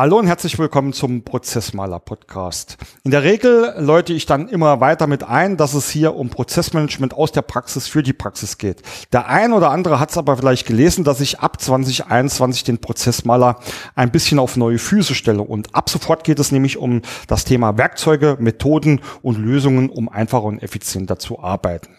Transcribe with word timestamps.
Hallo 0.00 0.16
und 0.16 0.28
herzlich 0.28 0.56
willkommen 0.60 0.92
zum 0.92 1.24
Prozessmaler 1.24 1.98
Podcast. 1.98 2.76
In 3.02 3.10
der 3.10 3.24
Regel 3.24 3.74
läute 3.78 4.12
ich 4.12 4.26
dann 4.26 4.46
immer 4.46 4.78
weiter 4.78 5.08
mit 5.08 5.24
ein, 5.24 5.56
dass 5.56 5.74
es 5.74 5.90
hier 5.90 6.14
um 6.14 6.30
Prozessmanagement 6.30 7.14
aus 7.14 7.32
der 7.32 7.42
Praxis 7.42 7.88
für 7.88 8.04
die 8.04 8.12
Praxis 8.12 8.58
geht. 8.58 8.80
Der 9.12 9.26
ein 9.26 9.52
oder 9.52 9.72
andere 9.72 9.98
hat 9.98 10.10
es 10.10 10.16
aber 10.16 10.36
vielleicht 10.36 10.68
gelesen, 10.68 11.02
dass 11.02 11.20
ich 11.20 11.40
ab 11.40 11.60
2021 11.60 12.62
den 12.62 12.78
Prozessmaler 12.78 13.58
ein 13.96 14.12
bisschen 14.12 14.38
auf 14.38 14.56
neue 14.56 14.78
Füße 14.78 15.16
stelle. 15.16 15.42
Und 15.42 15.74
ab 15.74 15.90
sofort 15.90 16.22
geht 16.22 16.38
es 16.38 16.52
nämlich 16.52 16.76
um 16.76 17.02
das 17.26 17.44
Thema 17.44 17.76
Werkzeuge, 17.76 18.36
Methoden 18.38 19.00
und 19.22 19.36
Lösungen, 19.36 19.90
um 19.90 20.08
einfacher 20.08 20.44
und 20.44 20.62
effizienter 20.62 21.18
zu 21.18 21.40
arbeiten. 21.40 21.97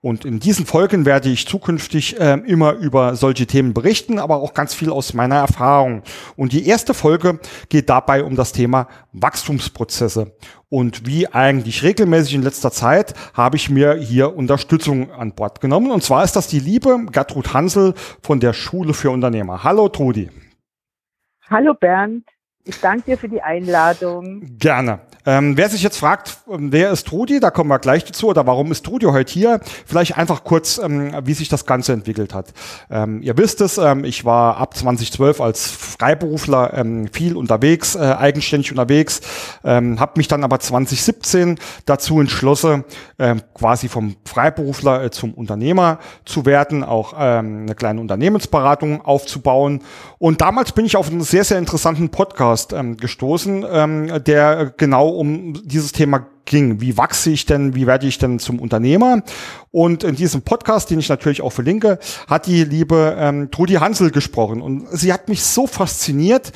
Und 0.00 0.24
in 0.24 0.40
diesen 0.40 0.66
Folgen 0.66 1.04
werde 1.04 1.28
ich 1.28 1.46
zukünftig 1.46 2.18
äh, 2.20 2.34
immer 2.46 2.72
über 2.72 3.16
solche 3.16 3.46
Themen 3.46 3.74
berichten, 3.74 4.18
aber 4.18 4.36
auch 4.36 4.54
ganz 4.54 4.74
viel 4.74 4.90
aus 4.90 5.14
meiner 5.14 5.36
Erfahrung. 5.36 6.02
Und 6.36 6.52
die 6.52 6.66
erste 6.66 6.94
Folge 6.94 7.40
geht 7.68 7.88
dabei 7.88 8.22
um 8.22 8.36
das 8.36 8.52
Thema 8.52 8.88
Wachstumsprozesse. 9.12 10.36
Und 10.68 11.06
wie 11.06 11.26
eigentlich 11.28 11.82
regelmäßig 11.82 12.34
in 12.34 12.42
letzter 12.42 12.70
Zeit 12.70 13.14
habe 13.34 13.56
ich 13.56 13.70
mir 13.70 13.94
hier 13.94 14.36
Unterstützung 14.36 15.10
an 15.12 15.32
Bord 15.32 15.60
genommen. 15.60 15.90
Und 15.90 16.02
zwar 16.02 16.24
ist 16.24 16.36
das 16.36 16.46
die 16.46 16.60
liebe 16.60 17.06
Gertrud 17.10 17.54
Hansel 17.54 17.94
von 18.22 18.38
der 18.38 18.52
Schule 18.52 18.92
für 18.94 19.10
Unternehmer. 19.10 19.64
Hallo 19.64 19.88
Trudi. 19.88 20.30
Hallo 21.48 21.72
Bernd. 21.72 22.24
Ich 22.64 22.78
danke 22.80 23.04
dir 23.12 23.18
für 23.18 23.28
die 23.28 23.40
Einladung. 23.40 24.42
Gerne. 24.58 25.00
Ähm, 25.28 25.58
wer 25.58 25.68
sich 25.68 25.82
jetzt 25.82 25.98
fragt, 25.98 26.38
ähm, 26.50 26.72
wer 26.72 26.90
ist 26.90 27.06
Trudi, 27.06 27.38
da 27.38 27.50
kommen 27.50 27.68
wir 27.68 27.78
gleich 27.78 28.02
dazu, 28.02 28.28
oder 28.28 28.46
warum 28.46 28.72
ist 28.72 28.86
Trudi 28.86 29.04
heute 29.04 29.30
hier? 29.30 29.60
Vielleicht 29.84 30.16
einfach 30.16 30.42
kurz, 30.42 30.78
ähm, 30.78 31.12
wie 31.24 31.34
sich 31.34 31.50
das 31.50 31.66
Ganze 31.66 31.92
entwickelt 31.92 32.32
hat. 32.32 32.54
Ähm, 32.90 33.20
ihr 33.20 33.36
wisst 33.36 33.60
es, 33.60 33.76
ähm, 33.76 34.04
ich 34.04 34.24
war 34.24 34.56
ab 34.56 34.74
2012 34.74 35.42
als 35.42 35.70
Freiberufler 35.70 36.72
ähm, 36.72 37.08
viel 37.12 37.36
unterwegs, 37.36 37.94
äh, 37.94 37.98
eigenständig 37.98 38.70
unterwegs, 38.70 39.20
ähm, 39.64 40.00
habe 40.00 40.12
mich 40.16 40.28
dann 40.28 40.44
aber 40.44 40.60
2017 40.60 41.58
dazu 41.84 42.20
entschlossen, 42.20 42.84
quasi 43.52 43.88
vom 43.88 44.16
Freiberufler 44.24 45.04
äh, 45.04 45.10
zum 45.10 45.34
Unternehmer 45.34 45.98
zu 46.24 46.46
werden, 46.46 46.84
auch 46.84 47.12
eine 47.12 47.74
kleine 47.74 48.00
Unternehmensberatung 48.00 49.04
aufzubauen. 49.04 49.82
Und 50.18 50.40
damals 50.40 50.72
bin 50.72 50.86
ich 50.86 50.96
auf 50.96 51.10
einen 51.10 51.22
sehr, 51.22 51.42
sehr 51.42 51.58
interessanten 51.58 52.10
Podcast 52.10 52.74
gestoßen, 52.96 54.22
der 54.24 54.72
genau 54.76 55.17
um 55.18 55.52
dieses 55.64 55.92
Thema 55.92 56.26
ging. 56.44 56.80
Wie 56.80 56.96
wachse 56.96 57.30
ich 57.30 57.44
denn, 57.44 57.74
wie 57.74 57.86
werde 57.86 58.06
ich 58.06 58.18
denn 58.18 58.38
zum 58.38 58.60
Unternehmer? 58.60 59.22
Und 59.70 60.02
in 60.04 60.14
diesem 60.14 60.42
Podcast, 60.42 60.90
den 60.90 60.98
ich 60.98 61.08
natürlich 61.08 61.42
auch 61.42 61.52
verlinke, 61.52 61.98
hat 62.26 62.46
die 62.46 62.64
liebe 62.64 63.16
ähm, 63.18 63.50
Trudi 63.50 63.74
Hansel 63.74 64.10
gesprochen. 64.10 64.62
Und 64.62 64.88
sie 64.90 65.12
hat 65.12 65.28
mich 65.28 65.44
so 65.44 65.66
fasziniert, 65.66 66.52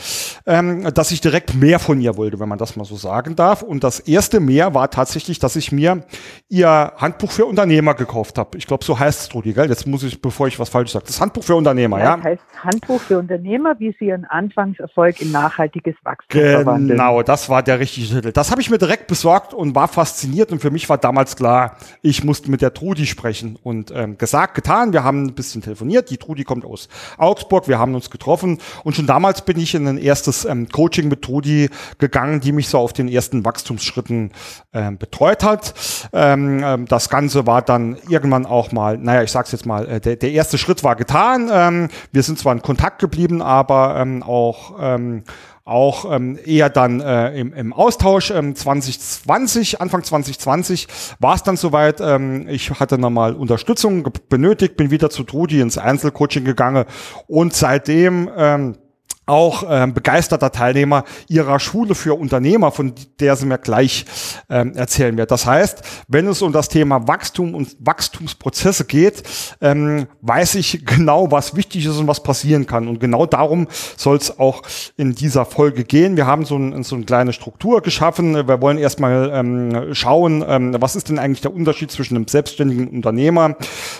ähm, 0.46 0.88
dass 0.94 1.10
ich 1.10 1.20
direkt 1.20 1.54
mehr 1.54 1.78
von 1.78 2.00
ihr 2.00 2.16
wollte, 2.16 2.40
wenn 2.40 2.48
man 2.48 2.58
das 2.58 2.76
mal 2.76 2.84
so 2.84 2.96
sagen 2.96 3.36
darf. 3.36 3.62
Und 3.62 3.84
das 3.84 4.00
erste 4.00 4.40
mehr 4.40 4.74
war 4.74 4.90
tatsächlich, 4.90 5.38
dass 5.38 5.56
ich 5.56 5.72
mir 5.72 6.04
ihr 6.48 6.92
Handbuch 6.96 7.32
für 7.32 7.44
Unternehmer 7.44 7.94
gekauft 7.94 8.38
habe. 8.38 8.56
Ich 8.56 8.66
glaube, 8.66 8.84
so 8.84 8.98
heißt 8.98 9.20
es, 9.20 9.28
Trudi, 9.28 9.52
gell? 9.52 9.68
Jetzt 9.68 9.86
muss 9.86 10.02
ich, 10.02 10.22
bevor 10.22 10.48
ich 10.48 10.58
was 10.58 10.70
falsch 10.70 10.92
sage, 10.92 11.04
das 11.06 11.20
Handbuch 11.20 11.44
für 11.44 11.54
Unternehmer, 11.54 11.98
ja? 11.98 12.16
Das 12.16 12.24
heißt 12.24 12.42
Handbuch 12.64 13.00
für 13.00 13.18
Unternehmer, 13.18 13.74
wie 13.78 13.94
sie 13.98 14.06
ihren 14.06 14.24
Anfangserfolg 14.24 15.20
in 15.20 15.32
nachhaltiges 15.32 15.96
Wachstum 16.02 16.40
genau, 16.40 16.56
verwandeln. 16.58 16.98
Genau, 16.98 17.22
das 17.22 17.48
war 17.48 17.62
der 17.62 17.78
richtige 17.78 18.06
Titel. 18.06 18.32
Das 18.32 18.50
habe 18.50 18.62
ich 18.62 18.70
mir 18.70 18.78
direkt 18.78 19.06
besorgt 19.06 19.52
und 19.52 19.74
war 19.74 19.82
war 19.82 19.88
fasziniert 19.88 20.52
und 20.52 20.60
für 20.60 20.70
mich 20.70 20.88
war 20.88 20.96
damals 20.96 21.34
klar, 21.34 21.76
ich 22.02 22.22
musste 22.22 22.52
mit 22.52 22.62
der 22.62 22.72
Trudi 22.72 23.04
sprechen 23.12 23.58
und 23.62 23.92
ähm, 23.94 24.18
gesagt, 24.18 24.54
getan, 24.54 24.92
wir 24.92 25.04
haben 25.04 25.26
ein 25.26 25.34
bisschen 25.34 25.62
telefoniert, 25.62 26.10
die 26.10 26.16
Trudi 26.16 26.42
kommt 26.42 26.64
aus 26.64 26.88
Augsburg, 27.16 27.68
wir 27.68 27.78
haben 27.78 27.94
uns 27.94 28.10
getroffen 28.10 28.58
und 28.82 28.96
schon 28.96 29.06
damals 29.06 29.42
bin 29.42 29.58
ich 29.58 29.74
in 29.74 29.86
ein 29.86 29.98
erstes 29.98 30.44
ähm, 30.44 30.68
Coaching 30.68 31.08
mit 31.08 31.22
Trudi 31.22 31.70
gegangen, 31.98 32.40
die 32.40 32.52
mich 32.52 32.68
so 32.68 32.78
auf 32.78 32.92
den 32.92 33.08
ersten 33.08 33.44
Wachstumsschritten 33.44 34.32
ähm, 34.72 34.98
betreut 34.98 35.44
hat. 35.44 35.74
Ähm, 36.12 36.62
ähm, 36.64 36.86
das 36.86 37.08
Ganze 37.08 37.46
war 37.46 37.62
dann 37.62 37.96
irgendwann 38.08 38.46
auch 38.46 38.72
mal, 38.72 38.98
naja, 38.98 39.22
ich 39.22 39.30
sag's 39.30 39.52
jetzt 39.52 39.66
mal, 39.66 39.88
äh, 39.88 40.00
der, 40.00 40.16
der 40.16 40.32
erste 40.32 40.58
Schritt 40.58 40.82
war 40.82 40.96
getan. 40.96 41.50
Ähm, 41.52 41.88
wir 42.12 42.22
sind 42.22 42.38
zwar 42.38 42.52
in 42.52 42.62
Kontakt 42.62 42.98
geblieben, 42.98 43.42
aber 43.42 43.96
ähm, 43.98 44.22
auch 44.22 44.74
ähm, 44.80 45.24
auch 45.64 46.12
ähm, 46.12 46.38
eher 46.44 46.70
dann 46.70 47.00
äh, 47.00 47.38
im, 47.38 47.52
im 47.52 47.72
Austausch. 47.72 48.30
Ähm, 48.30 48.56
2020, 48.56 49.80
Anfang 49.80 50.02
2020 50.02 50.88
war 51.20 51.34
es 51.36 51.42
dann 51.44 51.56
soweit. 51.56 52.00
Ähm, 52.00 52.48
ich 52.48 52.70
hatte 52.80 52.98
nochmal 52.98 53.34
Unterstützung 53.34 54.08
benötigt, 54.28 54.76
bin 54.76 54.90
wieder 54.90 55.10
zu 55.10 55.22
Trudi 55.22 55.60
ins 55.60 55.78
Einzelcoaching 55.78 56.44
gegangen 56.44 56.84
und 57.28 57.54
seitdem 57.54 58.28
ähm, 58.36 58.76
auch 59.26 59.64
ähm, 59.68 59.94
begeisterter 59.94 60.50
Teilnehmer 60.50 61.04
ihrer 61.28 61.60
Schule 61.60 61.94
für 61.94 62.18
Unternehmer, 62.18 62.72
von 62.72 62.92
der 63.20 63.36
sie 63.36 63.46
mir 63.46 63.58
gleich 63.58 64.04
ähm, 64.50 64.74
erzählen 64.74 65.16
wird. 65.16 65.30
Das 65.30 65.46
heißt, 65.46 65.82
wenn 66.08 66.26
es 66.26 66.42
um 66.42 66.52
das 66.52 66.68
Thema 66.68 67.06
Wachstum 67.06 67.54
und 67.54 67.76
Wachstumsprozesse 67.78 68.84
geht, 68.84 69.22
ähm, 69.60 70.06
weiß 70.22 70.56
ich 70.56 70.84
genau, 70.86 71.30
was 71.30 71.54
wichtig 71.54 71.86
ist 71.86 71.98
und 71.98 72.08
was 72.08 72.22
passieren 72.22 72.66
kann. 72.66 72.88
Und 72.88 72.98
genau 72.98 73.26
darum 73.26 73.68
soll 73.96 74.16
es 74.16 74.40
auch 74.40 74.62
in 74.96 75.14
dieser 75.14 75.44
Folge 75.44 75.84
gehen. 75.84 76.16
Wir 76.16 76.26
haben 76.26 76.44
so, 76.44 76.56
ein, 76.56 76.82
so 76.82 76.96
eine 76.96 77.04
kleine 77.04 77.32
Struktur 77.32 77.80
geschaffen. 77.80 78.34
Wir 78.34 78.60
wollen 78.60 78.78
erstmal 78.78 79.30
ähm, 79.32 79.94
schauen, 79.94 80.44
ähm, 80.46 80.76
was 80.80 80.96
ist 80.96 81.08
denn 81.08 81.20
eigentlich 81.20 81.42
der 81.42 81.54
Unterschied 81.54 81.92
zwischen 81.92 82.16
einem 82.16 82.26
selbstständigen 82.26 82.88
Unternehmer. 82.88 83.56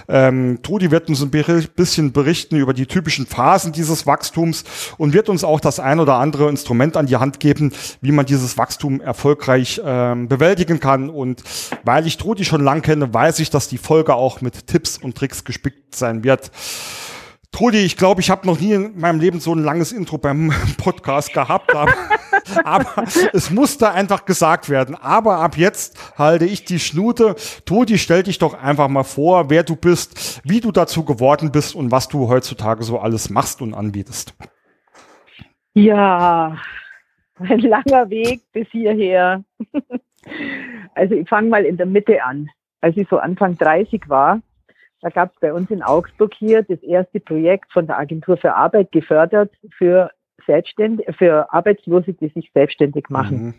Ähm, 0.09 0.59
Trudi 0.63 0.91
wird 0.91 1.09
uns 1.09 1.23
ein 1.23 1.31
bisschen 1.31 2.13
berichten 2.13 2.57
über 2.57 2.75
die 2.75 2.87
typischen 2.87 3.27
Phasen 3.27 3.73
dieses 3.73 4.05
Wachstums 4.07 4.65
und 4.99 5.12
wird 5.13 5.29
uns 5.29 5.45
auch 5.45 5.61
das 5.61 5.81
ein 5.81 6.01
oder 6.01 6.15
andere 6.15 6.49
Instrument 6.49 6.97
an 6.97 7.07
die 7.07 7.17
Hand 7.17 7.41
geben, 7.41 7.73
wie 8.01 8.13
man 8.13 8.27
dieses 8.27 8.59
Wachstum 8.59 9.01
erfolgreich 9.01 9.81
ähm, 9.85 10.29
bewältigen 10.29 10.81
kann. 10.81 11.11
Und 11.11 11.43
weil 11.85 12.07
ich 12.07 12.17
Trudi 12.17 12.45
schon 12.45 12.63
lang 12.63 12.83
kenne, 12.83 13.13
weiß 13.13 13.39
ich, 13.39 13.51
dass 13.51 13.69
die 13.69 13.79
Folge 13.79 14.15
auch 14.15 14.41
mit 14.41 14.67
Tipps 14.67 14.99
und 14.99 15.17
Tricks 15.17 15.45
gespickt 15.45 15.95
sein 15.95 16.25
wird. 16.25 16.51
Trudi, 17.53 17.81
ich 17.81 17.99
glaube, 17.99 18.23
ich 18.23 18.31
habe 18.31 18.47
noch 18.47 18.59
nie 18.59 18.73
in 18.73 18.99
meinem 18.99 19.21
Leben 19.21 19.39
so 19.39 19.55
ein 19.55 19.63
langes 19.63 19.93
Intro 19.93 20.17
beim 20.17 20.51
Podcast 20.79 21.35
gehabt, 21.35 21.75
aber, 21.75 21.93
aber 22.65 23.05
es 23.35 23.51
musste 23.51 23.91
einfach 23.91 24.25
gesagt 24.25 24.71
werden. 24.71 24.95
Aber 24.95 25.37
ab 25.37 25.59
jetzt 25.59 25.97
halte 26.17 26.47
ich 26.47 26.65
die 26.65 26.81
Schnute. 26.81 27.37
Trudi, 27.67 27.99
stell 27.99 28.23
dich 28.23 28.39
doch 28.39 28.55
einfach 28.55 28.89
mal 28.89 29.05
vor, 29.05 29.51
wer 29.51 29.65
du 29.65 29.77
bist, 29.77 30.41
wie 30.45 30.61
du 30.61 30.73
dazu 30.73 31.05
geworden 31.05 31.53
bist 31.53 31.75
und 31.75 31.91
was 31.91 32.09
du 32.09 32.29
heutzutage 32.29 32.85
so 32.85 32.99
alles 32.99 33.29
machst 33.29 33.61
und 33.61 33.75
anbietest. 33.75 34.35
Ja, 35.75 36.59
ein 37.39 37.61
langer 37.61 38.11
Weg 38.11 38.43
bis 38.53 38.69
hierher. 38.71 39.45
Also 40.95 41.15
ich 41.15 41.29
fange 41.29 41.49
mal 41.49 41.65
in 41.65 41.79
der 41.79 41.87
Mitte 41.87 42.23
an. 42.23 42.49
Als 42.81 42.97
ich 42.97 43.09
so 43.09 43.19
Anfang 43.19 43.57
30 43.57 44.09
war, 44.09 44.41
da 45.01 45.09
gab 45.09 45.33
es 45.35 45.41
bei 45.41 45.53
uns 45.53 45.71
in 45.71 45.83
Augsburg 45.83 46.33
hier 46.35 46.63
das 46.63 46.81
erste 46.83 47.19
Projekt 47.19 47.73
von 47.73 47.87
der 47.87 47.99
Agentur 47.99 48.37
für 48.37 48.55
Arbeit 48.55 48.93
gefördert 48.93 49.53
für 49.77 50.11
Selbstständige, 50.47 51.13
für 51.13 51.53
Arbeitslose, 51.53 52.13
die 52.13 52.29
sich 52.29 52.51
selbstständig 52.53 53.09
machen. 53.09 53.43
Mhm. 53.43 53.55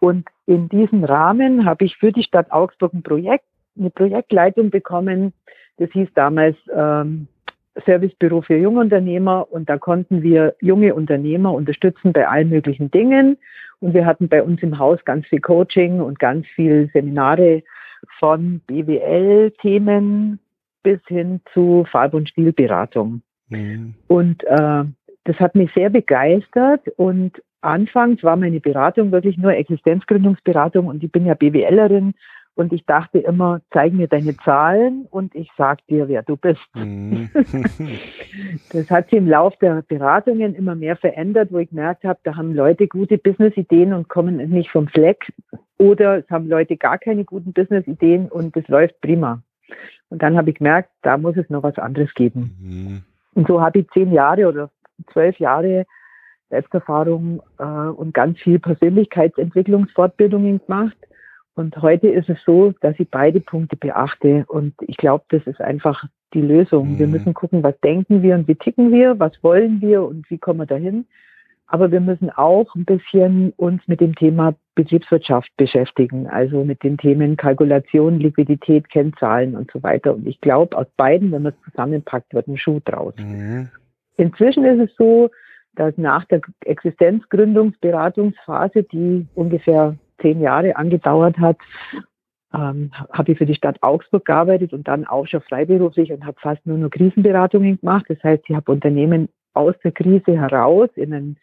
Und 0.00 0.28
in 0.46 0.68
diesem 0.68 1.04
Rahmen 1.04 1.64
habe 1.64 1.84
ich 1.84 1.96
für 1.96 2.12
die 2.12 2.22
Stadt 2.22 2.50
Augsburg 2.50 2.92
ein 2.92 3.02
Projekt, 3.02 3.44
eine 3.78 3.90
Projektleitung 3.90 4.70
bekommen. 4.70 5.32
Das 5.76 5.90
hieß 5.92 6.08
damals 6.14 6.56
ähm, 6.74 7.28
Servicebüro 7.84 8.42
für 8.42 8.56
Jungunternehmer 8.56 9.50
und 9.50 9.68
da 9.68 9.78
konnten 9.78 10.22
wir 10.22 10.54
junge 10.60 10.94
Unternehmer 10.94 11.52
unterstützen 11.52 12.12
bei 12.12 12.28
allen 12.28 12.48
möglichen 12.48 12.90
Dingen. 12.90 13.38
Und 13.80 13.94
wir 13.94 14.06
hatten 14.06 14.28
bei 14.28 14.42
uns 14.42 14.62
im 14.62 14.78
Haus 14.78 14.98
ganz 15.04 15.26
viel 15.26 15.40
Coaching 15.40 16.00
und 16.00 16.18
ganz 16.18 16.46
viel 16.48 16.90
Seminare 16.92 17.62
von 18.18 18.60
BWL-Themen 18.66 20.38
bis 20.82 21.00
hin 21.06 21.40
zu 21.52 21.84
Farb- 21.90 22.14
und 22.14 22.28
Stilberatung. 22.28 23.22
Mhm. 23.48 23.94
Und 24.08 24.44
äh, 24.44 24.84
das 25.24 25.36
hat 25.38 25.54
mich 25.54 25.70
sehr 25.74 25.90
begeistert 25.90 26.88
und 26.96 27.42
anfangs 27.60 28.22
war 28.22 28.36
meine 28.36 28.60
Beratung 28.60 29.12
wirklich 29.12 29.36
nur 29.36 29.52
Existenzgründungsberatung 29.52 30.86
und 30.86 31.02
ich 31.02 31.12
bin 31.12 31.26
ja 31.26 31.34
BWLerin 31.34 32.14
und 32.58 32.72
ich 32.72 32.84
dachte 32.86 33.20
immer, 33.20 33.60
zeig 33.72 33.92
mir 33.92 34.08
deine 34.08 34.36
Zahlen 34.38 35.06
und 35.10 35.32
ich 35.36 35.48
sag 35.56 35.86
dir, 35.86 36.08
wer 36.08 36.24
du 36.24 36.36
bist. 36.36 36.58
Mhm. 36.74 37.30
das 38.72 38.90
hat 38.90 39.10
sich 39.10 39.18
im 39.20 39.28
Laufe 39.28 39.56
der 39.60 39.84
Beratungen 39.86 40.56
immer 40.56 40.74
mehr 40.74 40.96
verändert, 40.96 41.52
wo 41.52 41.58
ich 41.58 41.70
gemerkt 41.70 42.02
habe, 42.02 42.18
da 42.24 42.34
haben 42.34 42.52
Leute 42.52 42.88
gute 42.88 43.16
Businessideen 43.16 43.92
und 43.92 44.08
kommen 44.08 44.38
nicht 44.50 44.72
vom 44.72 44.88
Fleck. 44.88 45.32
Oder 45.78 46.18
es 46.18 46.28
haben 46.30 46.48
Leute 46.48 46.76
gar 46.76 46.98
keine 46.98 47.24
guten 47.24 47.52
Businessideen 47.52 48.26
und 48.26 48.56
es 48.56 48.66
läuft 48.66 49.00
prima. 49.02 49.40
Und 50.08 50.20
dann 50.20 50.36
habe 50.36 50.50
ich 50.50 50.56
gemerkt, 50.56 50.90
da 51.02 51.16
muss 51.16 51.36
es 51.36 51.48
noch 51.50 51.62
was 51.62 51.78
anderes 51.78 52.12
geben. 52.14 52.56
Mhm. 52.60 53.02
Und 53.34 53.46
so 53.46 53.60
habe 53.60 53.78
ich 53.78 53.90
zehn 53.90 54.12
Jahre 54.12 54.48
oder 54.48 54.68
zwölf 55.12 55.38
Jahre 55.38 55.86
Selbsterfahrung 56.50 57.40
äh, 57.60 57.62
und 57.62 58.14
ganz 58.14 58.40
viel 58.40 58.58
Persönlichkeitsentwicklungsfortbildungen 58.58 60.60
gemacht 60.66 60.96
und 61.58 61.76
heute 61.82 62.08
ist 62.08 62.30
es 62.30 62.38
so, 62.46 62.72
dass 62.80 62.98
ich 63.00 63.10
beide 63.10 63.40
Punkte 63.40 63.76
beachte. 63.76 64.44
Und 64.46 64.74
ich 64.80 64.96
glaube, 64.96 65.24
das 65.30 65.44
ist 65.46 65.60
einfach 65.60 66.04
die 66.32 66.40
Lösung. 66.40 66.92
Mhm. 66.92 67.00
Wir 67.00 67.08
müssen 67.08 67.34
gucken, 67.34 67.64
was 67.64 67.76
denken 67.80 68.22
wir 68.22 68.36
und 68.36 68.46
wie 68.46 68.54
ticken 68.54 68.92
wir, 68.92 69.18
was 69.18 69.32
wollen 69.42 69.80
wir 69.80 70.04
und 70.04 70.30
wie 70.30 70.38
kommen 70.38 70.60
wir 70.60 70.66
dahin. 70.66 71.06
Aber 71.66 71.90
wir 71.90 71.98
müssen 72.00 72.30
auch 72.30 72.76
ein 72.76 72.84
bisschen 72.84 73.52
uns 73.56 73.82
mit 73.88 74.00
dem 74.00 74.14
Thema 74.14 74.54
Betriebswirtschaft 74.76 75.50
beschäftigen, 75.56 76.28
also 76.28 76.62
mit 76.62 76.84
den 76.84 76.96
Themen 76.96 77.36
Kalkulation, 77.36 78.20
Liquidität, 78.20 78.88
Kennzahlen 78.88 79.56
und 79.56 79.68
so 79.72 79.82
weiter. 79.82 80.14
Und 80.14 80.28
ich 80.28 80.40
glaube, 80.40 80.78
aus 80.78 80.86
beiden, 80.96 81.32
wenn 81.32 81.42
man 81.42 81.54
es 81.54 81.60
zusammenpackt, 81.70 82.34
wird 82.34 82.46
ein 82.46 82.56
Schuh 82.56 82.78
draus. 82.84 83.14
Mhm. 83.18 83.68
Inzwischen 84.16 84.64
ist 84.64 84.90
es 84.90 84.96
so, 84.96 85.28
dass 85.74 85.98
nach 85.98 86.24
der 86.26 86.40
Existenzgründungsberatungsphase, 86.64 88.84
die 88.84 89.26
ungefähr 89.34 89.96
zehn 90.20 90.40
Jahre 90.40 90.76
angedauert 90.76 91.38
hat, 91.38 91.56
ähm, 92.54 92.90
habe 93.12 93.32
ich 93.32 93.38
für 93.38 93.46
die 93.46 93.54
Stadt 93.54 93.82
Augsburg 93.82 94.24
gearbeitet 94.24 94.72
und 94.72 94.88
dann 94.88 95.06
auch 95.06 95.26
schon 95.26 95.42
freiberuflich 95.42 96.12
und 96.12 96.24
habe 96.24 96.40
fast 96.40 96.64
nur 96.66 96.78
noch 96.78 96.90
Krisenberatungen 96.90 97.80
gemacht. 97.80 98.06
Das 98.08 98.22
heißt, 98.22 98.44
ich 98.48 98.56
habe 98.56 98.72
Unternehmen 98.72 99.28
aus 99.54 99.74
der 99.84 99.92
Krise 99.92 100.38
heraus 100.38 100.88
in 100.94 101.12
einen, 101.12 101.36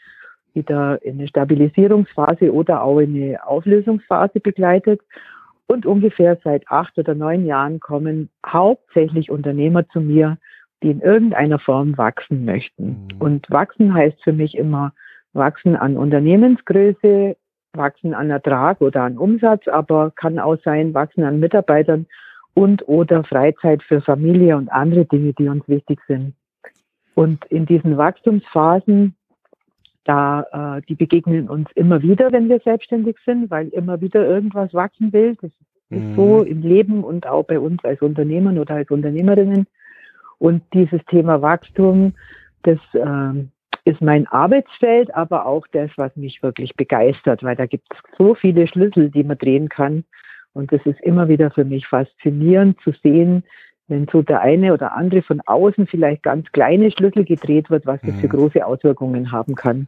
wieder 0.53 1.03
in 1.03 1.19
eine 1.19 1.27
Stabilisierungsphase 1.27 2.51
oder 2.53 2.81
auch 2.81 2.99
in 2.99 3.15
eine 3.15 3.45
Auflösungsphase 3.45 4.39
begleitet. 4.39 5.01
Und 5.67 5.85
ungefähr 5.85 6.37
seit 6.43 6.67
acht 6.69 6.97
oder 6.97 7.15
neun 7.15 7.45
Jahren 7.45 7.79
kommen 7.79 8.29
hauptsächlich 8.45 9.31
Unternehmer 9.31 9.87
zu 9.89 9.99
mir, 9.99 10.37
die 10.83 10.91
in 10.91 11.01
irgendeiner 11.01 11.59
Form 11.59 11.97
wachsen 11.97 12.45
möchten. 12.45 13.07
Mhm. 13.13 13.21
Und 13.21 13.49
wachsen 13.49 13.93
heißt 13.93 14.23
für 14.23 14.33
mich 14.33 14.55
immer 14.55 14.93
wachsen 15.33 15.75
an 15.75 15.97
Unternehmensgröße, 15.97 17.35
wachsen 17.77 18.13
an 18.13 18.29
Ertrag 18.29 18.81
oder 18.81 19.03
an 19.03 19.17
Umsatz, 19.17 19.67
aber 19.67 20.11
kann 20.11 20.39
auch 20.39 20.57
sein, 20.63 20.93
wachsen 20.93 21.23
an 21.23 21.39
Mitarbeitern 21.39 22.05
und 22.53 22.87
oder 22.87 23.23
Freizeit 23.23 23.83
für 23.83 24.01
Familie 24.01 24.57
und 24.57 24.71
andere 24.71 25.05
Dinge, 25.05 25.33
die 25.33 25.47
uns 25.47 25.67
wichtig 25.67 25.99
sind. 26.07 26.33
Und 27.13 27.45
in 27.45 27.65
diesen 27.65 27.97
Wachstumsphasen, 27.97 29.15
da 30.03 30.77
äh, 30.77 30.81
die 30.87 30.95
begegnen 30.95 31.49
uns 31.49 31.69
immer 31.75 32.01
wieder, 32.01 32.31
wenn 32.31 32.49
wir 32.49 32.59
selbstständig 32.59 33.17
sind, 33.25 33.49
weil 33.49 33.69
immer 33.69 34.01
wieder 34.01 34.25
irgendwas 34.25 34.73
wachsen 34.73 35.11
will. 35.13 35.35
Das 35.41 35.51
ist 35.89 36.03
mhm. 36.03 36.15
so 36.15 36.43
im 36.43 36.61
Leben 36.61 37.03
und 37.03 37.27
auch 37.27 37.43
bei 37.43 37.59
uns 37.59 37.83
als 37.83 38.01
Unternehmern 38.01 38.59
oder 38.59 38.75
als 38.75 38.91
Unternehmerinnen. 38.91 39.67
Und 40.37 40.63
dieses 40.73 41.03
Thema 41.05 41.41
Wachstum, 41.41 42.13
das 42.63 42.77
äh, 42.93 43.45
ist 43.85 44.01
mein 44.01 44.27
Arbeitsfeld, 44.27 45.13
aber 45.15 45.45
auch 45.45 45.65
das, 45.71 45.91
was 45.95 46.15
mich 46.15 46.41
wirklich 46.43 46.75
begeistert, 46.75 47.43
weil 47.43 47.55
da 47.55 47.67
gibt 47.67 47.85
es 47.91 47.99
so 48.17 48.33
viele 48.33 48.67
Schlüssel, 48.67 49.11
die 49.11 49.23
man 49.23 49.37
drehen 49.37 49.69
kann. 49.69 50.03
Und 50.53 50.73
es 50.73 50.83
ist 50.85 50.99
immer 51.01 51.27
wieder 51.27 51.51
für 51.51 51.65
mich 51.65 51.87
faszinierend 51.87 52.79
zu 52.81 52.91
sehen, 53.03 53.43
wenn 53.87 54.07
so 54.11 54.23
der 54.23 54.41
eine 54.41 54.73
oder 54.73 54.93
andere 54.93 55.21
von 55.21 55.41
außen 55.45 55.85
vielleicht 55.85 56.23
ganz 56.23 56.51
kleine 56.51 56.89
Schlüssel 56.91 57.25
gedreht 57.25 57.69
wird, 57.69 57.85
was 57.85 58.01
das 58.01 58.15
für 58.15 58.27
mhm. 58.27 58.31
große 58.31 58.65
Auswirkungen 58.65 59.31
haben 59.31 59.53
kann. 59.53 59.87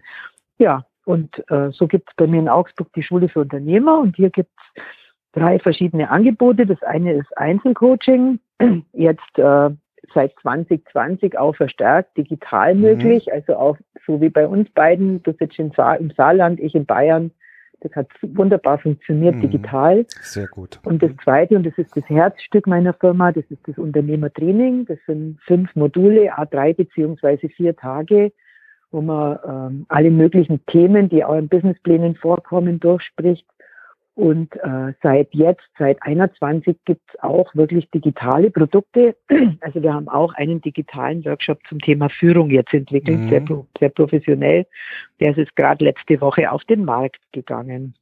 Ja, 0.59 0.85
und 1.05 1.43
äh, 1.49 1.71
so 1.71 1.87
gibt 1.87 2.09
es 2.09 2.15
bei 2.15 2.27
mir 2.27 2.39
in 2.39 2.49
Augsburg 2.49 2.89
die 2.93 3.01
Schule 3.01 3.29
für 3.29 3.39
Unternehmer 3.39 3.99
und 3.99 4.15
hier 4.15 4.29
gibt 4.29 4.51
es 4.75 4.83
drei 5.31 5.57
verschiedene 5.57 6.11
Angebote. 6.11 6.67
Das 6.67 6.83
eine 6.83 7.13
ist 7.13 7.35
Einzelcoaching. 7.37 8.39
Jetzt 8.93 9.39
äh, 9.39 9.69
seit 10.13 10.33
2020 10.41 11.37
auch 11.37 11.55
verstärkt 11.55 12.17
digital 12.17 12.75
mhm. 12.75 12.81
möglich. 12.81 13.31
Also 13.31 13.55
auch 13.55 13.77
so 14.05 14.21
wie 14.21 14.29
bei 14.29 14.47
uns 14.47 14.69
beiden, 14.71 15.21
du 15.23 15.33
sitzt 15.33 15.59
im, 15.59 15.71
Sa 15.71 15.95
im 15.95 16.11
Saarland, 16.11 16.59
ich 16.59 16.75
in 16.75 16.85
Bayern. 16.85 17.31
Das 17.81 17.95
hat 17.95 18.07
wunderbar 18.21 18.79
funktioniert 18.79 19.35
mhm. 19.35 19.41
digital. 19.41 20.05
Sehr 20.21 20.47
gut. 20.47 20.79
Und 20.83 21.03
das 21.03 21.11
zweite, 21.23 21.55
und 21.55 21.65
das 21.65 21.77
ist 21.77 21.95
das 21.95 22.09
Herzstück 22.09 22.65
meiner 22.65 22.93
Firma, 22.93 23.31
das 23.31 23.45
ist 23.49 23.67
das 23.67 23.77
Unternehmertraining. 23.77 24.85
Das 24.85 24.97
sind 25.05 25.39
fünf 25.41 25.75
Module, 25.75 26.33
A3 26.35 26.75
beziehungsweise 26.75 27.49
vier 27.49 27.75
Tage, 27.75 28.31
wo 28.89 29.01
man 29.01 29.37
ähm, 29.47 29.85
alle 29.89 30.09
möglichen 30.09 30.65
Themen, 30.65 31.09
die 31.09 31.23
auch 31.23 31.35
in 31.35 31.49
Businessplänen 31.49 32.15
vorkommen, 32.15 32.79
durchspricht 32.79 33.45
und 34.17 34.55
äh, 34.55 34.93
seit 35.03 35.31
jetzt, 35.35 35.69
seit 35.77 36.01
21, 36.01 36.75
gibt 36.85 37.01
es 37.07 37.19
auch 37.19 37.53
wirklich 37.53 37.87
digitale 37.91 38.49
Produkte. 38.49 39.15
Also 39.61 39.81
wir 39.83 39.93
haben 39.93 40.07
auch 40.07 40.33
einen 40.33 40.59
digitalen 40.61 41.23
Workshop 41.25 41.59
zum 41.69 41.79
Thema 41.79 42.09
Führung 42.09 42.49
jetzt 42.49 42.73
entwickelt, 42.73 43.19
mhm. 43.19 43.29
sehr, 43.29 43.45
sehr 43.79 43.89
professionell. 43.89 44.65
Der 45.19 45.31
ist 45.31 45.37
jetzt 45.37 45.55
gerade 45.55 45.85
letzte 45.85 46.19
Woche 46.19 46.51
auf 46.51 46.63
den 46.65 46.83
Markt 46.83 47.19
gegangen. 47.31 47.93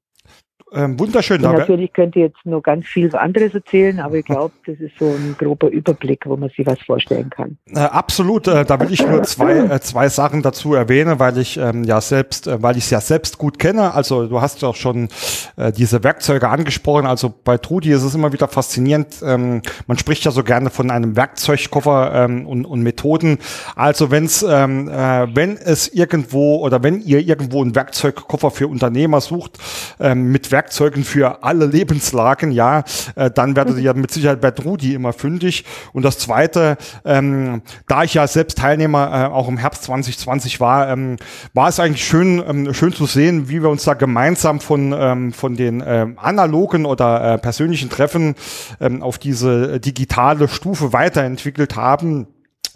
Ähm, 0.73 0.99
wunderschön. 0.99 1.45
Und 1.45 1.57
natürlich 1.57 1.93
könnte 1.93 2.19
ich 2.19 2.25
jetzt 2.25 2.45
noch 2.45 2.61
ganz 2.61 2.85
viel 2.87 3.15
anderes 3.15 3.53
erzählen, 3.53 3.99
aber 3.99 4.15
ich 4.15 4.25
glaube, 4.25 4.53
das 4.65 4.79
ist 4.79 4.97
so 4.97 5.05
ein 5.05 5.35
grober 5.37 5.69
Überblick, 5.69 6.25
wo 6.25 6.35
man 6.35 6.49
sich 6.49 6.65
was 6.65 6.81
vorstellen 6.81 7.29
kann. 7.29 7.57
Äh, 7.73 7.79
absolut. 7.79 8.47
Äh, 8.47 8.65
da 8.65 8.79
will 8.79 8.91
ich 8.91 9.05
nur 9.05 9.21
zwei, 9.23 9.57
äh, 9.57 9.79
zwei 9.81 10.09
Sachen 10.09 10.41
dazu 10.41 10.73
erwähnen, 10.73 11.19
weil 11.19 11.37
ich 11.37 11.57
ähm, 11.57 11.83
ja 11.83 12.01
selbst, 12.01 12.47
äh, 12.47 12.61
weil 12.63 12.77
ich 12.77 12.85
es 12.85 12.89
ja 12.89 12.99
selbst 12.99 13.37
gut 13.37 13.59
kenne. 13.59 13.93
Also 13.93 14.25
du 14.25 14.41
hast 14.41 14.63
ja 14.63 14.69
auch 14.69 14.75
schon 14.75 15.09
äh, 15.55 15.71
diese 15.71 16.03
Werkzeuge 16.03 16.49
angesprochen. 16.49 17.05
Also 17.05 17.31
bei 17.43 17.59
Trudi 17.59 17.91
ist 17.91 18.03
es 18.03 18.15
immer 18.15 18.33
wieder 18.33 18.47
faszinierend. 18.47 19.21
Ähm, 19.23 19.61
man 19.85 19.99
spricht 19.99 20.25
ja 20.25 20.31
so 20.31 20.43
gerne 20.43 20.71
von 20.71 20.89
einem 20.89 21.15
Werkzeugkoffer 21.15 22.11
ähm, 22.25 22.47
und, 22.47 22.65
und 22.65 22.81
Methoden. 22.81 23.37
Also 23.75 24.09
wenn's, 24.09 24.43
ähm, 24.47 24.89
äh, 24.89 25.27
wenn 25.35 25.57
es 25.57 25.93
irgendwo 25.93 26.57
oder 26.57 26.81
wenn 26.81 27.01
ihr 27.01 27.19
irgendwo 27.19 27.61
einen 27.61 27.75
Werkzeugkoffer 27.75 28.49
für 28.49 28.67
Unternehmer 28.67 29.21
sucht 29.21 29.59
ähm, 29.99 30.31
mit 30.31 30.54
Werkzeugen, 30.55 31.03
für 31.03 31.43
alle 31.43 31.65
Lebenslagen, 31.65 32.51
ja, 32.51 32.85
äh, 33.15 33.29
dann 33.29 33.57
werdet 33.57 33.75
ihr 33.75 33.83
ja 33.83 33.93
mit 33.93 34.09
Sicherheit 34.09 34.39
bei 34.39 34.51
Trudi 34.51 34.93
immer 34.93 35.11
fündig. 35.11 35.65
Und 35.91 36.05
das 36.05 36.17
Zweite, 36.17 36.77
ähm, 37.03 37.61
da 37.89 38.03
ich 38.03 38.13
ja 38.13 38.25
selbst 38.25 38.57
Teilnehmer 38.57 39.11
äh, 39.11 39.33
auch 39.33 39.49
im 39.49 39.57
Herbst 39.57 39.83
2020 39.83 40.61
war, 40.61 40.89
ähm, 40.89 41.17
war 41.53 41.67
es 41.67 41.81
eigentlich 41.81 42.05
schön, 42.05 42.41
ähm, 42.47 42.73
schön 42.73 42.93
zu 42.93 43.05
sehen, 43.05 43.49
wie 43.49 43.61
wir 43.61 43.69
uns 43.69 43.83
da 43.83 43.95
gemeinsam 43.95 44.61
von, 44.61 44.95
ähm, 44.97 45.33
von 45.33 45.57
den 45.57 45.83
ähm, 45.85 46.17
analogen 46.17 46.85
oder 46.85 47.33
äh, 47.33 47.37
persönlichen 47.37 47.89
Treffen 47.89 48.35
ähm, 48.79 49.03
auf 49.03 49.17
diese 49.17 49.81
digitale 49.81 50.47
Stufe 50.47 50.93
weiterentwickelt 50.93 51.75
haben 51.75 52.27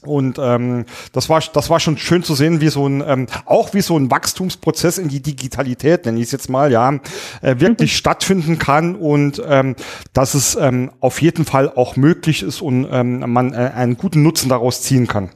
und 0.02 0.38
ähm, 0.40 0.86
das 1.14 1.30
war 1.30 1.42
das 1.54 1.70
war 1.70 1.80
schon 1.80 1.98
schön 1.98 2.24
zu 2.24 2.36
sehen, 2.36 2.62
wie 2.62 2.70
so 2.70 2.88
ein 2.88 3.04
ähm, 3.06 3.28
auch 3.46 3.74
wie 3.74 3.82
so 3.82 3.98
ein 3.98 4.12
Wachstumsprozess 4.12 4.98
in 4.98 5.10
die 5.10 5.22
Digitalität, 5.22 6.06
nenne 6.06 6.20
ich 6.20 6.26
es 6.26 6.32
jetzt 6.32 6.50
mal, 6.50 6.72
ja, 6.72 6.94
äh, 7.42 7.60
wirklich 7.60 7.94
mhm. 7.94 7.98
stattfinden 7.98 8.60
kann 8.60 8.96
und 8.96 9.42
ähm, 9.46 9.76
dass 10.14 10.34
es 10.34 10.56
ähm, 10.56 10.92
auf 11.00 11.22
jeden 11.22 11.46
Fall 11.46 11.70
auch 11.70 11.96
möglich 11.96 12.44
ist 12.44 12.62
und 12.62 12.88
ähm, 12.92 13.20
man 13.32 13.54
äh, 13.54 13.72
einen 13.76 13.98
guten 13.98 14.24
Nutzen 14.24 14.50
daraus 14.50 14.82
ziehen 14.82 15.08
kann. 15.08 15.30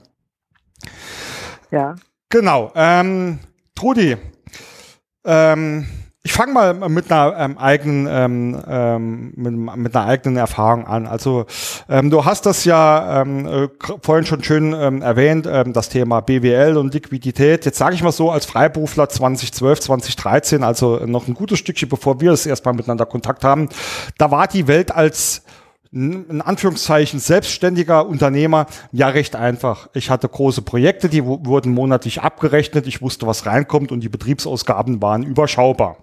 Ja. 1.71 1.95
Genau. 2.29 2.71
Ähm, 2.75 3.39
Trudi, 3.75 4.17
ähm, 5.25 5.87
ich 6.25 6.31
fange 6.31 6.53
mal 6.53 6.89
mit 6.89 7.11
einer 7.11 7.37
ähm, 7.37 7.57
eigenen 7.57 8.07
ähm, 8.09 8.63
ähm, 8.65 9.33
mit, 9.35 9.77
mit, 9.77 9.95
einer 9.95 10.05
eigenen 10.05 10.37
Erfahrung 10.37 10.87
an. 10.87 11.05
Also 11.05 11.45
ähm, 11.89 12.09
du 12.09 12.23
hast 12.23 12.45
das 12.45 12.63
ja 12.63 13.21
ähm, 13.21 13.45
äh, 13.45 13.67
vorhin 14.01 14.25
schon 14.25 14.41
schön 14.41 14.73
ähm, 14.73 15.01
erwähnt, 15.01 15.45
das 15.45 15.89
Thema 15.89 16.21
BWL 16.21 16.77
und 16.77 16.93
Liquidität. 16.93 17.65
Jetzt 17.65 17.77
sage 17.77 17.95
ich 17.95 18.03
mal 18.03 18.13
so 18.13 18.31
als 18.31 18.45
Freiberufler 18.45 19.09
2012, 19.09 19.81
2013, 19.81 20.63
also 20.63 21.05
noch 21.05 21.27
ein 21.27 21.33
gutes 21.33 21.59
Stückchen, 21.59 21.89
bevor 21.89 22.21
wir 22.21 22.31
das 22.31 22.45
erstmal 22.45 22.73
miteinander 22.73 23.05
Kontakt 23.05 23.43
haben, 23.43 23.67
da 24.17 24.31
war 24.31 24.47
die 24.47 24.67
Welt 24.67 24.95
als 24.95 25.43
in 25.91 26.41
Anführungszeichen 26.41 27.19
selbstständiger 27.19 28.07
Unternehmer 28.07 28.65
ja 28.91 29.09
recht 29.09 29.35
einfach. 29.35 29.89
Ich 29.93 30.09
hatte 30.09 30.27
große 30.27 30.63
Projekte, 30.63 31.09
die 31.09 31.23
wurden 31.23 31.71
monatlich 31.73 32.21
abgerechnet, 32.21 32.87
ich 32.87 33.01
wusste, 33.01 33.27
was 33.27 33.45
reinkommt 33.45 33.91
und 33.91 33.99
die 33.99 34.09
Betriebsausgaben 34.09 35.01
waren 35.01 35.21
überschaubar. 35.21 35.97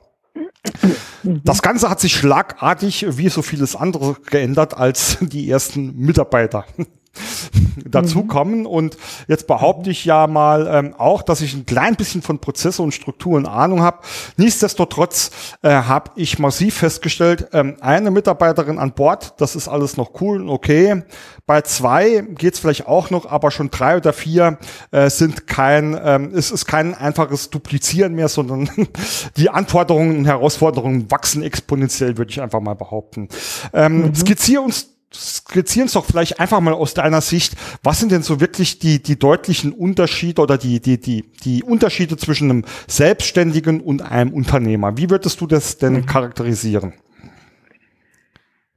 Das 1.23 1.63
Ganze 1.63 1.89
hat 1.89 2.01
sich 2.01 2.15
schlagartig, 2.15 3.07
wie 3.09 3.29
so 3.29 3.43
vieles 3.43 3.77
andere, 3.77 4.17
geändert 4.27 4.77
als 4.77 5.19
die 5.21 5.51
ersten 5.51 5.97
Mitarbeiter 5.97 6.65
dazukommen. 7.85 8.61
Mhm. 8.61 8.67
Und 8.67 8.97
jetzt 9.29 9.47
behaupte 9.47 9.91
ich 9.91 10.05
ja 10.05 10.27
mal 10.27 10.69
ähm, 10.71 10.95
auch, 10.97 11.23
dass 11.23 11.41
ich 11.41 11.55
ein 11.55 11.67
klein 11.67 11.97
bisschen 11.97 12.23
von 12.23 12.39
Prozesse 12.39 12.83
und 12.83 12.93
Strukturen 12.93 13.47
Ahnung 13.47 13.83
habe. 13.83 13.99
Nichtsdestotrotz 14.37 15.31
äh, 15.63 15.71
habe 15.71 16.13
ich 16.17 16.39
massiv 16.39 16.77
festgestellt, 16.77 17.49
ähm, 17.53 17.77
eine 17.81 18.11
Mitarbeiterin 18.11 18.79
an 18.79 18.93
Bord, 18.93 19.35
das 19.41 19.57
ist 19.57 19.69
alles 19.69 19.97
noch 19.97 20.21
cool 20.21 20.41
und 20.41 20.49
okay. 20.49 21.03
Bei 21.47 21.63
zwei 21.63 22.25
geht's 22.37 22.61
vielleicht 22.61 22.87
auch 22.87 23.11
noch, 23.11 23.27
aber 23.27 23.51
schon 23.51 23.71
drei 23.71 23.97
oder 23.97 24.13
vier 24.13 24.59
äh, 24.93 25.11
sind 25.11 25.49
kein, 25.49 25.99
ähm, 26.03 26.33
es 26.35 26.51
ist 26.51 26.67
kein 26.67 26.95
einfaches 26.95 27.51
Duplizieren 27.51 28.15
mehr, 28.15 28.29
sondern 28.29 28.71
die 29.37 29.51
Anforderungen 29.51 30.19
und 30.19 30.25
Herausforderungen 30.27 31.11
wachsen 31.11 31.43
exponentiell, 31.43 32.19
würde 32.19 32.31
ich 32.31 32.41
einfach 32.41 32.61
mal 32.61 32.75
behaupten. 32.75 33.29
Ähm, 33.73 34.03
mhm. 34.03 34.15
Skizziere 34.15 34.63
uns 34.63 34.90
skizzieren 35.13 35.87
es 35.87 35.95
doch 35.95 36.05
vielleicht 36.05 36.41
einfach 36.41 36.61
mal 36.61 36.75
aus 36.75 36.95
deiner 36.95 37.21
Sicht, 37.21 37.57
was 37.83 38.01
sind 38.01 38.13
denn 38.13 38.23
so 38.23 38.41
wirklich 38.41 38.79
die, 38.79 39.03
die 39.03 39.19
deutlichen 39.19 39.73
Unterschiede 39.73 40.41
oder 40.41 40.57
die, 40.57 40.81
die, 40.81 41.01
die, 41.01 41.31
die 41.45 41.63
Unterschiede 41.63 42.17
zwischen 42.17 42.51
einem 42.51 42.65
Selbstständigen 42.87 43.81
und 43.81 44.03
einem 44.03 44.33
Unternehmer? 44.33 44.97
Wie 44.97 45.11
würdest 45.11 45.41
du 45.41 45.47
das 45.47 45.79
denn 45.79 45.95
mhm. 45.95 46.07
charakterisieren? 46.07 46.93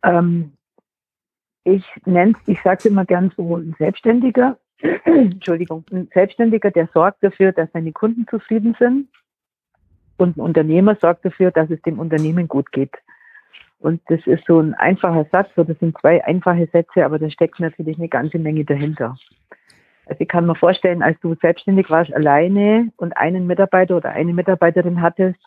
Ähm, 0.03 0.53
ich 1.63 1.85
nenne 2.05 2.33
ich 2.45 2.59
sage 2.63 2.89
immer 2.89 3.05
gern 3.05 3.31
so 3.37 3.57
ein 3.57 3.75
Selbstständiger, 3.77 4.57
Entschuldigung, 5.05 5.85
ein 5.91 6.09
Selbstständiger, 6.13 6.71
der 6.71 6.89
sorgt 6.93 7.23
dafür, 7.23 7.51
dass 7.51 7.69
seine 7.73 7.91
Kunden 7.91 8.25
zufrieden 8.29 8.75
sind. 8.79 9.07
Und 10.17 10.37
ein 10.37 10.41
Unternehmer 10.41 10.95
sorgt 10.99 11.25
dafür, 11.25 11.51
dass 11.51 11.69
es 11.69 11.81
dem 11.81 11.99
Unternehmen 11.99 12.47
gut 12.47 12.71
geht. 12.71 12.91
Und 13.83 13.99
das 14.07 14.25
ist 14.25 14.45
so 14.47 14.61
ein 14.61 14.73
einfacher 14.75 15.25
Satz, 15.29 15.49
oder 15.57 15.73
das 15.73 15.79
sind 15.79 15.97
zwei 15.99 16.23
einfache 16.23 16.67
Sätze, 16.71 17.03
aber 17.03 17.19
da 17.19 17.29
steckt 17.29 17.59
natürlich 17.59 17.97
eine 17.97 18.07
ganze 18.07 18.39
Menge 18.39 18.63
dahinter. 18.63 19.17
Also 20.05 20.21
ich 20.21 20.27
kann 20.29 20.45
mir 20.45 20.55
vorstellen, 20.55 21.03
als 21.03 21.19
du 21.19 21.35
selbstständig 21.35 21.89
warst, 21.89 22.13
alleine 22.13 22.93
und 22.95 23.15
einen 23.17 23.45
Mitarbeiter 23.45 23.97
oder 23.97 24.11
eine 24.11 24.33
Mitarbeiterin 24.33 25.01
hattest, 25.01 25.37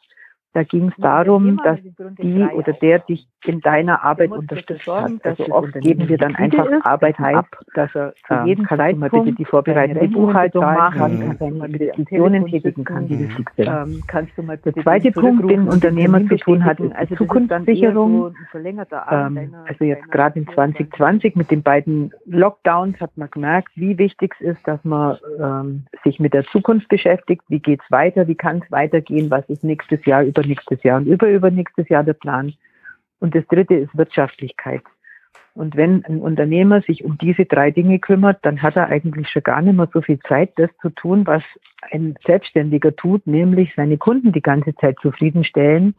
da 0.56 0.62
ging 0.62 0.88
es 0.88 0.94
darum, 0.96 1.60
dass 1.62 1.78
die 2.18 2.42
oder 2.54 2.72
der 2.72 3.00
dich 3.00 3.28
in 3.44 3.60
deiner 3.60 4.02
Arbeit 4.02 4.30
unterstützt 4.30 4.86
hat. 4.86 5.12
Also 5.22 5.48
oft 5.50 5.70
geben 5.82 6.08
wir 6.08 6.16
dann 6.16 6.34
einfach 6.34 6.66
Arbeit 6.82 7.20
ab, 7.20 7.46
dass 7.74 7.94
er 7.94 8.14
zu 8.26 8.32
ähm, 8.32 8.46
jedem 8.46 8.66
Zeitpunkt 8.66 9.12
bitte 9.12 9.32
die 9.32 9.44
vorbereitende 9.44 10.08
Buchhaltung 10.08 10.64
machen 10.64 11.20
kann, 11.20 11.38
kann 11.38 11.58
mal 11.58 11.68
Investitionen 11.70 12.46
tätigen 12.46 12.84
kann, 12.84 13.06
die 13.06 13.18
wichtig 13.18 13.50
sind. 13.54 13.68
Ähm, 13.68 14.02
kannst 14.06 14.32
du 14.38 14.42
mal 14.44 14.56
der 14.56 14.72
zweite 14.76 15.12
Punkt, 15.12 15.50
den 15.50 15.68
Unternehmer 15.68 16.26
zu 16.26 16.36
tun 16.38 16.64
hat, 16.64 16.80
ist 16.80 16.96
also 16.96 17.16
Zukunftssicherung. 17.16 18.34
Ähm, 18.54 19.54
also 19.68 19.84
jetzt 19.84 20.10
gerade 20.10 20.38
in 20.38 20.48
2020 20.48 21.36
mit 21.36 21.50
den 21.50 21.62
beiden 21.62 22.14
Lockdowns 22.24 22.98
hat 22.98 23.14
man 23.16 23.28
gemerkt, 23.30 23.72
wie 23.74 23.98
wichtig 23.98 24.34
es 24.40 24.56
ist, 24.56 24.66
dass 24.66 24.82
man 24.84 25.18
ähm, 25.38 25.84
sich 26.02 26.18
mit 26.18 26.32
der 26.32 26.44
Zukunft 26.46 26.88
beschäftigt. 26.88 27.42
Wie 27.48 27.60
geht 27.60 27.80
es 27.84 27.90
weiter? 27.90 28.26
Wie 28.26 28.34
kann 28.34 28.62
es 28.64 28.72
weitergehen? 28.72 29.30
Was 29.30 29.46
ist 29.50 29.62
nächstes 29.62 30.02
Jahr 30.06 30.22
über 30.22 30.45
übernächstes 30.46 30.82
Jahr 30.82 30.98
und 30.98 31.06
überübernächstes 31.06 31.88
Jahr 31.88 32.04
der 32.04 32.14
Plan. 32.14 32.54
Und 33.18 33.34
das 33.34 33.46
dritte 33.46 33.74
ist 33.74 33.96
Wirtschaftlichkeit. 33.96 34.82
Und 35.54 35.74
wenn 35.74 36.04
ein 36.04 36.20
Unternehmer 36.20 36.82
sich 36.82 37.02
um 37.02 37.16
diese 37.16 37.46
drei 37.46 37.70
Dinge 37.70 37.98
kümmert, 37.98 38.40
dann 38.42 38.60
hat 38.60 38.76
er 38.76 38.88
eigentlich 38.88 39.30
schon 39.30 39.42
gar 39.42 39.62
nicht 39.62 39.74
mehr 39.74 39.88
so 39.90 40.02
viel 40.02 40.18
Zeit, 40.20 40.52
das 40.56 40.68
zu 40.82 40.90
tun, 40.90 41.26
was 41.26 41.42
ein 41.90 42.14
Selbstständiger 42.26 42.94
tut, 42.94 43.26
nämlich 43.26 43.72
seine 43.74 43.96
Kunden 43.96 44.32
die 44.32 44.42
ganze 44.42 44.74
Zeit 44.74 44.98
zufriedenstellen. 45.00 45.94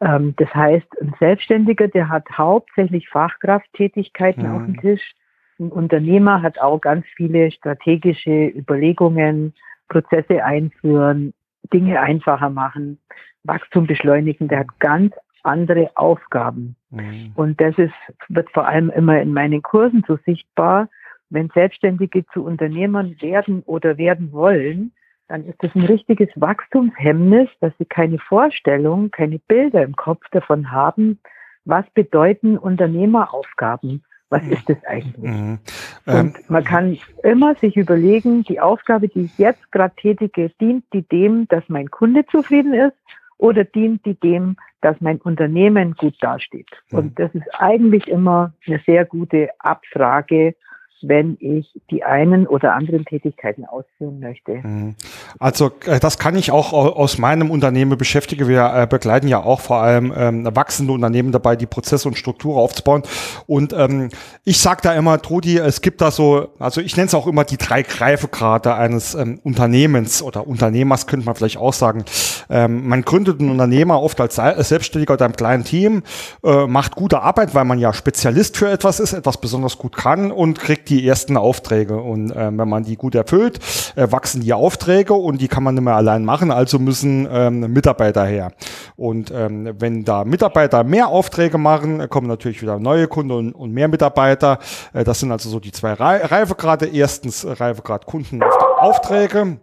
Ähm, 0.00 0.34
das 0.36 0.54
heißt, 0.54 0.86
ein 1.00 1.14
Selbstständiger, 1.18 1.88
der 1.88 2.08
hat 2.08 2.26
hauptsächlich 2.30 3.08
Fachkrafttätigkeiten 3.08 4.44
mhm. 4.44 4.54
auf 4.54 4.64
dem 4.64 4.80
Tisch. 4.80 5.14
Ein 5.58 5.72
Unternehmer 5.72 6.40
hat 6.40 6.60
auch 6.60 6.80
ganz 6.80 7.04
viele 7.16 7.50
strategische 7.50 8.46
Überlegungen, 8.46 9.52
Prozesse 9.88 10.44
einführen, 10.44 11.34
Dinge 11.72 12.00
einfacher 12.00 12.50
machen, 12.50 12.98
Wachstum 13.44 13.86
beschleunigen, 13.86 14.48
der 14.48 14.60
hat 14.60 14.78
ganz 14.78 15.14
andere 15.42 15.90
Aufgaben. 15.94 16.76
Mhm. 16.90 17.32
Und 17.34 17.60
das 17.60 17.76
ist, 17.78 17.94
wird 18.28 18.50
vor 18.50 18.66
allem 18.66 18.90
immer 18.90 19.20
in 19.20 19.32
meinen 19.32 19.62
Kursen 19.62 20.04
so 20.06 20.18
sichtbar. 20.26 20.88
Wenn 21.30 21.48
Selbstständige 21.50 22.26
zu 22.26 22.44
Unternehmern 22.44 23.16
werden 23.20 23.62
oder 23.64 23.96
werden 23.96 24.32
wollen, 24.32 24.92
dann 25.28 25.46
ist 25.46 25.62
das 25.62 25.74
ein 25.74 25.84
richtiges 25.84 26.28
Wachstumshemmnis, 26.34 27.48
dass 27.60 27.72
sie 27.78 27.84
keine 27.84 28.18
Vorstellung, 28.18 29.10
keine 29.12 29.38
Bilder 29.38 29.84
im 29.84 29.94
Kopf 29.94 30.28
davon 30.32 30.72
haben, 30.72 31.20
was 31.64 31.88
bedeuten 31.94 32.58
Unternehmeraufgaben 32.58 34.02
was 34.30 34.46
ist 34.46 34.68
das 34.68 34.78
eigentlich? 34.86 35.30
Mhm. 35.30 35.58
Ähm, 36.06 36.20
und 36.20 36.50
man 36.50 36.64
kann 36.64 36.96
immer 37.22 37.56
sich 37.56 37.76
überlegen, 37.76 38.44
die 38.44 38.60
Aufgabe, 38.60 39.08
die 39.08 39.22
ich 39.22 39.38
jetzt 39.38 39.70
gerade 39.72 39.94
tätige, 39.96 40.50
dient 40.60 40.84
die 40.92 41.02
dem, 41.02 41.46
dass 41.48 41.64
mein 41.68 41.90
Kunde 41.90 42.24
zufrieden 42.26 42.72
ist 42.72 42.96
oder 43.40 43.64
dient 43.64 44.04
die 44.04 44.14
dem, 44.14 44.56
dass 44.82 44.96
mein 45.00 45.18
Unternehmen 45.18 45.94
gut 45.94 46.14
dasteht? 46.20 46.68
Und 46.92 47.18
das 47.18 47.34
ist 47.34 47.48
eigentlich 47.58 48.06
immer 48.06 48.52
eine 48.66 48.80
sehr 48.86 49.04
gute 49.04 49.48
Abfrage, 49.58 50.54
wenn 51.02 51.36
ich 51.40 51.66
die 51.90 52.04
einen 52.04 52.46
oder 52.46 52.74
anderen 52.74 53.04
Tätigkeiten 53.04 53.64
ausführen 53.64 54.20
möchte. 54.20 54.56
Mhm. 54.62 54.94
Also 55.38 55.70
äh, 55.86 55.98
das 55.98 56.18
kann 56.18 56.36
ich 56.36 56.50
auch 56.50 56.72
aus 56.72 57.18
meinem 57.18 57.50
Unternehmen 57.50 57.96
beschäftigen. 57.96 58.48
Wir 58.48 58.72
äh, 58.74 58.86
begleiten 58.86 59.28
ja 59.28 59.42
auch 59.42 59.60
vor 59.60 59.78
allem 59.78 60.12
ähm, 60.14 60.48
wachsende 60.54 60.92
Unternehmen 60.92 61.32
dabei, 61.32 61.56
die 61.56 61.66
Prozesse 61.66 62.08
und 62.08 62.16
Strukturen 62.16 62.58
aufzubauen. 62.58 63.02
Und 63.46 63.72
ähm, 63.72 64.10
ich 64.44 64.58
sage 64.58 64.80
da 64.82 64.94
immer, 64.94 65.20
Trudi, 65.20 65.58
es 65.58 65.80
gibt 65.80 66.00
da 66.00 66.10
so, 66.10 66.48
also 66.58 66.80
ich 66.80 66.96
nenne 66.96 67.06
es 67.06 67.14
auch 67.14 67.26
immer 67.26 67.44
die 67.44 67.56
drei 67.56 67.82
Greifegrade 67.82 68.74
eines 68.74 69.14
ähm, 69.14 69.40
Unternehmens 69.42 70.22
oder 70.22 70.46
Unternehmers, 70.46 71.06
könnte 71.06 71.26
man 71.26 71.34
vielleicht 71.34 71.56
auch 71.56 71.72
sagen. 71.72 72.04
Ähm, 72.50 72.88
man 72.88 73.02
gründet 73.02 73.40
ein 73.40 73.50
Unternehmer 73.50 74.02
oft 74.02 74.20
als 74.20 74.36
Selbstständiger 74.36 75.14
oder 75.14 75.24
einem 75.24 75.36
kleinen 75.36 75.64
Team, 75.64 76.02
äh, 76.44 76.66
macht 76.66 76.96
gute 76.96 77.22
Arbeit, 77.22 77.54
weil 77.54 77.64
man 77.64 77.78
ja 77.78 77.92
Spezialist 77.92 78.56
für 78.56 78.70
etwas 78.70 79.00
ist, 79.00 79.12
etwas 79.12 79.38
besonders 79.38 79.78
gut 79.78 79.96
kann 79.96 80.30
und 80.32 80.58
kriegt 80.58 80.88
die 80.88 81.06
ersten 81.06 81.36
Aufträge. 81.36 81.96
Und 81.96 82.30
äh, 82.30 82.50
wenn 82.52 82.68
man 82.68 82.84
die 82.84 82.96
gut 82.96 83.14
erfüllt, 83.14 83.60
äh, 83.96 84.10
wachsen 84.10 84.40
die 84.42 84.52
Aufträge 84.52 85.14
und 85.14 85.40
die 85.40 85.48
kann 85.48 85.62
man 85.62 85.74
nicht 85.74 85.84
mehr 85.84 85.96
allein 85.96 86.24
machen, 86.24 86.50
also 86.50 86.78
müssen 86.78 87.28
ähm, 87.30 87.72
Mitarbeiter 87.72 88.24
her. 88.24 88.52
Und 88.96 89.32
ähm, 89.34 89.74
wenn 89.78 90.04
da 90.04 90.24
Mitarbeiter 90.24 90.84
mehr 90.84 91.08
Aufträge 91.08 91.58
machen, 91.58 92.08
kommen 92.08 92.26
natürlich 92.26 92.62
wieder 92.62 92.78
neue 92.78 93.06
Kunden 93.06 93.32
und, 93.32 93.52
und 93.52 93.72
mehr 93.72 93.88
Mitarbeiter. 93.88 94.58
Äh, 94.92 95.04
das 95.04 95.20
sind 95.20 95.32
also 95.32 95.48
so 95.48 95.60
die 95.60 95.72
zwei 95.72 95.92
Reifegrade. 95.92 96.86
Erstens 96.86 97.46
Reifegrad 97.46 98.06
Kunden 98.06 98.42
Aufträge 98.42 99.58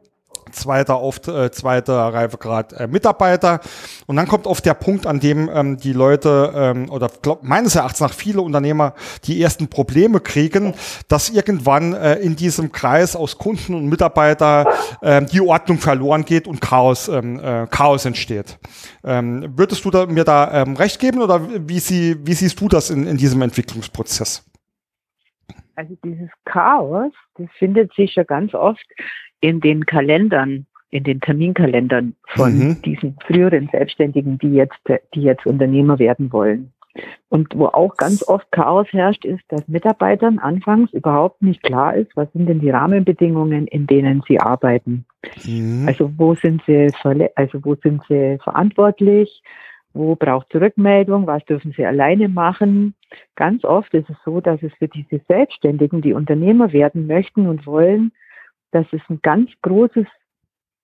zweiter, 0.52 0.96
auf, 0.96 1.28
äh, 1.28 1.52
zweiter 1.52 1.96
Reifegrad 2.14 2.74
äh, 2.74 2.88
Mitarbeiter. 2.88 3.60
Und 4.06 4.16
dann 4.16 4.28
kommt 4.28 4.48
oft 4.48 4.66
der 4.66 4.74
Punkt, 4.74 5.06
an 5.06 5.20
dem 5.20 5.50
ähm, 5.54 5.78
die 5.78 5.94
Leute 5.94 6.52
ähm, 6.56 6.90
oder 6.90 7.10
glaub, 7.22 7.44
meines 7.44 7.76
Erachtens 7.76 8.02
nach 8.02 8.14
viele 8.14 8.42
Unternehmer 8.42 8.94
die 9.26 9.42
ersten 9.42 9.68
Probleme 9.68 10.20
kriegen, 10.20 10.74
dass 11.08 11.30
irgendwann 11.30 11.94
äh, 11.94 12.16
in 12.16 12.36
diesem 12.36 12.72
Kreis 12.72 13.16
aus 13.16 13.38
Kunden 13.38 13.74
und 13.74 13.88
Mitarbeiter 13.88 14.74
äh, 15.02 15.24
die 15.26 15.42
Ordnung 15.42 15.78
verloren 15.78 16.26
geht 16.26 16.48
und 16.48 16.62
Chaos, 16.62 17.08
ähm, 17.08 17.40
äh, 17.40 17.68
Chaos 17.68 18.06
entsteht. 18.06 18.60
Ähm, 19.04 19.54
würdest 19.58 19.86
du 19.86 19.92
da, 19.92 20.06
mir 20.06 20.24
da 20.24 20.62
ähm, 20.62 20.76
recht 20.76 21.00
geben 21.00 21.22
oder 21.22 21.42
wie, 21.68 21.80
sie, 21.80 22.18
wie 22.26 22.34
siehst 22.34 22.60
du 22.60 22.68
das 22.68 22.90
in, 22.90 23.08
in 23.08 23.18
diesem 23.18 23.42
Entwicklungsprozess? 23.42 24.44
Also 25.76 25.96
dieses 26.04 26.30
Chaos, 26.46 27.14
das 27.36 27.48
findet 27.60 27.94
sich 27.94 28.16
ja 28.16 28.24
ganz 28.24 28.56
oft 28.56 28.84
in 29.40 29.60
den 29.62 29.86
Kalendern, 29.86 30.66
in 30.90 31.04
den 31.04 31.20
Terminkalendern 31.22 32.16
von 32.28 32.58
mhm. 32.58 32.82
diesen 32.82 33.18
früheren 33.26 33.70
Selbstständigen, 33.72 34.38
die 34.38 34.54
jetzt, 34.54 34.80
die 35.14 35.22
jetzt 35.22 35.46
Unternehmer 35.46 36.00
werden 36.00 36.32
wollen. 36.32 36.74
Und 37.30 37.50
wo 37.56 37.66
auch 37.68 37.96
ganz 37.98 38.28
oft 38.28 38.52
Chaos 38.52 38.88
herrscht, 38.92 39.26
ist, 39.26 39.44
dass 39.50 39.68
Mitarbeitern 39.68 40.40
anfangs 40.40 40.92
überhaupt 40.94 41.42
nicht 41.42 41.62
klar 41.62 41.96
ist, 41.96 42.16
was 42.16 42.32
sind 42.34 42.48
denn 42.48 42.60
die 42.60 42.70
Rahmenbedingungen, 42.70 43.68
in 43.68 43.86
denen 43.88 44.24
sie 44.28 44.40
arbeiten. 44.40 45.06
Mhm. 45.46 45.86
Also 45.88 46.12
wo 46.18 46.36
sind 46.36 46.64
sie, 46.66 46.92
also 47.36 47.64
wo 47.64 47.76
sind 47.76 48.02
sie 48.08 48.38
verantwortlich? 48.44 49.44
Wo 49.94 50.16
braucht 50.16 50.48
sie 50.52 50.60
Rückmeldung? 50.60 51.28
Was 51.28 51.44
dürfen 51.46 51.74
sie 51.76 51.86
alleine 51.86 52.30
machen? 52.30 52.94
Ganz 53.36 53.64
oft 53.64 53.94
ist 53.94 54.10
es 54.10 54.18
so, 54.24 54.42
dass 54.42 54.62
es 54.62 54.72
für 54.76 54.88
diese 54.88 55.22
Selbstständigen, 55.28 56.02
die 56.02 56.14
Unternehmer 56.14 56.72
werden 56.72 57.08
möchten 57.08 57.48
und 57.48 57.66
wollen, 57.66 58.12
dass 58.72 58.86
es 58.92 59.02
ein 59.10 59.20
ganz 59.22 59.50
großes, 59.62 60.06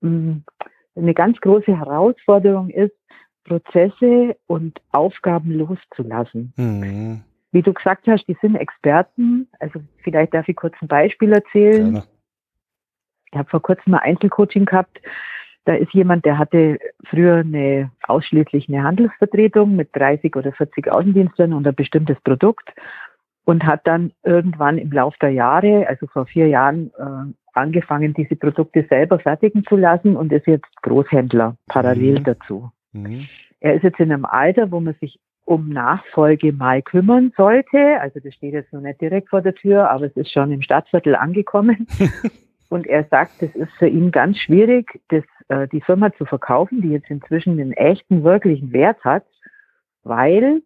mm, 0.01 0.37
eine 0.95 1.13
ganz 1.13 1.39
große 1.41 1.77
Herausforderung 1.77 2.69
ist, 2.69 2.95
Prozesse 3.43 4.37
und 4.47 4.79
Aufgaben 4.91 5.51
loszulassen. 5.51 6.53
Mhm. 6.55 7.23
Wie 7.51 7.61
du 7.61 7.73
gesagt 7.73 8.07
hast, 8.07 8.25
die 8.27 8.37
sind 8.41 8.55
Experten. 8.55 9.47
Also 9.59 9.81
vielleicht 10.03 10.33
darf 10.33 10.47
ich 10.47 10.55
kurz 10.55 10.75
ein 10.81 10.87
Beispiel 10.87 11.33
erzählen. 11.33 11.91
Gerne. 11.93 12.03
Ich 13.31 13.37
habe 13.37 13.49
vor 13.49 13.61
kurzem 13.61 13.91
mal 13.91 13.99
Einzelcoaching 13.99 14.65
gehabt. 14.65 14.99
Da 15.65 15.75
ist 15.75 15.93
jemand, 15.93 16.25
der 16.25 16.37
hatte 16.37 16.77
früher 17.05 17.37
eine 17.37 17.91
ausschließlich 18.03 18.67
eine 18.67 18.83
Handelsvertretung 18.83 19.75
mit 19.75 19.95
30 19.95 20.35
oder 20.35 20.51
40 20.51 20.91
Außendienstlern 20.91 21.53
und 21.53 21.65
ein 21.65 21.75
bestimmtes 21.75 22.19
Produkt 22.21 22.69
und 23.45 23.65
hat 23.65 23.81
dann 23.85 24.11
irgendwann 24.23 24.77
im 24.77 24.91
Laufe 24.91 25.17
der 25.21 25.31
Jahre, 25.31 25.87
also 25.87 26.07
vor 26.07 26.25
vier 26.25 26.47
Jahren, 26.47 26.91
äh, 26.97 27.33
angefangen, 27.53 28.13
diese 28.13 28.35
Produkte 28.35 28.85
selber 28.89 29.19
fertigen 29.19 29.63
zu 29.65 29.75
lassen 29.75 30.15
und 30.15 30.31
ist 30.31 30.47
jetzt 30.47 30.65
Großhändler 30.81 31.55
parallel 31.67 32.19
mhm. 32.19 32.23
dazu. 32.23 32.71
Mhm. 32.93 33.27
Er 33.59 33.75
ist 33.75 33.83
jetzt 33.83 33.99
in 33.99 34.11
einem 34.11 34.25
Alter, 34.25 34.71
wo 34.71 34.79
man 34.79 34.95
sich 34.95 35.19
um 35.45 35.69
Nachfolge 35.69 36.53
mal 36.53 36.81
kümmern 36.81 37.33
sollte. 37.35 37.99
Also 37.99 38.19
das 38.19 38.33
steht 38.33 38.53
jetzt 38.53 38.71
noch 38.71 38.81
nicht 38.81 39.01
direkt 39.01 39.29
vor 39.29 39.41
der 39.41 39.53
Tür, 39.53 39.89
aber 39.89 40.05
es 40.05 40.15
ist 40.15 40.31
schon 40.31 40.51
im 40.51 40.61
Stadtviertel 40.61 41.15
angekommen. 41.15 41.87
und 42.69 42.87
er 42.87 43.03
sagt, 43.05 43.41
es 43.41 43.53
ist 43.55 43.71
für 43.73 43.87
ihn 43.87 44.11
ganz 44.11 44.37
schwierig, 44.37 45.01
das, 45.09 45.23
äh, 45.49 45.67
die 45.67 45.81
Firma 45.81 46.13
zu 46.13 46.25
verkaufen, 46.25 46.81
die 46.81 46.89
jetzt 46.89 47.09
inzwischen 47.09 47.59
einen 47.59 47.73
echten, 47.73 48.23
wirklichen 48.23 48.71
Wert 48.71 49.03
hat, 49.03 49.25
weil 50.03 50.61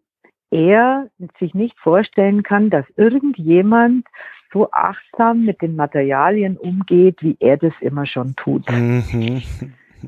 er 0.50 1.08
sich 1.38 1.54
nicht 1.54 1.78
vorstellen 1.78 2.42
kann, 2.42 2.70
dass 2.70 2.84
irgendjemand 2.96 4.06
so 4.52 4.70
achtsam 4.72 5.44
mit 5.44 5.60
den 5.60 5.76
Materialien 5.76 6.56
umgeht, 6.56 7.16
wie 7.20 7.36
er 7.40 7.56
das 7.56 7.74
immer 7.80 8.06
schon 8.06 8.34
tut. 8.36 8.70
Mhm. 8.70 9.42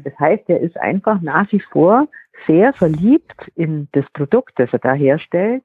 Das 0.05 0.19
heißt, 0.19 0.45
er 0.49 0.61
ist 0.61 0.79
einfach 0.79 1.21
nach 1.21 1.51
wie 1.53 1.61
vor 1.61 2.09
sehr 2.47 2.73
verliebt 2.73 3.51
in 3.55 3.89
das 3.93 4.05
Produkt, 4.13 4.53
das 4.57 4.73
er 4.73 4.79
da 4.79 4.95
herstellt 4.95 5.63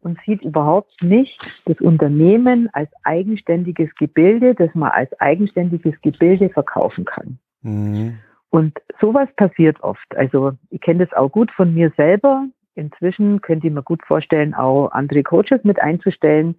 und 0.00 0.18
sieht 0.26 0.42
überhaupt 0.42 1.02
nicht 1.02 1.40
das 1.64 1.80
Unternehmen 1.80 2.68
als 2.72 2.90
eigenständiges 3.04 3.94
Gebilde, 3.96 4.54
das 4.54 4.74
man 4.74 4.90
als 4.90 5.12
eigenständiges 5.20 5.94
Gebilde 6.02 6.50
verkaufen 6.50 7.04
kann. 7.04 7.38
Mhm. 7.62 8.18
Und 8.50 8.78
sowas 9.00 9.28
passiert 9.36 9.80
oft. 9.82 10.16
Also 10.16 10.52
ich 10.70 10.80
kenne 10.80 11.04
das 11.04 11.16
auch 11.16 11.30
gut 11.30 11.50
von 11.52 11.74
mir 11.74 11.92
selber. 11.96 12.46
Inzwischen 12.78 13.40
könnte 13.40 13.66
ich 13.66 13.72
mir 13.72 13.82
gut 13.82 14.04
vorstellen, 14.06 14.54
auch 14.54 14.90
andere 14.92 15.22
Coaches 15.22 15.64
mit 15.64 15.80
einzustellen. 15.80 16.56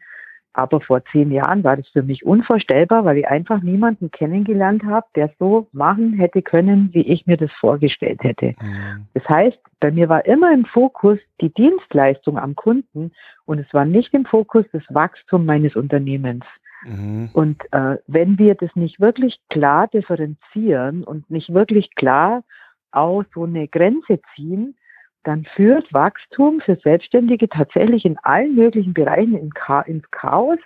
Aber 0.53 0.81
vor 0.81 1.03
zehn 1.05 1.31
Jahren 1.31 1.63
war 1.63 1.77
das 1.77 1.88
für 1.89 2.01
mich 2.03 2.25
unvorstellbar, 2.25 3.05
weil 3.05 3.19
ich 3.19 3.27
einfach 3.27 3.61
niemanden 3.61 4.11
kennengelernt 4.11 4.83
habe, 4.83 5.05
der 5.15 5.31
so 5.39 5.67
machen 5.71 6.13
hätte 6.13 6.41
können, 6.41 6.89
wie 6.91 7.03
ich 7.03 7.27
mir 7.27 7.38
das 7.38 7.51
vorgestellt 7.53 8.23
hätte. 8.23 8.55
Mhm. 8.59 9.05
Das 9.13 9.23
heißt, 9.29 9.59
bei 9.79 9.91
mir 9.91 10.09
war 10.09 10.25
immer 10.25 10.51
im 10.51 10.65
Fokus 10.65 11.19
die 11.39 11.53
Dienstleistung 11.53 12.38
am 12.38 12.55
Kunden 12.55 13.11
und 13.45 13.59
es 13.59 13.73
war 13.73 13.85
nicht 13.85 14.13
im 14.13 14.25
Fokus 14.25 14.65
das 14.73 14.83
Wachstum 14.89 15.45
meines 15.45 15.75
Unternehmens. 15.75 16.43
Mhm. 16.83 17.29
Und 17.33 17.61
äh, 17.71 17.97
wenn 18.07 18.38
wir 18.38 18.55
das 18.55 18.75
nicht 18.75 18.99
wirklich 18.99 19.39
klar 19.49 19.88
differenzieren 19.88 21.03
und 21.03 21.29
nicht 21.29 21.53
wirklich 21.53 21.93
klar 21.95 22.43
auch 22.91 23.23
so 23.33 23.43
eine 23.43 23.67
Grenze 23.67 24.19
ziehen, 24.35 24.75
dann 25.23 25.45
führt 25.55 25.93
Wachstum 25.93 26.61
für 26.61 26.77
Selbstständige 26.77 27.49
tatsächlich 27.49 28.05
in 28.05 28.17
allen 28.19 28.55
möglichen 28.55 28.93
Bereichen 28.93 29.35
ins 29.35 30.11
Chaos, 30.11 30.57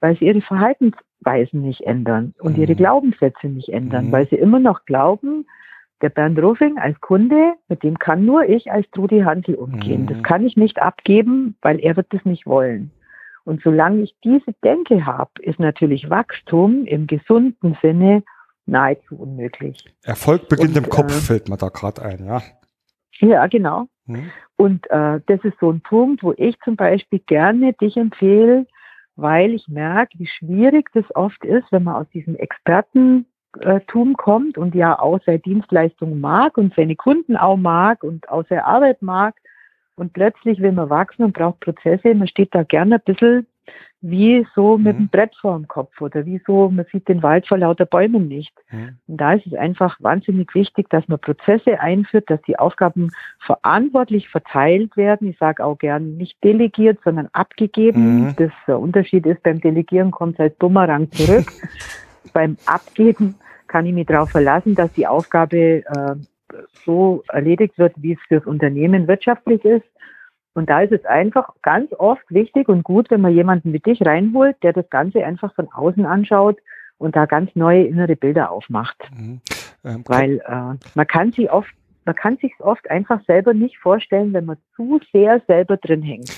weil 0.00 0.16
sie 0.18 0.26
ihre 0.26 0.42
Verhaltensweisen 0.42 1.62
nicht 1.62 1.82
ändern 1.82 2.34
und 2.38 2.56
mhm. 2.56 2.62
ihre 2.62 2.74
Glaubenssätze 2.74 3.48
nicht 3.48 3.70
ändern, 3.70 4.08
mhm. 4.08 4.12
weil 4.12 4.28
sie 4.28 4.36
immer 4.36 4.60
noch 4.60 4.84
glauben, 4.84 5.46
der 6.02 6.10
Bernd 6.10 6.38
Ruffing 6.38 6.78
als 6.78 7.00
Kunde, 7.00 7.54
mit 7.68 7.82
dem 7.82 7.98
kann 7.98 8.26
nur 8.26 8.46
ich 8.46 8.70
als 8.70 8.88
Trudi 8.90 9.20
Handel 9.20 9.54
umgehen. 9.54 10.02
Mhm. 10.02 10.06
Das 10.08 10.22
kann 10.22 10.44
ich 10.44 10.56
nicht 10.56 10.82
abgeben, 10.82 11.56
weil 11.62 11.80
er 11.80 11.96
wird 11.96 12.12
das 12.12 12.24
nicht 12.24 12.46
wollen. 12.46 12.90
Und 13.44 13.62
solange 13.62 14.02
ich 14.02 14.14
diese 14.24 14.52
Denke 14.64 15.06
habe, 15.06 15.30
ist 15.40 15.58
natürlich 15.58 16.10
Wachstum 16.10 16.84
im 16.86 17.06
gesunden 17.06 17.76
Sinne 17.80 18.22
nahezu 18.66 19.16
unmöglich. 19.16 19.84
Erfolg 20.02 20.48
beginnt 20.48 20.76
Und, 20.76 20.84
im 20.84 20.90
Kopf, 20.90 21.10
äh, 21.10 21.20
fällt 21.20 21.48
mir 21.48 21.56
da 21.56 21.68
gerade 21.68 22.02
ein, 22.02 22.24
ja. 22.26 22.42
Ja, 23.20 23.46
genau. 23.46 23.86
Mhm. 24.06 24.30
Und 24.56 24.90
äh, 24.90 25.20
das 25.26 25.44
ist 25.44 25.58
so 25.60 25.70
ein 25.70 25.80
Punkt, 25.80 26.22
wo 26.22 26.34
ich 26.36 26.58
zum 26.60 26.76
Beispiel 26.76 27.20
gerne 27.20 27.72
dich 27.74 27.96
empfehle, 27.96 28.66
weil 29.16 29.54
ich 29.54 29.68
merke, 29.68 30.18
wie 30.18 30.26
schwierig 30.26 30.90
das 30.92 31.04
oft 31.14 31.44
ist, 31.44 31.70
wenn 31.70 31.84
man 31.84 31.96
aus 31.96 32.08
diesem 32.10 32.36
Expertentum 32.36 34.16
kommt 34.16 34.58
und 34.58 34.74
ja 34.74 34.98
auch 34.98 35.20
seine 35.24 35.38
Dienstleistung 35.38 36.20
mag 36.20 36.58
und 36.58 36.74
seine 36.74 36.96
Kunden 36.96 37.36
auch 37.36 37.56
mag 37.56 38.02
und 38.02 38.28
auch 38.28 38.44
seine 38.48 38.64
Arbeit 38.64 39.02
mag 39.02 39.34
und 39.96 40.12
plötzlich 40.12 40.60
will 40.60 40.72
man 40.72 40.90
wachsen 40.90 41.24
und 41.24 41.34
braucht 41.34 41.60
Prozesse. 41.60 42.14
Man 42.14 42.28
steht 42.28 42.54
da 42.54 42.64
gerne 42.64 42.96
ein 42.96 43.02
bisschen 43.04 43.46
wie 44.06 44.46
so 44.54 44.76
mit 44.76 44.96
mhm. 44.96 45.04
dem 45.04 45.08
Brett 45.08 45.34
vor 45.40 45.56
dem 45.56 45.66
Kopf 45.66 46.00
oder 46.02 46.26
wie 46.26 46.40
so, 46.46 46.68
man 46.68 46.84
sieht 46.92 47.08
den 47.08 47.22
Wald 47.22 47.48
vor 47.48 47.56
lauter 47.56 47.86
Bäumen 47.86 48.28
nicht. 48.28 48.52
Mhm. 48.70 48.98
Und 49.06 49.16
da 49.16 49.32
ist 49.32 49.46
es 49.46 49.54
einfach 49.54 49.96
wahnsinnig 50.00 50.54
wichtig, 50.54 50.90
dass 50.90 51.08
man 51.08 51.18
Prozesse 51.18 51.80
einführt, 51.80 52.28
dass 52.28 52.42
die 52.42 52.58
Aufgaben 52.58 53.12
verantwortlich 53.38 54.28
verteilt 54.28 54.96
werden. 54.98 55.28
Ich 55.28 55.38
sage 55.38 55.64
auch 55.64 55.78
gern 55.78 56.18
nicht 56.18 56.36
delegiert, 56.44 56.98
sondern 57.02 57.28
abgegeben. 57.32 58.26
Mhm. 58.26 58.34
Das 58.36 58.52
der 58.66 58.78
Unterschied 58.78 59.24
ist, 59.24 59.42
beim 59.42 59.60
Delegieren 59.60 60.10
kommt 60.10 60.34
es 60.34 60.40
als 60.40 60.54
Bumerang 60.56 61.10
zurück. 61.10 61.50
beim 62.34 62.58
Abgeben 62.66 63.36
kann 63.68 63.86
ich 63.86 63.94
mich 63.94 64.06
darauf 64.06 64.30
verlassen, 64.30 64.74
dass 64.74 64.92
die 64.92 65.06
Aufgabe 65.06 65.56
äh, 65.56 66.14
so 66.84 67.22
erledigt 67.28 67.78
wird, 67.78 67.94
wie 67.96 68.12
es 68.12 68.20
fürs 68.28 68.46
Unternehmen 68.46 69.08
wirtschaftlich 69.08 69.64
ist. 69.64 69.86
Und 70.54 70.70
da 70.70 70.82
ist 70.82 70.92
es 70.92 71.04
einfach 71.04 71.48
ganz 71.62 71.92
oft 71.98 72.22
wichtig 72.28 72.68
und 72.68 72.84
gut, 72.84 73.10
wenn 73.10 73.20
man 73.20 73.34
jemanden 73.34 73.72
wie 73.72 73.80
dich 73.80 74.00
reinholt, 74.06 74.56
der 74.62 74.72
das 74.72 74.88
Ganze 74.88 75.24
einfach 75.24 75.52
von 75.54 75.68
außen 75.72 76.06
anschaut 76.06 76.58
und 76.98 77.16
da 77.16 77.26
ganz 77.26 77.50
neue 77.54 77.84
innere 77.84 78.14
Bilder 78.14 78.50
aufmacht. 78.52 78.96
Mhm. 79.16 79.40
Ähm, 79.84 80.04
Weil 80.06 80.38
äh, 80.46 80.76
man 80.94 81.06
kann 81.06 81.32
sich 81.32 81.50
oft, 81.50 81.70
man 82.04 82.14
kann 82.14 82.36
sich 82.36 82.52
oft 82.60 82.88
einfach 82.88 83.20
selber 83.26 83.52
nicht 83.52 83.78
vorstellen, 83.78 84.32
wenn 84.32 84.44
man 84.44 84.56
zu 84.76 85.00
sehr 85.12 85.42
selber 85.46 85.76
drin 85.76 86.02
hängt. 86.02 86.30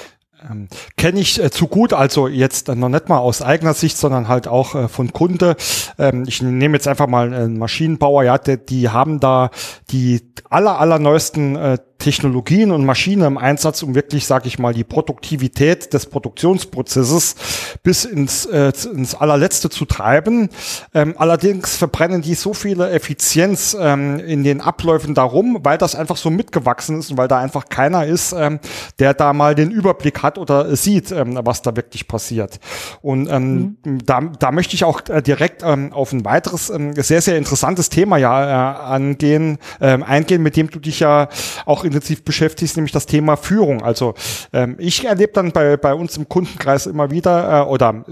Ähm, 0.49 0.69
Kenne 0.97 1.21
ich 1.21 1.43
äh, 1.43 1.51
zu 1.51 1.67
gut, 1.67 1.93
also 1.93 2.29
jetzt 2.29 2.69
äh, 2.69 2.75
noch 2.75 2.89
nicht 2.89 3.09
mal 3.09 3.19
aus 3.19 3.43
eigener 3.43 3.75
Sicht, 3.75 3.97
sondern 3.97 4.29
halt 4.29 4.49
auch 4.49 4.75
äh, 4.75 4.89
von 4.89 5.13
Kunde. 5.13 5.57
Ähm, 5.99 6.25
ich 6.27 6.43
nehme 6.43 6.77
jetzt 6.77 6.89
einfach 6.89 7.07
mal 7.07 7.33
einen 7.33 7.59
Maschinenbauer, 7.59 8.25
ja, 8.25 8.39
die, 8.39 8.59
die 8.59 8.89
haben 8.91 9.21
da 9.21 9.51
die 9.91 10.21
aller, 10.51 10.79
allerneuesten 10.79 11.57
äh, 11.57 11.79
Technologien 11.99 12.71
und 12.71 12.85
Maschinen 12.85 13.27
im 13.27 13.39
Einsatz, 13.39 13.83
um 13.83 13.95
wirklich, 13.95 14.27
sage 14.27 14.49
ich 14.49 14.59
mal, 14.59 14.75
die 14.75 14.85
Produktivität 14.85 15.93
des 15.93 16.07
Produktionsprozesses 16.07 17.35
bis 17.83 18.05
ins, 18.05 18.47
äh, 18.47 18.73
ins 18.93 19.15
allerletzte 19.15 19.71
zu 19.71 19.85
treiben. 19.85 20.51
Ähm, 20.95 21.15
allerdings 21.17 21.77
verbrennen 21.77 22.23
die 22.23 22.35
so 22.35 22.55
viele 22.55 22.91
Effizienz 22.91 23.77
ähm, 23.79 24.19
in 24.21 24.45
den 24.45 24.61
Abläufen 24.61 25.15
darum, 25.15 25.59
weil 25.63 25.79
das 25.79 25.95
einfach 25.95 26.17
so 26.17 26.31
mitgewachsen 26.31 26.99
ist 26.99 27.11
und 27.11 27.19
weil 27.19 27.29
da 27.29 27.39
einfach 27.39 27.69
keiner 27.69 28.07
ist, 28.07 28.33
ähm, 28.33 28.61
der 28.99 29.15
da 29.15 29.33
mal 29.33 29.55
den 29.55 29.71
Überblick 29.71 30.23
hat 30.23 30.39
oder 30.39 30.77
sieht, 30.77 31.11
ähm, 31.13 31.39
was 31.43 31.63
da 31.63 31.77
wirklich 31.77 32.09
passiert. 32.09 32.61
Und 33.01 33.29
ähm, 33.31 33.79
mhm. 33.85 34.05
da, 34.05 34.21
da 34.21 34.53
möchte 34.53 34.75
ich 34.75 34.85
auch 34.85 35.01
äh, 35.09 35.23
direkt 35.23 35.63
ähm, 35.65 35.93
auf 35.93 36.13
ein 36.13 36.25
weiteres 36.25 36.71
ähm, 36.71 36.93
sehr, 36.95 37.23
sehr 37.23 37.39
interessantes 37.39 37.89
Thema 37.89 38.19
ja 38.19 38.75
äh, 38.75 38.79
angehen, 38.85 39.59
ähm, 39.81 40.03
eingehen, 40.03 40.43
mit 40.43 40.57
dem 40.57 40.71
du 40.71 40.79
dich 40.79 41.01
ja 41.01 41.29
auch 41.65 41.86
intensiv 41.87 42.25
beschäftigst, 42.25 42.77
nämlich 42.77 42.93
das 42.93 43.07
Thema 43.07 43.37
Führung. 43.37 43.83
Also 43.83 44.15
ähm, 44.53 44.77
ich 44.79 45.05
erlebe 45.05 45.33
dann 45.33 45.53
bei, 45.53 45.77
bei 45.77 45.95
uns 45.95 46.17
im 46.17 46.29
Kundenkreis 46.29 46.87
immer 46.87 47.11
wieder 47.11 47.63
äh, 47.63 47.65
oder 47.67 48.05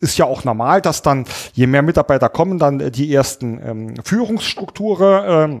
ist 0.00 0.18
ja 0.18 0.26
auch 0.26 0.44
normal, 0.44 0.82
dass 0.82 1.02
dann 1.02 1.24
je 1.54 1.66
mehr 1.66 1.82
Mitarbeiter 1.82 2.28
kommen, 2.28 2.58
dann 2.58 2.92
die 2.92 3.12
ersten 3.12 3.60
ähm, 3.64 3.94
Führungsstrukturen 4.04 5.60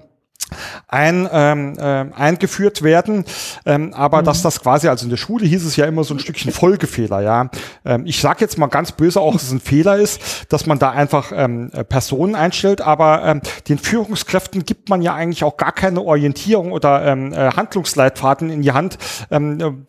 ein, 0.88 1.28
ähm, 1.32 1.74
äh, 1.78 2.06
eingeführt 2.14 2.82
werden, 2.82 3.24
ähm, 3.64 3.92
aber 3.92 4.20
mhm. 4.20 4.26
dass 4.26 4.42
das 4.42 4.60
quasi, 4.60 4.88
also 4.88 5.04
in 5.04 5.10
der 5.10 5.16
Schule 5.16 5.44
hieß 5.44 5.64
es 5.64 5.74
ja 5.74 5.84
immer 5.84 6.04
so 6.04 6.14
ein 6.14 6.20
Stückchen 6.20 6.52
Folgefehler, 6.52 7.22
ja. 7.22 7.50
Ähm, 7.84 8.06
ich 8.06 8.20
sage 8.20 8.40
jetzt 8.40 8.56
mal 8.56 8.68
ganz 8.68 8.92
böse 8.92 9.20
auch, 9.20 9.32
dass 9.32 9.42
es 9.42 9.52
ein 9.52 9.60
Fehler 9.60 9.96
ist, 9.96 10.46
dass 10.48 10.66
man 10.66 10.78
da 10.78 10.90
einfach 10.90 11.32
ähm, 11.34 11.70
Personen 11.88 12.36
einstellt, 12.36 12.80
aber 12.80 13.24
ähm, 13.24 13.40
den 13.68 13.78
Führungskräften 13.78 14.64
gibt 14.64 14.88
man 14.88 15.02
ja 15.02 15.14
eigentlich 15.14 15.42
auch 15.42 15.56
gar 15.56 15.72
keine 15.72 16.02
Orientierung 16.02 16.70
oder 16.70 17.04
ähm, 17.04 17.32
äh, 17.32 17.50
Handlungsleitfaden 17.50 18.48
in 18.50 18.62
die 18.62 18.72
Hand, 18.72 18.98
ähm, 19.32 19.86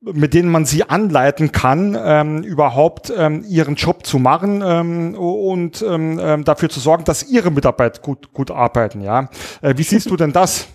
mit 0.00 0.34
denen 0.34 0.48
man 0.48 0.64
sie 0.64 0.82
anleiten 0.82 1.52
kann, 1.52 1.96
ähm, 1.96 2.42
überhaupt 2.42 3.12
ähm, 3.16 3.44
ihren 3.48 3.76
Job 3.76 4.04
zu 4.04 4.18
machen 4.18 4.60
ähm, 4.64 5.14
und 5.14 5.84
ähm 5.88 6.42
dafür 6.44 6.68
zu 6.68 6.80
sorgen, 6.80 7.04
dass 7.04 7.28
ihre 7.28 7.50
Mitarbeiter 7.50 8.00
gut, 8.00 8.32
gut 8.32 8.50
arbeiten. 8.50 9.00
Ja, 9.02 9.28
äh, 9.60 9.74
wie 9.76 9.82
siehst 9.82 10.10
du 10.10 10.16
denn 10.16 10.31
das? 10.32 10.68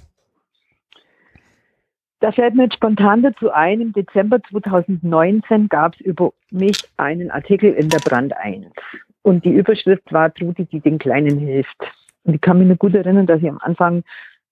Da 2.19 2.31
fällt 2.31 2.55
mir 2.55 2.63
jetzt 2.63 2.75
spontan 2.75 3.21
dazu 3.21 3.51
ein, 3.51 3.79
im 3.79 3.93
Dezember 3.93 4.39
2019 4.49 5.69
gab 5.69 5.93
es 5.93 6.01
über 6.01 6.33
mich 6.49 6.83
einen 6.97 7.29
Artikel 7.29 7.73
in 7.73 7.89
der 7.89 7.99
Brand 7.99 8.35
1. 8.35 8.65
Und 9.21 9.45
die 9.45 9.51
Überschrift 9.51 10.11
war 10.11 10.33
Trudi, 10.33 10.65
die 10.65 10.79
den 10.79 10.97
Kleinen 10.97 11.37
hilft. 11.37 11.77
Und 12.23 12.33
ich 12.33 12.41
kann 12.41 12.57
mich 12.57 12.67
nur 12.67 12.77
gut 12.77 12.95
erinnern, 12.95 13.27
dass 13.27 13.41
ich 13.41 13.49
am 13.49 13.59
Anfang 13.59 14.03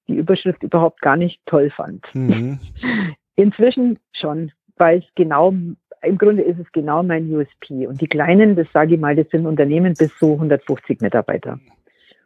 die 0.08 0.16
Überschrift 0.16 0.62
überhaupt 0.62 1.02
gar 1.02 1.18
nicht 1.18 1.42
toll 1.48 1.72
fand. 1.72 2.06
Mhm. 2.14 2.60
Inzwischen 3.36 3.98
schon 4.14 4.52
weil 4.78 5.00
es 5.00 5.06
genau, 5.16 5.54
im 6.02 6.18
Grunde 6.18 6.44
ist 6.44 6.60
es 6.60 6.72
genau 6.72 7.04
mein 7.04 7.32
USP. 7.34 7.88
Und 7.88 8.02
die 8.02 8.08
kleinen, 8.08 8.56
das 8.56 8.68
sage 8.74 8.96
ich 8.96 9.00
mal, 9.00 9.16
das 9.16 9.30
sind 9.30 9.46
Unternehmen 9.46 9.94
bis 9.98 10.18
so 10.20 10.34
150 10.34 11.02
Mitarbeiter. 11.02 11.60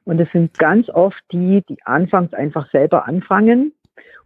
Und 0.09 0.17
das 0.17 0.27
sind 0.31 0.57
ganz 0.57 0.89
oft 0.89 1.21
die, 1.31 1.61
die 1.69 1.77
anfangs 1.85 2.33
einfach 2.33 2.67
selber 2.71 3.07
anfangen 3.07 3.73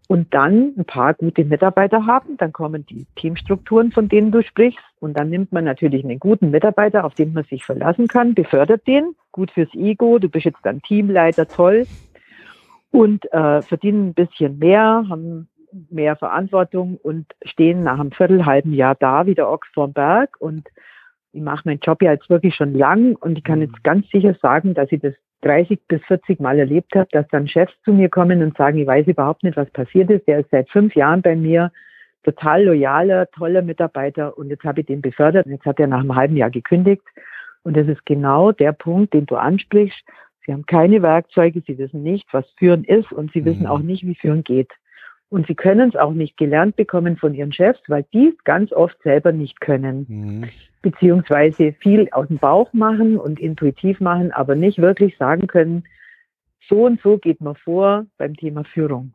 und 0.07 0.33
dann 0.33 0.73
ein 0.77 0.85
paar 0.85 1.13
gute 1.13 1.43
Mitarbeiter 1.43 2.05
haben. 2.05 2.37
Dann 2.37 2.53
kommen 2.53 2.85
die 2.85 3.05
Teamstrukturen, 3.17 3.91
von 3.91 4.07
denen 4.07 4.31
du 4.31 4.41
sprichst. 4.43 4.79
Und 5.01 5.19
dann 5.19 5.29
nimmt 5.29 5.51
man 5.51 5.65
natürlich 5.65 6.05
einen 6.05 6.19
guten 6.19 6.51
Mitarbeiter, 6.51 7.03
auf 7.03 7.15
den 7.15 7.33
man 7.33 7.43
sich 7.43 7.65
verlassen 7.65 8.07
kann, 8.07 8.33
befördert 8.33 8.87
den, 8.87 9.13
gut 9.33 9.51
fürs 9.51 9.73
Ego, 9.73 10.19
du 10.19 10.29
bist 10.29 10.45
jetzt 10.45 10.61
dann 10.63 10.81
Teamleiter, 10.83 11.49
toll. 11.49 11.85
Und 12.91 13.29
äh, 13.33 13.61
verdienen 13.61 14.11
ein 14.11 14.13
bisschen 14.13 14.59
mehr, 14.59 15.05
haben 15.09 15.49
mehr 15.89 16.15
Verantwortung 16.15 16.95
und 16.95 17.25
stehen 17.43 17.83
nach 17.83 17.99
einem 17.99 18.13
Viertel, 18.13 18.45
halben 18.45 18.71
Jahr 18.71 18.95
da, 18.95 19.25
wie 19.25 19.35
der 19.35 19.49
Ochs 19.49 19.67
vorm 19.73 19.91
Berg. 19.91 20.37
Und 20.39 20.65
ich 21.33 21.41
mache 21.41 21.63
meinen 21.65 21.81
Job 21.81 22.01
ja 22.01 22.13
jetzt 22.13 22.29
wirklich 22.29 22.55
schon 22.55 22.73
lang 22.73 23.17
und 23.17 23.37
ich 23.37 23.43
kann 23.43 23.59
mhm. 23.59 23.65
jetzt 23.65 23.83
ganz 23.83 24.09
sicher 24.11 24.33
sagen, 24.41 24.75
dass 24.75 24.89
ich 24.89 25.01
das 25.01 25.15
30 25.43 25.79
bis 25.87 26.01
40 26.05 26.39
Mal 26.39 26.59
erlebt 26.59 26.95
habe, 26.95 27.07
dass 27.11 27.27
dann 27.29 27.47
Chefs 27.47 27.73
zu 27.83 27.91
mir 27.93 28.09
kommen 28.09 28.41
und 28.41 28.57
sagen, 28.57 28.77
ich 28.79 28.87
weiß 28.87 29.07
überhaupt 29.07 29.43
nicht, 29.43 29.57
was 29.57 29.69
passiert 29.71 30.09
ist. 30.09 30.27
Der 30.27 30.39
ist 30.39 30.49
seit 30.51 30.69
fünf 30.69 30.95
Jahren 30.95 31.21
bei 31.21 31.35
mir, 31.35 31.71
total 32.23 32.63
loyaler, 32.63 33.29
toller 33.31 33.61
Mitarbeiter 33.61 34.37
und 34.37 34.49
jetzt 34.49 34.63
habe 34.63 34.81
ich 34.81 34.87
den 34.87 35.01
befördert 35.01 35.45
und 35.45 35.51
jetzt 35.51 35.65
hat 35.65 35.79
er 35.79 35.87
nach 35.87 35.99
einem 35.99 36.15
halben 36.15 36.37
Jahr 36.37 36.49
gekündigt. 36.49 37.03
Und 37.63 37.77
das 37.77 37.87
ist 37.87 38.05
genau 38.05 38.51
der 38.51 38.73
Punkt, 38.73 39.13
den 39.13 39.25
du 39.25 39.35
ansprichst. 39.35 40.03
Sie 40.45 40.51
haben 40.51 40.65
keine 40.65 41.01
Werkzeuge, 41.01 41.61
sie 41.65 41.77
wissen 41.77 42.03
nicht, 42.03 42.27
was 42.33 42.45
Führen 42.57 42.83
ist 42.83 43.11
und 43.11 43.31
sie 43.31 43.45
wissen 43.45 43.61
mhm. 43.61 43.67
auch 43.67 43.79
nicht, 43.79 44.05
wie 44.05 44.15
Führen 44.15 44.43
geht. 44.43 44.71
Und 45.29 45.47
sie 45.47 45.55
können 45.55 45.89
es 45.89 45.95
auch 45.95 46.13
nicht 46.13 46.37
gelernt 46.37 46.75
bekommen 46.75 47.17
von 47.17 47.33
ihren 47.33 47.53
Chefs, 47.53 47.81
weil 47.87 48.05
die 48.13 48.33
es 48.37 48.43
ganz 48.43 48.71
oft 48.71 49.01
selber 49.01 49.31
nicht 49.31 49.61
können. 49.61 50.05
Mhm. 50.07 50.49
Beziehungsweise 50.83 51.73
viel 51.79 52.09
aus 52.11 52.27
dem 52.27 52.37
Bauch 52.37 52.71
machen 52.73 53.17
und 53.17 53.39
intuitiv 53.39 53.99
machen, 53.99 54.31
aber 54.31 54.53
nicht 54.53 54.77
wirklich 54.77 55.17
sagen 55.17 55.47
können, 55.47 55.85
so 56.69 56.85
und 56.85 57.01
so 57.01 57.17
geht 57.17 57.41
man 57.41 57.55
vor 57.55 58.05
beim 58.17 58.35
Thema 58.35 58.63
Führung. 58.65 59.13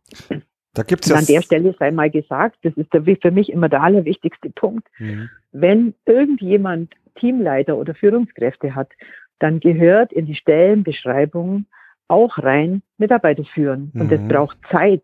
Da 0.74 0.82
gibt's 0.82 1.08
Und 1.08 1.14
ja 1.14 1.18
an 1.20 1.26
der 1.26 1.42
Stelle 1.42 1.74
sei 1.78 1.90
mal 1.90 2.10
gesagt, 2.10 2.56
das 2.62 2.74
ist 2.74 2.92
der, 2.92 3.02
für 3.02 3.30
mich 3.30 3.50
immer 3.52 3.68
der 3.68 3.82
allerwichtigste 3.82 4.50
Punkt. 4.50 4.88
Mhm. 4.98 5.28
Wenn 5.52 5.94
irgendjemand 6.06 6.94
Teamleiter 7.16 7.76
oder 7.76 7.94
Führungskräfte 7.94 8.74
hat, 8.74 8.90
dann 9.38 9.60
gehört 9.60 10.12
in 10.12 10.26
die 10.26 10.34
Stellenbeschreibung 10.34 11.66
auch 12.08 12.38
rein 12.38 12.82
Mitarbeiter 12.96 13.44
führen. 13.44 13.92
Und 13.94 14.10
das 14.10 14.20
Mhm. 14.20 14.28
braucht 14.28 14.58
Zeit. 14.70 15.02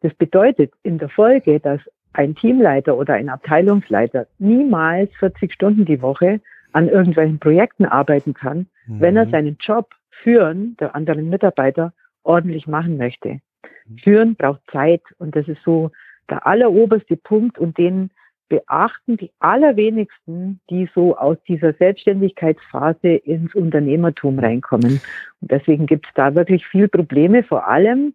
Das 0.00 0.14
bedeutet 0.14 0.72
in 0.82 0.98
der 0.98 1.10
Folge, 1.10 1.60
dass 1.60 1.80
ein 2.12 2.34
Teamleiter 2.34 2.96
oder 2.96 3.14
ein 3.14 3.28
Abteilungsleiter 3.28 4.26
niemals 4.38 5.10
40 5.18 5.52
Stunden 5.52 5.84
die 5.84 6.02
Woche 6.02 6.40
an 6.72 6.88
irgendwelchen 6.88 7.38
Projekten 7.38 7.84
arbeiten 7.84 8.34
kann, 8.34 8.66
wenn 8.86 9.16
er 9.16 9.26
Mhm. 9.26 9.30
seinen 9.30 9.56
Job 9.60 9.90
führen 10.22 10.76
der 10.78 10.94
anderen 10.94 11.28
Mitarbeiter 11.28 11.92
ordentlich 12.22 12.66
machen 12.66 12.96
möchte. 12.96 13.40
Mhm. 13.86 13.98
Führen 13.98 14.34
braucht 14.36 14.60
Zeit 14.70 15.02
und 15.18 15.34
das 15.36 15.48
ist 15.48 15.62
so 15.64 15.90
der 16.28 16.46
alleroberste 16.46 17.16
Punkt 17.16 17.58
und 17.58 17.78
den 17.78 18.10
beachten 18.48 19.16
die 19.16 19.30
allerwenigsten, 19.38 20.60
die 20.70 20.88
so 20.94 21.16
aus 21.16 21.36
dieser 21.46 21.72
Selbstständigkeitsphase 21.74 23.08
ins 23.08 23.54
Unternehmertum 23.54 24.38
reinkommen. 24.38 25.00
Und 25.40 25.50
deswegen 25.50 25.86
gibt 25.86 26.06
es 26.06 26.12
da 26.14 26.34
wirklich 26.34 26.66
viel 26.66 26.88
Probleme. 26.88 27.44
Vor 27.44 27.68
allem 27.68 28.12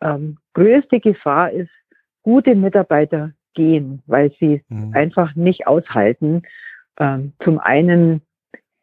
ähm, 0.00 0.38
größte 0.54 1.00
Gefahr 1.00 1.50
ist, 1.50 1.70
gute 2.24 2.56
Mitarbeiter 2.56 3.30
gehen, 3.54 4.02
weil 4.06 4.32
sie 4.40 4.62
Mhm. 4.68 4.92
einfach 4.94 5.36
nicht 5.36 5.68
aushalten, 5.68 6.42
ähm, 6.98 7.34
zum 7.44 7.60
einen 7.60 8.22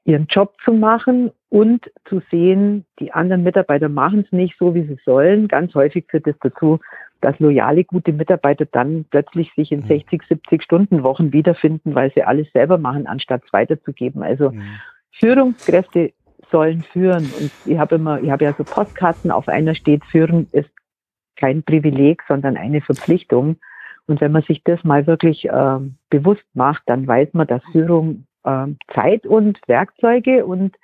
ihren 0.06 0.28
Job 0.28 0.56
zu 0.64 0.74
machen 0.74 1.32
und 1.50 1.92
zu 2.06 2.22
sehen, 2.32 2.86
die 3.00 3.12
anderen 3.12 3.44
Mitarbeiter 3.44 3.90
machen 3.90 4.22
es 4.22 4.32
nicht 4.32 4.56
so, 4.58 4.74
wie 4.74 4.84
sie 4.84 4.98
sollen. 5.06 5.48
Ganz 5.48 5.76
häufig 5.76 6.06
führt 6.10 6.26
es 6.26 6.36
dazu, 6.40 6.80
dass 7.20 7.38
loyale, 7.40 7.84
gute 7.84 8.14
Mitarbeiter 8.14 8.66
dann 8.66 9.06
plötzlich 9.12 9.52
sich 9.56 9.72
in 9.72 9.82
Mhm. 9.82 9.88
60, 9.88 10.24
70 10.28 10.64
Stunden 10.64 11.04
Wochen 11.04 11.34
wiederfinden, 11.34 11.94
weil 11.94 12.12
sie 12.14 12.24
alles 12.24 12.52
selber 12.52 12.78
machen, 12.78 13.06
anstatt 13.06 13.44
es 13.46 13.54
weiterzugeben. 13.54 14.24
Also 14.24 14.52
Mhm. 14.52 14.80
Führungskräfte 15.20 16.14
sollen 16.52 16.84
führen. 16.84 17.32
Und 17.32 17.52
ich 17.64 17.78
habe 17.78 17.96
immer, 17.96 18.22
ich 18.22 18.32
habe 18.32 18.46
ja 18.46 18.54
so 18.54 18.64
Postkarten, 18.64 19.30
auf 19.30 19.48
einer 19.48 19.76
steht, 19.76 20.04
führen 20.06 20.48
ist 20.52 20.70
kein 21.42 21.64
Privileg, 21.64 22.22
sondern 22.28 22.56
eine 22.56 22.82
Verpflichtung. 22.82 23.58
Und 24.08 24.22
wenn 24.22 24.32
man 24.32 24.44
sich 24.44 24.64
das 24.64 24.84
mal 24.84 25.06
wirklich 25.08 25.48
ähm, 25.52 25.96
bewusst 26.10 26.46
macht, 26.54 26.84
dann 26.86 27.08
weiß 27.08 27.30
man, 27.34 27.48
dass 27.48 27.62
Führung 27.72 28.26
ähm, 28.46 28.78
Zeit 28.94 29.26
und 29.26 29.60
Werkzeuge 29.68 30.46
und 30.46 30.76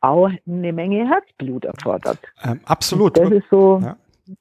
auch 0.00 0.30
eine 0.46 0.72
Menge 0.72 1.08
Herzblut 1.08 1.64
erfordert. 1.64 2.18
Ähm, 2.44 2.60
absolut. 2.66 3.16
Das 3.18 3.30
ist 3.30 3.48
so, 3.50 3.80
Ja. 3.82 3.96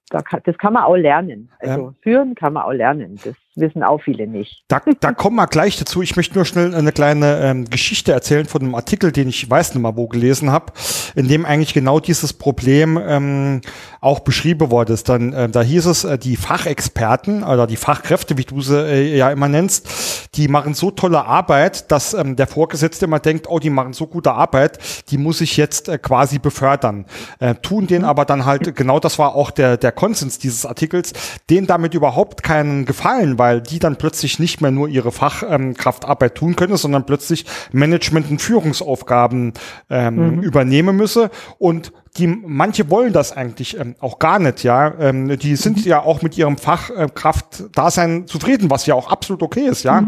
da 0.10 0.22
kann, 0.22 0.42
das 0.46 0.58
kann 0.58 0.74
man 0.74 0.84
auch 0.84 0.96
lernen. 0.96 1.50
Also 1.60 1.88
Ähm. 1.88 1.96
führen 2.02 2.36
kann 2.36 2.54
man 2.54 2.64
auch 2.64 2.74
lernen. 2.74 3.16
Das 3.24 3.36
wissen 3.58 3.84
auch 3.84 4.02
viele 4.02 4.28
nicht. 4.28 4.64
Da, 4.68 4.82
da 5.00 5.12
kommen 5.12 5.36
wir 5.36 5.48
gleich 5.48 5.78
dazu. 5.78 6.02
Ich 6.02 6.16
möchte 6.16 6.36
nur 6.36 6.46
schnell 6.46 6.74
eine 6.74 6.92
kleine 6.92 7.40
ähm, 7.42 7.66
Geschichte 7.70 8.12
erzählen 8.12 8.46
von 8.46 8.62
einem 8.62 8.76
Artikel, 8.76 9.12
den 9.12 9.30
ich 9.30 9.50
weiß 9.50 9.74
nicht 9.74 9.82
mal 9.82 9.98
wo 9.98 10.08
gelesen 10.08 10.52
habe, 10.52 10.74
in 11.16 11.28
dem 11.28 11.46
eigentlich 11.46 11.74
genau 11.74 12.00
dieses 12.00 12.34
Problem 12.34 13.00
ähm, 13.02 13.62
auch 14.00 14.20
beschrieben 14.20 14.72
worden 14.72 14.94
ist. 14.94 15.10
Dann, 15.10 15.34
äh, 15.34 15.50
da 15.50 15.62
hieß 15.62 15.88
es, 15.88 16.04
äh, 16.04 16.18
die 16.18 16.38
Fachexperten 16.38 17.44
oder 17.44 17.68
die 17.68 17.76
Fachkräfte, 17.76 18.38
wie 18.38 18.46
du 18.46 18.62
sie 18.62 18.80
äh, 18.80 19.18
ja 19.18 19.32
immer 19.32 19.48
nennst, 19.48 20.30
die 20.36 20.48
machen 20.48 20.74
so 20.74 20.92
tolle 20.92 21.26
Arbeit, 21.26 21.92
dass 21.92 22.14
ähm, 22.14 22.36
der 22.36 22.48
Vorgesetzte 22.48 23.06
immer 23.06 23.20
denkt, 23.20 23.48
oh, 23.50 23.60
die 23.60 23.70
machen 23.70 23.94
so 23.94 24.08
gute 24.08 24.34
Arbeit, 24.34 24.80
die 25.10 25.18
muss 25.18 25.42
ich 25.42 25.58
jetzt 25.58 25.90
äh, 25.90 25.98
quasi 25.98 26.40
befördern. 26.40 27.06
Äh, 27.40 27.56
tun 27.56 27.88
den 27.88 28.04
aber 28.04 28.26
dann 28.26 28.46
halt, 28.46 28.76
genau 28.76 29.00
das 29.00 29.18
war 29.18 29.36
auch 29.36 29.52
der, 29.52 29.78
der 29.78 29.92
Konsens 29.92 30.38
dieses 30.38 30.66
Artikels, 30.66 31.14
denen 31.50 31.66
damit 31.66 31.94
überhaupt 31.94 32.44
keinen 32.44 32.86
Gefallen, 32.86 33.40
weil 33.40 33.47
die 33.56 33.80
dann 33.80 33.98
plötzlich 33.98 34.40
nicht 34.40 34.62
mehr 34.62 34.72
nur 34.72 34.88
ihre 34.88 35.12
Fachkraftarbeit 35.12 36.36
tun 36.36 36.56
können, 36.56 36.78
sondern 36.78 37.06
plötzlich 37.06 37.46
Management- 37.72 38.30
und 38.30 38.42
Führungsaufgaben 38.42 39.54
ähm, 39.90 40.42
übernehmen 40.42 40.96
müsse 40.96 41.30
und 41.58 41.92
die 42.18 42.28
manche 42.28 42.90
wollen 42.90 43.14
das 43.14 43.32
eigentlich 43.32 43.80
ähm, 43.80 43.96
auch 44.00 44.20
gar 44.20 44.40
nicht, 44.40 44.64
ja. 44.64 44.94
Ähm, 45.00 45.38
die 45.38 45.56
sind 45.56 45.86
ja 45.86 46.02
auch 46.02 46.22
mit 46.22 46.38
ihrem 46.38 46.58
Fachkraft-Dasein 46.58 48.28
zufrieden, 48.28 48.70
was 48.70 48.86
ja 48.86 48.96
auch 48.96 49.12
absolut 49.12 49.44
okay 49.44 49.68
ist, 49.68 49.84
ja. 49.84 50.02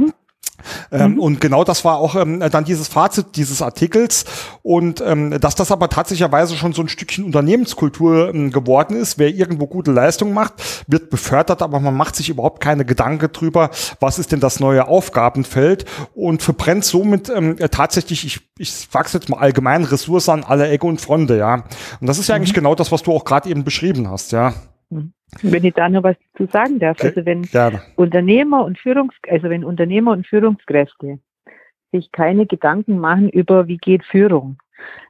Ähm, 0.91 1.19
Und 1.19 1.41
genau 1.41 1.63
das 1.63 1.85
war 1.85 1.97
auch 1.97 2.15
ähm, 2.15 2.39
dann 2.51 2.65
dieses 2.65 2.87
Fazit 2.87 3.35
dieses 3.35 3.61
Artikels 3.61 4.25
und 4.61 5.01
ähm, 5.05 5.39
dass 5.39 5.55
das 5.55 5.71
aber 5.71 5.89
tatsächlicherweise 5.89 6.55
schon 6.55 6.73
so 6.73 6.81
ein 6.81 6.89
Stückchen 6.89 7.23
Unternehmenskultur 7.23 8.33
ähm, 8.33 8.51
geworden 8.51 8.95
ist. 8.95 9.17
Wer 9.17 9.29
irgendwo 9.29 9.67
gute 9.67 9.91
Leistung 9.91 10.33
macht, 10.33 10.53
wird 10.87 11.09
befördert, 11.09 11.61
aber 11.61 11.79
man 11.79 11.95
macht 11.95 12.15
sich 12.15 12.29
überhaupt 12.29 12.61
keine 12.61 12.85
Gedanken 12.85 13.31
drüber, 13.31 13.69
was 13.99 14.19
ist 14.19 14.31
denn 14.31 14.39
das 14.39 14.59
neue 14.59 14.87
Aufgabenfeld 14.87 15.85
und 16.13 16.41
verbrennt 16.41 16.85
somit 16.85 17.29
ähm, 17.29 17.57
tatsächlich, 17.71 18.25
ich, 18.25 18.41
ich 18.57 18.71
sag's 18.71 19.13
jetzt 19.13 19.29
mal 19.29 19.37
allgemein, 19.37 19.83
Ressourcen 19.83 20.31
an 20.31 20.43
alle 20.43 20.67
Ecke 20.69 20.87
und 20.87 21.01
Fronte, 21.01 21.37
ja. 21.37 21.63
Und 21.99 22.07
das 22.07 22.19
ist 22.19 22.29
ja 22.29 22.35
eigentlich 22.35 22.53
genau 22.53 22.75
das, 22.75 22.91
was 22.91 23.03
du 23.03 23.13
auch 23.13 23.25
gerade 23.25 23.49
eben 23.49 23.63
beschrieben 23.63 24.09
hast, 24.09 24.31
ja. 24.31 24.53
Wenn 24.89 25.63
ich 25.63 25.73
da 25.75 25.89
noch 25.89 26.03
was 26.03 26.17
zu 26.35 26.47
sagen 26.47 26.79
darf, 26.79 26.99
also 27.01 27.25
wenn 27.25 27.43
Gerne. 27.43 27.81
Unternehmer 27.95 28.65
und 28.65 28.79
Führungs 28.79 29.13
also 29.27 29.49
wenn 29.49 29.63
Unternehmer 29.63 30.11
und 30.11 30.25
Führungskräfte 30.25 31.19
sich 31.91 32.11
keine 32.11 32.45
Gedanken 32.45 32.99
machen 32.99 33.29
über 33.29 33.67
wie 33.67 33.77
geht 33.77 34.03
Führung, 34.03 34.57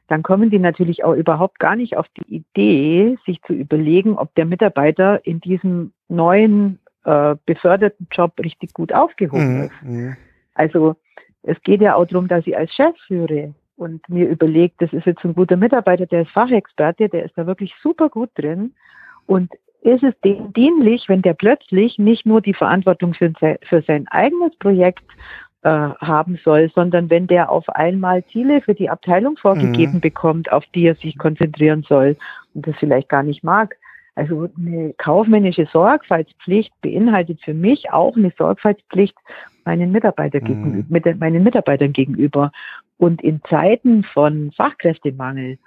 dann 0.07 0.23
kommen 0.23 0.49
die 0.49 0.59
natürlich 0.59 1.03
auch 1.03 1.13
überhaupt 1.13 1.59
gar 1.59 1.75
nicht 1.75 1.95
auf 1.95 2.07
die 2.17 2.35
Idee, 2.35 3.17
sich 3.25 3.41
zu 3.43 3.53
überlegen, 3.53 4.17
ob 4.17 4.33
der 4.35 4.45
Mitarbeiter 4.45 5.25
in 5.25 5.39
diesem 5.39 5.93
neuen 6.07 6.79
äh, 7.05 7.35
beförderten 7.45 8.07
Job 8.11 8.33
richtig 8.39 8.73
gut 8.73 8.93
aufgehoben 8.93 9.57
Mhm. 9.57 9.63
ist. 9.63 9.83
Mhm. 9.83 10.17
Also 10.55 10.95
es 11.43 11.61
geht 11.61 11.81
ja 11.81 11.95
auch 11.95 12.05
darum, 12.05 12.27
dass 12.27 12.45
ich 12.45 12.57
als 12.57 12.73
Chef 12.73 12.95
führe 13.07 13.53
und 13.77 14.07
mir 14.09 14.27
überlege, 14.27 14.73
das 14.79 14.91
ist 14.91 15.05
jetzt 15.05 15.23
ein 15.23 15.35
guter 15.35 15.55
Mitarbeiter, 15.55 16.05
der 16.05 16.23
ist 16.23 16.31
Fachexperte, 16.31 17.07
der 17.07 17.23
ist 17.23 17.37
da 17.37 17.47
wirklich 17.47 17.73
super 17.81 18.09
gut 18.09 18.29
drin. 18.35 18.73
Und 19.25 19.51
ist 19.81 20.03
es 20.03 20.13
dem 20.21 20.51
dienlich, 20.53 21.07
wenn 21.07 21.21
der 21.21 21.33
plötzlich 21.33 21.97
nicht 21.97 22.25
nur 22.25 22.41
die 22.41 22.53
Verantwortung 22.53 23.13
für, 23.13 23.31
für 23.63 23.81
sein 23.83 24.07
eigenes 24.09 24.55
Projekt 24.57 25.03
äh, 25.61 25.69
haben 25.69 26.39
soll, 26.43 26.69
sondern 26.73 27.09
wenn 27.09 27.27
der 27.27 27.51
auf 27.51 27.67
einmal 27.69 28.23
Ziele 28.27 28.61
für 28.61 28.75
die 28.75 28.89
Abteilung 28.89 29.37
vorgegeben 29.37 29.97
Mhm. 29.97 30.01
bekommt, 30.01 30.51
auf 30.51 30.65
die 30.73 30.85
er 30.87 30.95
sich 30.95 31.17
konzentrieren 31.17 31.83
soll 31.87 32.17
und 32.53 32.67
das 32.67 32.75
vielleicht 32.77 33.09
gar 33.09 33.23
nicht 33.23 33.43
mag. 33.43 33.75
Also 34.15 34.49
eine 34.57 34.93
kaufmännische 34.97 35.65
Sorgfaltspflicht 35.71 36.73
beinhaltet 36.81 37.41
für 37.41 37.53
mich 37.53 37.91
auch 37.91 38.15
eine 38.17 38.33
Sorgfaltspflicht 38.37 39.15
meinen, 39.65 39.91
Mitarbeiter 39.91 40.39
Mhm. 40.39 40.45
gegenüber, 40.45 40.85
mit 40.89 41.19
meinen 41.19 41.43
Mitarbeitern 41.43 41.93
gegenüber. 41.93 42.51
Und 42.97 43.21
in 43.21 43.41
Zeiten 43.49 44.03
von 44.03 44.51
Fachkräftemangel 44.51 45.57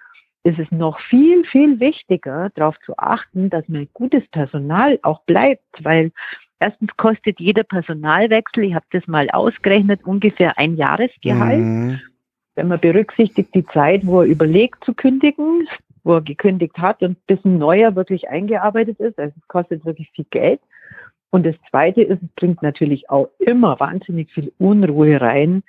ist 0.44 0.58
es 0.58 0.70
noch 0.70 0.98
viel, 1.00 1.44
viel 1.44 1.78
wichtiger, 1.78 2.50
darauf 2.54 2.78
zu 2.80 2.96
achten, 2.98 3.50
dass 3.50 3.68
mein 3.68 3.88
gutes 3.92 4.26
Personal 4.28 4.98
auch 5.02 5.22
bleibt, 5.22 5.62
weil 5.82 6.10
erstens 6.58 6.96
kostet 6.96 7.38
jeder 7.38 7.62
Personalwechsel, 7.62 8.64
ich 8.64 8.74
habe 8.74 8.86
das 8.90 9.06
mal 9.06 9.30
ausgerechnet, 9.30 10.04
ungefähr 10.04 10.58
ein 10.58 10.76
Jahresgehalt. 10.76 11.60
Mhm. 11.60 12.00
Wenn 12.54 12.68
man 12.68 12.80
berücksichtigt 12.80 13.54
die 13.54 13.66
Zeit, 13.66 14.04
wo 14.04 14.20
er 14.20 14.26
überlegt 14.26 14.84
zu 14.84 14.94
kündigen, 14.94 15.68
wo 16.04 16.14
er 16.14 16.22
gekündigt 16.22 16.76
hat 16.78 17.02
und 17.02 17.24
bis 17.26 17.42
ein 17.44 17.58
neuer 17.58 17.94
wirklich 17.94 18.28
eingearbeitet 18.28 18.98
ist, 19.00 19.18
also 19.18 19.32
es 19.36 19.48
kostet 19.48 19.84
wirklich 19.84 20.10
viel 20.10 20.26
Geld. 20.30 20.60
Und 21.30 21.46
das 21.46 21.54
Zweite 21.70 22.02
ist, 22.02 22.22
es 22.22 22.28
bringt 22.36 22.62
natürlich 22.62 23.08
auch 23.08 23.30
immer 23.38 23.80
wahnsinnig 23.80 24.30
viel 24.32 24.52
Unruhe 24.58 25.18
rein, 25.20 25.62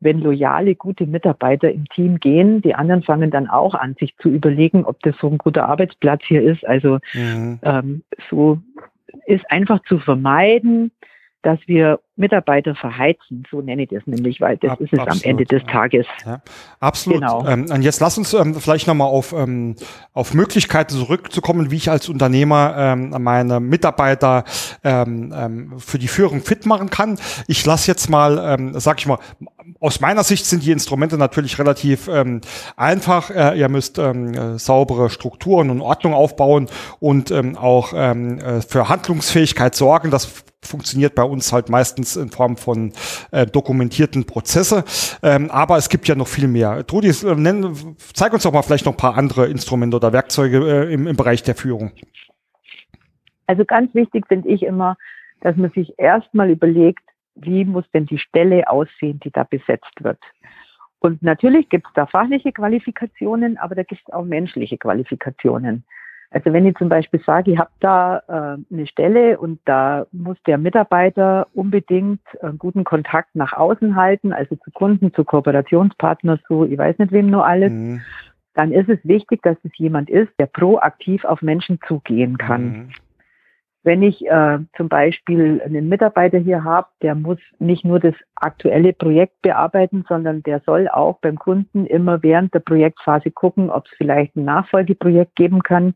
wenn 0.00 0.20
loyale, 0.20 0.74
gute 0.74 1.06
Mitarbeiter 1.06 1.70
im 1.72 1.86
Team 1.86 2.20
gehen. 2.20 2.62
Die 2.62 2.74
anderen 2.74 3.02
fangen 3.02 3.30
dann 3.30 3.48
auch 3.48 3.74
an, 3.74 3.96
sich 3.98 4.16
zu 4.18 4.28
überlegen, 4.28 4.84
ob 4.84 5.00
das 5.02 5.16
so 5.18 5.28
ein 5.28 5.38
guter 5.38 5.68
Arbeitsplatz 5.68 6.22
hier 6.24 6.42
ist. 6.42 6.66
Also 6.66 6.98
Mhm. 7.14 7.58
ähm, 7.62 8.02
so 8.30 8.60
ist 9.26 9.50
einfach 9.50 9.82
zu 9.84 9.98
vermeiden, 9.98 10.92
dass 11.42 11.58
wir 11.66 12.00
Mitarbeiter 12.18 12.74
verheizen. 12.74 13.44
So 13.50 13.60
nenne 13.60 13.84
ich 13.84 13.90
das 13.90 14.02
nämlich, 14.06 14.40
weil 14.40 14.56
das 14.58 14.72
Ab- 14.72 14.80
ist 14.80 14.92
es 14.92 14.98
am 14.98 15.06
absolut, 15.06 15.24
Ende 15.24 15.44
des. 15.44 15.62
Tages. 15.68 16.06
Ja, 16.24 16.40
absolut. 16.80 17.20
Genau. 17.20 17.46
Ähm, 17.46 17.66
und 17.70 17.82
jetzt 17.82 18.00
lass 18.00 18.18
uns 18.18 18.32
ähm, 18.32 18.54
vielleicht 18.54 18.86
nochmal 18.86 19.08
auf, 19.08 19.32
ähm, 19.32 19.76
auf 20.14 20.34
Möglichkeiten 20.34 20.94
zurückzukommen, 20.94 21.70
wie 21.70 21.76
ich 21.76 21.90
als 21.90 22.08
Unternehmer 22.08 22.74
ähm, 22.76 23.14
meine 23.18 23.60
Mitarbeiter 23.60 24.44
ähm, 24.82 25.32
ähm, 25.36 25.78
für 25.78 25.98
die 25.98 26.08
Führung 26.08 26.40
fit 26.42 26.66
machen 26.66 26.90
kann. 26.90 27.18
Ich 27.46 27.64
lasse 27.64 27.90
jetzt 27.90 28.08
mal, 28.08 28.38
ähm, 28.38 28.78
sag 28.78 28.98
ich 28.98 29.06
mal, 29.06 29.18
aus 29.80 30.00
meiner 30.00 30.24
Sicht 30.24 30.46
sind 30.46 30.64
die 30.64 30.72
Instrumente 30.72 31.18
natürlich 31.18 31.58
relativ 31.58 32.08
ähm, 32.08 32.40
einfach. 32.76 33.30
Äh, 33.30 33.58
ihr 33.58 33.68
müsst 33.68 33.98
ähm, 33.98 34.34
äh, 34.34 34.58
saubere 34.58 35.10
Strukturen 35.10 35.70
und 35.70 35.80
Ordnung 35.80 36.14
aufbauen 36.14 36.68
und 36.98 37.30
ähm, 37.30 37.56
auch 37.56 37.92
ähm, 37.94 38.38
äh, 38.38 38.62
für 38.62 38.88
Handlungsfähigkeit 38.88 39.74
sorgen. 39.74 40.10
Das 40.10 40.44
funktioniert 40.60 41.14
bei 41.14 41.22
uns 41.22 41.52
halt 41.52 41.68
meistens 41.68 42.07
in 42.16 42.30
Form 42.30 42.56
von 42.56 42.92
äh, 43.30 43.46
dokumentierten 43.46 44.24
Prozesse. 44.24 44.84
Ähm, 45.22 45.50
aber 45.50 45.76
es 45.76 45.88
gibt 45.88 46.08
ja 46.08 46.14
noch 46.14 46.28
viel 46.28 46.48
mehr. 46.48 46.86
Trudi, 46.86 47.08
äh, 47.08 47.72
zeig 48.14 48.32
uns 48.32 48.42
doch 48.42 48.52
mal 48.52 48.62
vielleicht 48.62 48.86
noch 48.86 48.94
ein 48.94 48.98
paar 48.98 49.16
andere 49.16 49.46
Instrumente 49.46 49.96
oder 49.96 50.12
Werkzeuge 50.12 50.86
äh, 50.86 50.92
im, 50.92 51.06
im 51.06 51.16
Bereich 51.16 51.42
der 51.42 51.54
Führung. 51.54 51.92
Also 53.46 53.64
ganz 53.64 53.94
wichtig 53.94 54.26
finde 54.28 54.48
ich 54.48 54.62
immer, 54.62 54.96
dass 55.40 55.56
man 55.56 55.70
sich 55.70 55.98
erstmal 55.98 56.50
überlegt, 56.50 57.02
wie 57.34 57.64
muss 57.64 57.84
denn 57.92 58.06
die 58.06 58.18
Stelle 58.18 58.68
aussehen, 58.68 59.20
die 59.24 59.30
da 59.30 59.44
besetzt 59.44 60.02
wird. 60.02 60.18
Und 61.00 61.22
natürlich 61.22 61.68
gibt 61.68 61.86
es 61.86 61.92
da 61.94 62.06
fachliche 62.06 62.52
Qualifikationen, 62.52 63.56
aber 63.56 63.74
da 63.74 63.84
gibt 63.84 64.02
es 64.06 64.12
auch 64.12 64.24
menschliche 64.24 64.78
Qualifikationen. 64.78 65.84
Also 66.30 66.52
wenn 66.52 66.66
ich 66.66 66.76
zum 66.76 66.90
Beispiel 66.90 67.20
sage, 67.24 67.52
ich 67.52 67.58
habe 67.58 67.70
da 67.80 68.18
äh, 68.28 68.74
eine 68.74 68.86
Stelle 68.86 69.38
und 69.38 69.60
da 69.64 70.06
muss 70.12 70.36
der 70.46 70.58
Mitarbeiter 70.58 71.46
unbedingt 71.54 72.20
einen 72.42 72.58
guten 72.58 72.84
Kontakt 72.84 73.34
nach 73.34 73.54
außen 73.54 73.96
halten, 73.96 74.34
also 74.34 74.56
zu 74.56 74.70
Kunden, 74.70 75.14
zu 75.14 75.24
Kooperationspartnern, 75.24 76.38
zu 76.46 76.64
ich 76.64 76.76
weiß 76.76 76.98
nicht 76.98 77.12
wem 77.12 77.30
nur 77.30 77.46
alles, 77.46 77.72
mhm. 77.72 78.02
dann 78.54 78.72
ist 78.72 78.90
es 78.90 78.98
wichtig, 79.04 79.42
dass 79.42 79.56
es 79.64 79.70
jemand 79.76 80.10
ist, 80.10 80.30
der 80.38 80.46
proaktiv 80.46 81.24
auf 81.24 81.40
Menschen 81.40 81.78
zugehen 81.86 82.36
kann. 82.36 82.64
Mhm. 82.64 82.90
Wenn 83.84 84.02
ich 84.02 84.26
äh, 84.26 84.58
zum 84.76 84.88
Beispiel 84.88 85.62
einen 85.64 85.88
Mitarbeiter 85.88 86.38
hier 86.38 86.64
habe, 86.64 86.88
der 87.00 87.14
muss 87.14 87.38
nicht 87.58 87.84
nur 87.84 88.00
das 88.00 88.14
aktuelle 88.34 88.92
Projekt 88.92 89.40
bearbeiten, 89.42 90.04
sondern 90.08 90.42
der 90.42 90.60
soll 90.66 90.88
auch 90.88 91.18
beim 91.20 91.38
Kunden 91.38 91.86
immer 91.86 92.22
während 92.22 92.52
der 92.54 92.60
Projektphase 92.60 93.30
gucken, 93.30 93.70
ob 93.70 93.86
es 93.86 93.92
vielleicht 93.96 94.36
ein 94.36 94.44
Nachfolgeprojekt 94.44 95.36
geben 95.36 95.62
kann. 95.62 95.94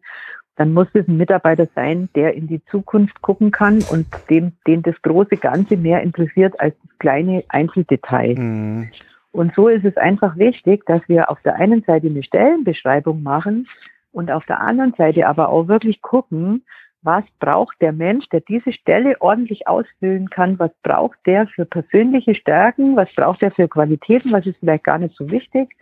Dann 0.56 0.74
muss 0.74 0.86
es 0.92 1.08
ein 1.08 1.16
Mitarbeiter 1.16 1.66
sein, 1.74 2.08
der 2.14 2.34
in 2.34 2.46
die 2.46 2.64
Zukunft 2.66 3.20
gucken 3.22 3.50
kann 3.50 3.82
und 3.90 4.06
dem, 4.30 4.52
den 4.66 4.82
das 4.82 5.00
große 5.02 5.36
Ganze 5.36 5.76
mehr 5.76 6.02
interessiert 6.02 6.60
als 6.60 6.74
das 6.82 6.98
kleine 6.98 7.42
Einzeldetail. 7.48 8.34
Mhm. 8.38 8.90
Und 9.32 9.54
so 9.54 9.68
ist 9.68 9.84
es 9.84 9.96
einfach 9.96 10.36
wichtig, 10.36 10.84
dass 10.86 11.00
wir 11.08 11.30
auf 11.30 11.40
der 11.40 11.56
einen 11.56 11.82
Seite 11.82 12.06
eine 12.06 12.22
Stellenbeschreibung 12.22 13.22
machen 13.22 13.66
und 14.12 14.30
auf 14.30 14.44
der 14.44 14.60
anderen 14.60 14.92
Seite 14.92 15.26
aber 15.26 15.48
auch 15.48 15.68
wirklich 15.68 16.02
gucken, 16.02 16.64
was 17.02 17.24
braucht 17.40 17.80
der 17.80 17.92
Mensch, 17.92 18.28
der 18.28 18.40
diese 18.40 18.72
Stelle 18.72 19.20
ordentlich 19.20 19.66
ausfüllen 19.66 20.30
kann, 20.30 20.58
was 20.58 20.70
braucht 20.82 21.18
der 21.26 21.46
für 21.48 21.64
persönliche 21.64 22.34
Stärken, 22.34 22.96
was 22.96 23.12
braucht 23.14 23.42
er 23.42 23.50
für 23.50 23.68
Qualitäten, 23.68 24.32
was 24.32 24.46
ist 24.46 24.58
vielleicht 24.58 24.84
gar 24.84 24.98
nicht 24.98 25.16
so 25.16 25.30
wichtig, 25.30 25.76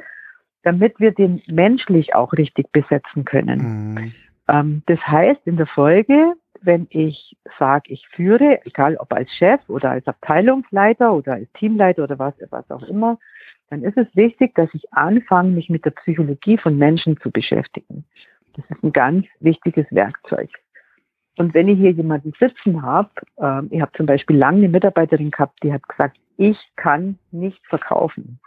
damit 0.63 0.99
wir 0.99 1.13
den 1.13 1.43
menschlich 1.47 2.15
auch 2.15 2.33
richtig 2.33 2.73
besetzen 2.73 3.25
können. 3.25 3.95
Mhm. 3.95 4.13
Ähm, 4.49 4.83
das 4.87 5.01
heißt 5.07 5.47
in 5.47 5.57
der 5.57 5.67
Folge, 5.67 6.35
wenn 6.63 6.87
ich 6.91 7.37
sage, 7.59 7.93
ich 7.93 8.07
führe, 8.09 8.61
egal 8.65 8.97
ob 8.97 9.13
als 9.13 9.31
Chef 9.33 9.61
oder 9.69 9.91
als 9.91 10.07
Abteilungsleiter 10.07 11.13
oder 11.13 11.35
als 11.35 11.51
Teamleiter 11.53 12.05
oder 12.05 12.19
was, 12.19 12.35
was 12.51 12.71
auch 12.71 12.83
immer, 12.83 13.19
dann 13.71 13.83
ist 13.83 13.97
es 13.97 14.09
wichtig, 14.15 14.55
dass 14.55 14.69
ich 14.75 14.93
anfange, 14.93 15.51
mich 15.51 15.71
mit 15.71 15.85
der 15.85 15.93
Psychologie 15.93 16.59
von 16.59 16.77
Menschen 16.77 17.19
zu 17.21 17.31
beschäftigen. 17.31 18.05
Das 18.55 18.65
ist 18.69 18.83
ein 18.83 18.93
ganz 18.93 19.27
wichtiges 19.39 19.87
Werkzeug. 19.91 20.51
Und 21.41 21.55
wenn 21.55 21.69
ich 21.69 21.79
hier 21.79 21.93
jemanden 21.93 22.35
sitzen 22.39 22.83
habe, 22.83 23.09
äh, 23.39 23.63
ich 23.71 23.81
habe 23.81 23.93
zum 23.97 24.05
Beispiel 24.05 24.37
lange 24.37 24.59
eine 24.59 24.69
Mitarbeiterin 24.69 25.31
gehabt, 25.31 25.59
die 25.63 25.73
hat 25.73 25.89
gesagt, 25.89 26.19
ich 26.37 26.59
kann 26.77 27.19
nicht 27.31 27.67
verkaufen. 27.67 28.41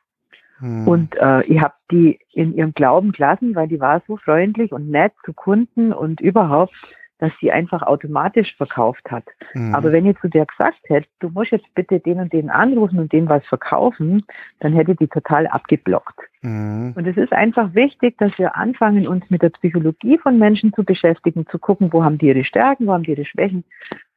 Hm. 0.59 0.87
Und 0.87 1.15
äh, 1.15 1.41
ich 1.45 1.59
habe 1.59 1.73
die 1.89 2.19
in 2.33 2.53
ihrem 2.53 2.75
Glauben 2.75 3.11
gelassen, 3.11 3.55
weil 3.55 3.67
die 3.67 3.79
war 3.79 4.03
so 4.07 4.17
freundlich 4.17 4.71
und 4.71 4.91
nett 4.91 5.11
zu 5.25 5.33
Kunden 5.33 5.91
und 5.91 6.21
überhaupt 6.21 6.75
dass 7.19 7.31
sie 7.39 7.51
einfach 7.51 7.81
automatisch 7.83 8.55
verkauft 8.57 9.09
hat. 9.09 9.25
Mhm. 9.53 9.73
Aber 9.73 9.91
wenn 9.91 10.05
ich 10.05 10.17
zu 10.19 10.27
der 10.27 10.45
gesagt 10.45 10.79
hätte, 10.87 11.07
du 11.19 11.29
musst 11.29 11.51
jetzt 11.51 11.73
bitte 11.75 11.99
den 11.99 12.19
und 12.19 12.33
den 12.33 12.49
anrufen 12.49 12.99
und 12.99 13.13
den 13.13 13.29
was 13.29 13.45
verkaufen, 13.45 14.25
dann 14.59 14.73
hätte 14.73 14.95
die 14.95 15.07
total 15.07 15.47
abgeblockt. 15.47 16.19
Mhm. 16.41 16.93
Und 16.95 17.07
es 17.07 17.15
ist 17.17 17.31
einfach 17.31 17.73
wichtig, 17.73 18.17
dass 18.17 18.37
wir 18.37 18.55
anfangen, 18.55 19.07
uns 19.07 19.23
mit 19.29 19.41
der 19.41 19.49
Psychologie 19.49 20.17
von 20.17 20.37
Menschen 20.37 20.73
zu 20.73 20.83
beschäftigen, 20.83 21.45
zu 21.47 21.59
gucken, 21.59 21.93
wo 21.93 22.03
haben 22.03 22.17
die 22.17 22.27
ihre 22.27 22.43
Stärken, 22.43 22.87
wo 22.87 22.93
haben 22.93 23.03
die 23.03 23.11
ihre 23.11 23.25
Schwächen, 23.25 23.63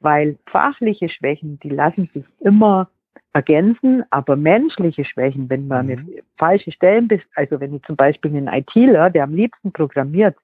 weil 0.01 0.39
fachliche 0.47 1.09
Schwächen, 1.09 1.61
die 1.63 1.71
lassen 1.71 2.11
sich 2.13 2.25
immer 2.41 2.89
ergänzen, 3.33 4.03
aber 4.11 4.35
menschliche 4.35 5.05
Schwächen, 5.05 5.51
wenn 5.51 5.69
man 5.69 5.87
mhm. 5.87 6.09
falsche 6.39 6.73
Stellen, 6.73 7.09
also 7.35 7.61
wenn 7.61 7.75
ich 7.75 7.83
zum 7.83 7.95
Beispiel 7.95 8.35
einen 8.35 8.49
ITler, 8.49 9.11
der 9.11 9.25
am 9.25 9.35
liebsten 9.35 9.73
programmiert, 9.73 10.37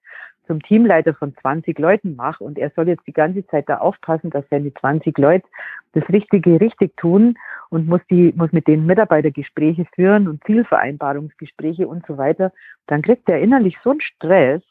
zum 0.47 0.63
Teamleiter 0.63 1.15
von 1.15 1.35
20 1.37 1.79
Leuten 1.79 2.17
mache 2.17 2.43
und 2.43 2.59
er 2.59 2.71
soll 2.71 2.89
jetzt 2.89 3.07
die 3.07 3.13
ganze 3.13 3.47
Zeit 3.47 3.69
da 3.69 3.79
aufpassen, 3.79 4.31
dass 4.31 4.45
seine 4.51 4.73
20 4.75 5.17
Leute 5.19 5.47
das 5.93 6.09
Richtige 6.09 6.61
richtig 6.61 6.97
tun 6.97 7.39
und 7.71 7.87
muss 7.87 8.01
die, 8.11 8.33
muss 8.37 8.53
mit 8.53 8.67
den 8.67 8.87
Mitarbeitergespräche 8.87 9.87
führen 9.95 10.29
und 10.29 10.43
Zielvereinbarungsgespräche 10.45 11.87
und 11.87 12.05
so 12.07 12.19
weiter, 12.19 12.53
dann 12.87 13.03
kriegt 13.03 13.29
er 13.29 13.41
innerlich 13.41 13.77
so 13.85 13.91
einen 13.91 14.01
Stress, 14.01 14.63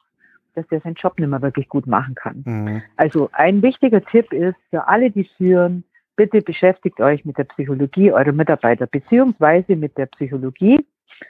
dass 0.56 0.66
er 0.70 0.82
seinen 0.82 0.96
Job 0.96 1.18
nicht 1.18 1.30
mehr 1.30 1.42
wirklich 1.42 1.70
gut 1.70 1.88
machen 1.88 2.16
kann. 2.16 2.44
Mhm. 2.46 2.82
Also 2.98 3.30
ein 3.32 3.62
wichtiger 3.62 4.04
Tipp 4.04 4.34
ist 4.34 4.58
für 4.70 4.88
alle, 4.88 5.10
die 5.12 5.24
führen, 5.38 5.84
bitte 6.16 6.42
beschäftigt 6.42 7.00
euch 7.00 7.24
mit 7.26 7.38
der 7.38 7.46
Psychologie 7.46 8.12
eurer 8.12 8.34
Mitarbeiter 8.34 8.88
beziehungsweise 8.88 9.76
mit 9.76 9.98
der 9.98 10.08
Psychologie. 10.08 10.86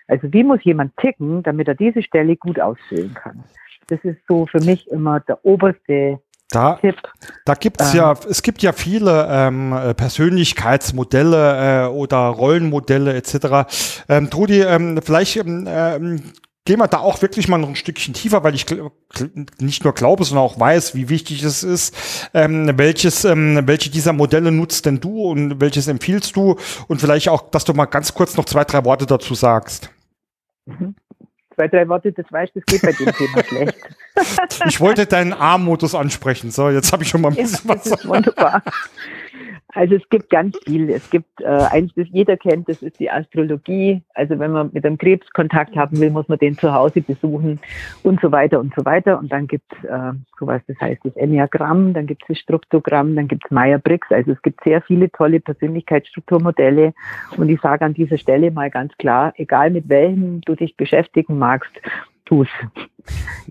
Also 0.07 0.31
wie 0.33 0.43
muss 0.43 0.63
jemand 0.63 0.95
ticken, 0.97 1.43
damit 1.43 1.67
er 1.67 1.75
diese 1.75 2.01
Stelle 2.01 2.35
gut 2.35 2.59
ausfüllen 2.59 3.13
kann? 3.13 3.43
Das 3.91 3.99
ist 4.03 4.19
so 4.25 4.45
für 4.45 4.61
mich 4.61 4.87
immer 4.87 5.19
der 5.19 5.43
oberste 5.43 6.21
da, 6.49 6.75
Tipp. 6.75 6.95
Da 7.43 7.55
gibt's 7.55 7.91
ähm, 7.91 7.97
ja, 7.97 8.13
es 8.29 8.41
gibt 8.41 8.61
ja 8.61 8.71
viele 8.71 9.27
ähm, 9.29 9.75
Persönlichkeitsmodelle 9.97 11.87
äh, 11.87 11.87
oder 11.89 12.19
Rollenmodelle 12.19 13.13
etc. 13.13 14.05
Ähm, 14.07 14.29
Trudi, 14.29 14.61
ähm, 14.61 15.01
vielleicht 15.03 15.35
ähm, 15.35 15.67
ähm, 15.67 16.23
gehen 16.63 16.79
wir 16.79 16.87
da 16.87 16.99
auch 16.99 17.21
wirklich 17.21 17.49
mal 17.49 17.57
noch 17.57 17.67
ein 17.67 17.75
Stückchen 17.75 18.13
tiefer, 18.13 18.45
weil 18.45 18.55
ich 18.55 18.65
nicht 19.59 19.83
nur 19.83 19.93
glaube, 19.93 20.23
sondern 20.23 20.45
auch 20.45 20.57
weiß, 20.57 20.95
wie 20.95 21.09
wichtig 21.09 21.43
es 21.43 21.63
ist, 21.63 21.93
ähm, 22.33 22.71
welches, 22.77 23.25
ähm, 23.25 23.67
welche 23.67 23.89
dieser 23.89 24.13
Modelle 24.13 24.53
nutzt 24.53 24.85
denn 24.85 25.01
du 25.01 25.23
und 25.23 25.59
welches 25.59 25.89
empfiehlst 25.89 26.33
du 26.37 26.55
und 26.87 27.01
vielleicht 27.01 27.27
auch, 27.27 27.49
dass 27.51 27.65
du 27.65 27.73
mal 27.73 27.87
ganz 27.87 28.13
kurz 28.13 28.37
noch 28.37 28.45
zwei, 28.45 28.63
drei 28.63 28.85
Worte 28.85 29.05
dazu 29.05 29.35
sagst. 29.35 29.89
Mhm 30.65 30.95
zwei, 31.61 31.67
drei 31.67 31.87
Worte, 31.87 32.11
das 32.11 32.25
weißt 32.31 32.55
das 32.55 32.65
geht 32.65 32.81
bei 32.81 32.91
dem 32.91 33.13
Thema 33.13 33.43
schlecht. 33.47 33.75
Ich 34.67 34.79
wollte 34.79 35.05
deinen 35.05 35.33
A-Modus 35.33 35.93
ansprechen. 35.95 36.51
So, 36.51 36.69
jetzt 36.69 36.91
habe 36.91 37.03
ich 37.03 37.09
schon 37.09 37.21
mal 37.21 37.29
ein 37.29 37.35
bisschen 37.35 37.67
ja, 37.69 37.75
das 37.75 37.91
was. 37.91 37.99
Ist 37.99 38.07
wunderbar. 38.07 38.63
Also 39.73 39.95
es 39.95 40.09
gibt 40.09 40.29
ganz 40.29 40.57
viel. 40.65 40.89
Es 40.89 41.09
gibt 41.09 41.39
äh, 41.39 41.45
eins, 41.45 41.93
das 41.95 42.07
jeder 42.11 42.35
kennt, 42.35 42.67
das 42.67 42.81
ist 42.81 42.99
die 42.99 43.09
Astrologie. 43.09 44.03
Also 44.13 44.37
wenn 44.37 44.51
man 44.51 44.69
mit 44.73 44.85
einem 44.85 44.97
Krebs 44.97 45.29
Kontakt 45.31 45.75
haben 45.77 45.99
will, 45.99 46.09
muss 46.09 46.27
man 46.27 46.39
den 46.39 46.57
zu 46.57 46.73
Hause 46.73 47.01
besuchen 47.01 47.59
und 48.03 48.19
so 48.19 48.31
weiter 48.31 48.59
und 48.59 48.73
so 48.75 48.83
weiter. 48.83 49.17
Und 49.17 49.31
dann 49.31 49.47
gibt 49.47 49.71
es 49.71 49.89
äh, 49.89 50.11
sowas, 50.37 50.61
das 50.67 50.79
heißt 50.81 51.05
das 51.05 51.15
Enneagramm, 51.15 51.93
dann 51.93 52.05
gibt 52.05 52.23
es 52.23 52.27
das 52.29 52.39
Struktogramm, 52.39 53.15
dann 53.15 53.27
gibt 53.27 53.45
es 53.45 53.51
Meyer-Briggs. 53.51 54.11
Also 54.11 54.31
es 54.31 54.41
gibt 54.41 54.61
sehr 54.63 54.81
viele 54.81 55.09
tolle 55.11 55.39
Persönlichkeitsstrukturmodelle. 55.39 56.93
Und 57.37 57.49
ich 57.49 57.61
sage 57.61 57.85
an 57.85 57.93
dieser 57.93 58.17
Stelle 58.17 58.51
mal 58.51 58.69
ganz 58.69 58.95
klar, 58.97 59.33
egal 59.37 59.69
mit 59.69 59.87
welchen 59.87 60.41
du 60.41 60.55
dich 60.55 60.75
beschäftigen 60.75 61.37
magst, 61.37 61.71
tu's. 62.25 62.49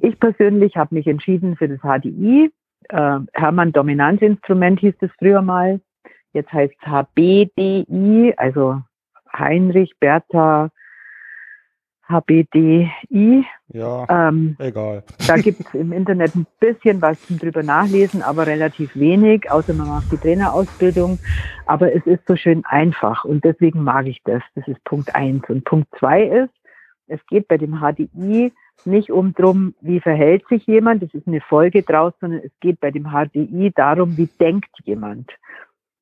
Ich 0.00 0.20
persönlich 0.20 0.76
habe 0.76 0.94
mich 0.94 1.06
entschieden 1.06 1.56
für 1.56 1.68
das 1.68 1.80
HDI. 1.80 2.50
Äh, 2.90 3.18
Hermann 3.32 3.72
Dominanzinstrument 3.72 4.80
hieß 4.80 4.94
das 5.00 5.10
früher 5.18 5.40
mal. 5.40 5.80
Jetzt 6.32 6.52
heißt 6.52 6.74
es 6.80 6.86
HBDI, 6.86 8.34
also 8.36 8.82
Heinrich 9.32 9.92
Bertha 9.98 10.70
HBDI. 12.10 13.46
Ja, 13.68 14.06
ähm, 14.08 14.56
egal. 14.58 15.04
Da 15.26 15.36
gibt 15.36 15.60
es 15.60 15.74
im 15.74 15.92
Internet 15.92 16.34
ein 16.34 16.46
bisschen 16.58 17.00
was 17.00 17.20
zum 17.26 17.38
drüber 17.38 17.62
nachlesen, 17.62 18.22
aber 18.22 18.46
relativ 18.46 18.96
wenig, 18.96 19.50
außer 19.50 19.72
man 19.74 19.88
macht 19.88 20.10
die 20.10 20.16
Trainerausbildung. 20.16 21.18
Aber 21.66 21.94
es 21.94 22.04
ist 22.06 22.26
so 22.26 22.36
schön 22.36 22.64
einfach 22.64 23.24
und 23.24 23.44
deswegen 23.44 23.82
mag 23.82 24.06
ich 24.06 24.20
das. 24.24 24.42
Das 24.54 24.66
ist 24.66 24.82
Punkt 24.84 25.14
eins. 25.14 25.48
Und 25.48 25.64
Punkt 25.64 25.88
zwei 25.98 26.24
ist, 26.24 26.54
es 27.06 27.24
geht 27.26 27.48
bei 27.48 27.58
dem 27.58 27.80
HDI 27.80 28.52
nicht 28.84 29.10
um 29.10 29.34
drum, 29.34 29.74
wie 29.80 30.00
verhält 30.00 30.46
sich 30.48 30.66
jemand, 30.66 31.02
das 31.02 31.12
ist 31.12 31.26
eine 31.26 31.40
Folge 31.40 31.82
draus, 31.82 32.12
sondern 32.20 32.40
es 32.40 32.52
geht 32.60 32.80
bei 32.80 32.90
dem 32.90 33.08
HDI 33.10 33.72
darum, 33.74 34.16
wie 34.16 34.28
denkt 34.40 34.70
jemand. 34.84 35.30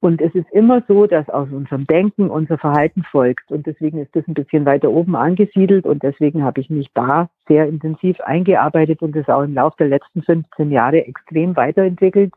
Und 0.01 0.21
es 0.21 0.33
ist 0.35 0.51
immer 0.53 0.83
so, 0.87 1.07
dass 1.07 1.29
aus 1.29 1.49
unserem 1.51 1.87
Denken 1.87 2.31
unser 2.31 2.57
Verhalten 2.57 3.03
folgt. 3.03 3.51
Und 3.51 3.67
deswegen 3.67 3.99
ist 3.99 4.15
das 4.15 4.27
ein 4.29 4.35
bisschen 4.35 4.65
weiter 4.65 4.91
oben 4.91 5.17
angesiedelt. 5.17 5.87
Und 5.87 6.05
deswegen 6.05 6.45
habe 6.45 6.61
ich 6.61 6.71
mich 6.71 6.89
da 6.95 7.29
sehr 7.49 7.67
intensiv 7.67 8.21
eingearbeitet 8.21 9.03
und 9.03 9.17
das 9.17 9.29
auch 9.29 9.43
im 9.43 9.55
Laufe 9.55 9.77
der 9.79 9.89
letzten 9.89 10.23
15 10.23 10.71
Jahre 10.71 11.05
extrem 11.05 11.57
weiterentwickelt, 11.57 12.33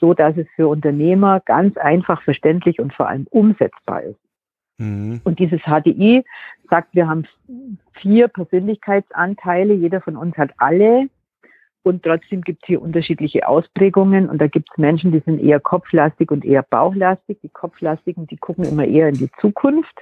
so 0.00 0.12
dass 0.12 0.36
es 0.36 0.46
für 0.56 0.66
Unternehmer 0.66 1.40
ganz 1.40 1.76
einfach 1.76 2.22
verständlich 2.22 2.80
und 2.80 2.92
vor 2.92 3.08
allem 3.08 3.28
umsetzbar 3.30 4.02
ist. 4.02 4.18
Mhm. 4.78 5.20
Und 5.22 5.38
dieses 5.38 5.60
HDI 5.60 6.24
sagt, 6.68 6.94
wir 6.94 7.08
haben 7.08 7.26
vier 7.92 8.26
Persönlichkeitsanteile. 8.26 9.74
Jeder 9.74 10.00
von 10.00 10.16
uns 10.16 10.36
hat 10.36 10.50
alle 10.58 11.08
Und 11.88 12.02
trotzdem 12.02 12.42
gibt 12.42 12.62
es 12.62 12.66
hier 12.66 12.82
unterschiedliche 12.82 13.48
Ausprägungen. 13.48 14.28
Und 14.28 14.42
da 14.42 14.46
gibt 14.46 14.68
es 14.70 14.76
Menschen, 14.76 15.10
die 15.10 15.20
sind 15.20 15.40
eher 15.40 15.58
kopflastig 15.58 16.30
und 16.30 16.44
eher 16.44 16.62
bauchlastig. 16.62 17.38
Die 17.42 17.48
kopflastigen, 17.48 18.26
die 18.26 18.36
gucken 18.36 18.64
immer 18.64 18.84
eher 18.84 19.08
in 19.08 19.14
die 19.14 19.30
Zukunft. 19.40 19.98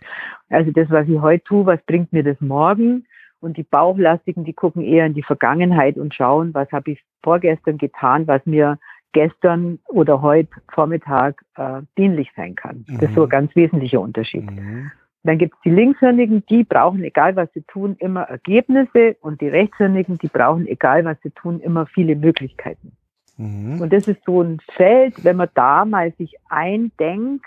Also 0.50 0.72
das, 0.72 0.90
was 0.90 1.06
ich 1.06 1.20
heute 1.20 1.44
tue, 1.44 1.64
was 1.64 1.80
bringt 1.86 2.12
mir 2.12 2.24
das 2.24 2.40
morgen? 2.40 3.06
Und 3.38 3.56
die 3.56 3.62
Bauchlastigen, 3.62 4.42
die 4.42 4.52
gucken 4.52 4.82
eher 4.82 5.06
in 5.06 5.14
die 5.14 5.22
Vergangenheit 5.22 5.96
und 5.96 6.12
schauen, 6.12 6.52
was 6.54 6.72
habe 6.72 6.90
ich 6.90 7.04
vorgestern 7.22 7.78
getan, 7.78 8.26
was 8.26 8.44
mir 8.46 8.78
gestern 9.12 9.78
oder 9.86 10.22
heute 10.22 10.50
Vormittag 10.74 11.40
äh, 11.56 11.82
dienlich 11.96 12.32
sein 12.34 12.56
kann. 12.56 12.84
Mhm. 12.88 12.98
Das 12.98 13.10
ist 13.10 13.14
so 13.14 13.22
ein 13.22 13.26
mhm. 13.26 13.30
ganz 13.30 13.54
wesentlicher 13.54 14.00
Unterschied. 14.00 14.50
Mhm. 14.50 14.90
Dann 15.26 15.38
gibt 15.38 15.54
es 15.54 15.60
die 15.62 15.70
Linkshirnigen, 15.70 16.44
die 16.46 16.64
brauchen, 16.64 17.02
egal 17.02 17.36
was 17.36 17.52
sie 17.52 17.62
tun, 17.62 17.96
immer 17.98 18.22
Ergebnisse 18.22 19.16
und 19.20 19.40
die 19.40 19.48
Rechtshirnigen, 19.48 20.18
die 20.18 20.28
brauchen, 20.28 20.66
egal 20.66 21.04
was 21.04 21.16
sie 21.22 21.30
tun, 21.30 21.60
immer 21.60 21.86
viele 21.86 22.16
Möglichkeiten. 22.16 22.92
Mhm. 23.36 23.80
Und 23.80 23.92
das 23.92 24.08
ist 24.08 24.24
so 24.24 24.42
ein 24.42 24.60
Feld, 24.72 25.24
wenn 25.24 25.36
man 25.36 25.48
da 25.54 25.84
mal 25.84 26.12
sich 26.12 26.36
eindenkt, 26.48 27.44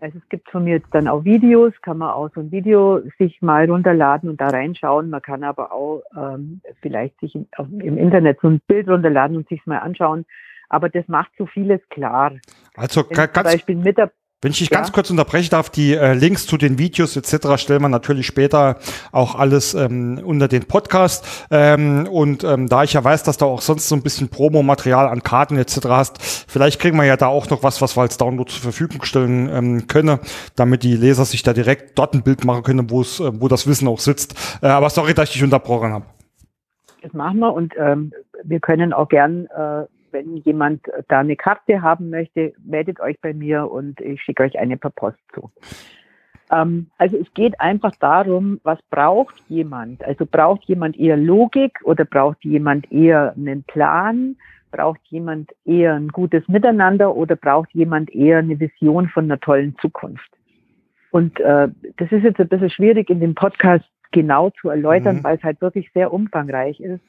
also 0.00 0.18
es 0.18 0.28
gibt 0.28 0.50
von 0.50 0.64
mir 0.64 0.74
jetzt 0.74 0.88
dann 0.92 1.08
auch 1.08 1.24
Videos, 1.24 1.72
kann 1.80 1.98
man 1.98 2.10
auch 2.10 2.28
so 2.34 2.40
ein 2.40 2.52
Video 2.52 3.00
sich 3.18 3.40
mal 3.40 3.68
runterladen 3.68 4.28
und 4.28 4.40
da 4.40 4.48
reinschauen. 4.48 5.08
Man 5.08 5.22
kann 5.22 5.42
aber 5.42 5.72
auch 5.72 6.02
ähm, 6.16 6.60
vielleicht 6.82 7.18
sich 7.20 7.34
im, 7.34 7.46
im 7.80 7.96
Internet 7.96 8.38
so 8.42 8.48
ein 8.48 8.60
Bild 8.66 8.88
runterladen 8.88 9.38
und 9.38 9.48
sich 9.48 9.64
mal 9.64 9.78
anschauen. 9.78 10.26
Aber 10.68 10.90
das 10.90 11.08
macht 11.08 11.30
so 11.38 11.46
vieles 11.46 11.80
klar. 11.88 12.32
Also 12.76 13.04
ganz, 13.04 13.32
zum 13.32 13.42
Beispiel 13.44 13.76
mit 13.76 13.96
der 13.96 14.12
wenn 14.42 14.52
ich 14.52 14.58
dich 14.58 14.70
ja. 14.70 14.76
ganz 14.76 14.92
kurz 14.92 15.10
unterbrechen 15.10 15.48
darf, 15.50 15.70
die 15.70 15.94
äh, 15.94 16.12
Links 16.12 16.46
zu 16.46 16.58
den 16.58 16.78
Videos 16.78 17.16
etc. 17.16 17.60
stellen 17.60 17.80
wir 17.80 17.88
natürlich 17.88 18.26
später 18.26 18.76
auch 19.10 19.34
alles 19.34 19.72
ähm, 19.72 20.20
unter 20.22 20.46
den 20.46 20.64
Podcast. 20.64 21.46
Ähm, 21.50 22.06
und 22.06 22.44
ähm, 22.44 22.68
da 22.68 22.84
ich 22.84 22.92
ja 22.92 23.02
weiß, 23.02 23.22
dass 23.22 23.38
du 23.38 23.46
auch 23.46 23.62
sonst 23.62 23.88
so 23.88 23.94
ein 23.94 24.02
bisschen 24.02 24.28
Promomaterial 24.28 25.08
an 25.08 25.22
Karten 25.22 25.56
etc. 25.56 25.86
hast, 25.88 26.22
vielleicht 26.48 26.80
kriegen 26.80 26.98
wir 26.98 27.04
ja 27.04 27.16
da 27.16 27.28
auch 27.28 27.48
noch 27.48 27.62
was, 27.62 27.80
was 27.80 27.96
wir 27.96 28.02
als 28.02 28.18
Download 28.18 28.50
zur 28.50 28.60
Verfügung 28.60 29.04
stellen 29.04 29.48
ähm, 29.48 29.86
können, 29.86 30.18
damit 30.54 30.82
die 30.82 30.96
Leser 30.96 31.24
sich 31.24 31.42
da 31.42 31.54
direkt 31.54 31.98
dort 31.98 32.12
ein 32.12 32.22
Bild 32.22 32.44
machen 32.44 32.62
können, 32.62 32.90
wo 32.90 33.00
es, 33.00 33.20
äh, 33.20 33.40
wo 33.40 33.48
das 33.48 33.66
Wissen 33.66 33.88
auch 33.88 34.00
sitzt. 34.00 34.34
Äh, 34.62 34.66
aber 34.66 34.90
sorry, 34.90 35.14
dass 35.14 35.30
ich 35.30 35.34
dich 35.36 35.44
unterbrochen 35.44 35.92
habe. 35.92 36.04
Das 37.00 37.14
machen 37.14 37.38
wir 37.38 37.54
und 37.54 37.72
ähm, 37.78 38.12
wir 38.44 38.60
können 38.60 38.92
auch 38.92 39.08
gern 39.08 39.46
äh, 39.46 39.84
wenn 40.12 40.36
jemand 40.38 40.82
da 41.08 41.20
eine 41.20 41.36
Karte 41.36 41.82
haben 41.82 42.10
möchte, 42.10 42.52
meldet 42.64 43.00
euch 43.00 43.20
bei 43.20 43.34
mir 43.34 43.70
und 43.70 44.00
ich 44.00 44.22
schicke 44.22 44.42
euch 44.42 44.58
eine 44.58 44.76
per 44.76 44.90
Post 44.90 45.18
zu. 45.34 45.50
Ähm, 46.50 46.88
also 46.98 47.16
es 47.16 47.32
geht 47.34 47.60
einfach 47.60 47.92
darum, 47.96 48.60
was 48.62 48.78
braucht 48.90 49.36
jemand? 49.48 50.04
Also 50.04 50.26
braucht 50.26 50.64
jemand 50.64 50.98
eher 50.98 51.16
Logik 51.16 51.80
oder 51.84 52.04
braucht 52.04 52.44
jemand 52.44 52.90
eher 52.92 53.34
einen 53.36 53.64
Plan? 53.64 54.36
Braucht 54.70 55.00
jemand 55.04 55.52
eher 55.64 55.94
ein 55.94 56.08
gutes 56.08 56.46
Miteinander 56.48 57.14
oder 57.14 57.36
braucht 57.36 57.72
jemand 57.72 58.14
eher 58.14 58.38
eine 58.38 58.58
Vision 58.58 59.08
von 59.08 59.24
einer 59.24 59.40
tollen 59.40 59.76
Zukunft? 59.80 60.30
Und 61.10 61.40
äh, 61.40 61.68
das 61.96 62.12
ist 62.12 62.24
jetzt 62.24 62.40
ein 62.40 62.48
bisschen 62.48 62.70
schwierig 62.70 63.08
in 63.10 63.20
dem 63.20 63.34
Podcast 63.34 63.86
genau 64.12 64.50
zu 64.50 64.68
erläutern, 64.68 65.16
mhm. 65.16 65.24
weil 65.24 65.36
es 65.36 65.42
halt 65.42 65.60
wirklich 65.60 65.90
sehr 65.92 66.12
umfangreich 66.12 66.80
ist. 66.80 67.02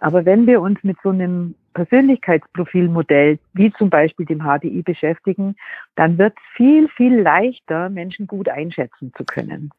Aber 0.00 0.24
wenn 0.24 0.46
wir 0.46 0.60
uns 0.60 0.82
mit 0.82 0.96
so 1.02 1.10
einem 1.10 1.54
Persönlichkeitsprofilmodell, 1.74 3.38
wie 3.52 3.72
zum 3.72 3.90
Beispiel 3.90 4.26
dem 4.26 4.40
HDI, 4.40 4.82
beschäftigen, 4.82 5.56
dann 5.96 6.16
wird 6.18 6.34
es 6.36 6.56
viel, 6.56 6.88
viel 6.88 7.20
leichter, 7.20 7.90
Menschen 7.90 8.26
gut 8.26 8.48
einschätzen 8.48 9.12
zu 9.16 9.24
können. 9.24 9.70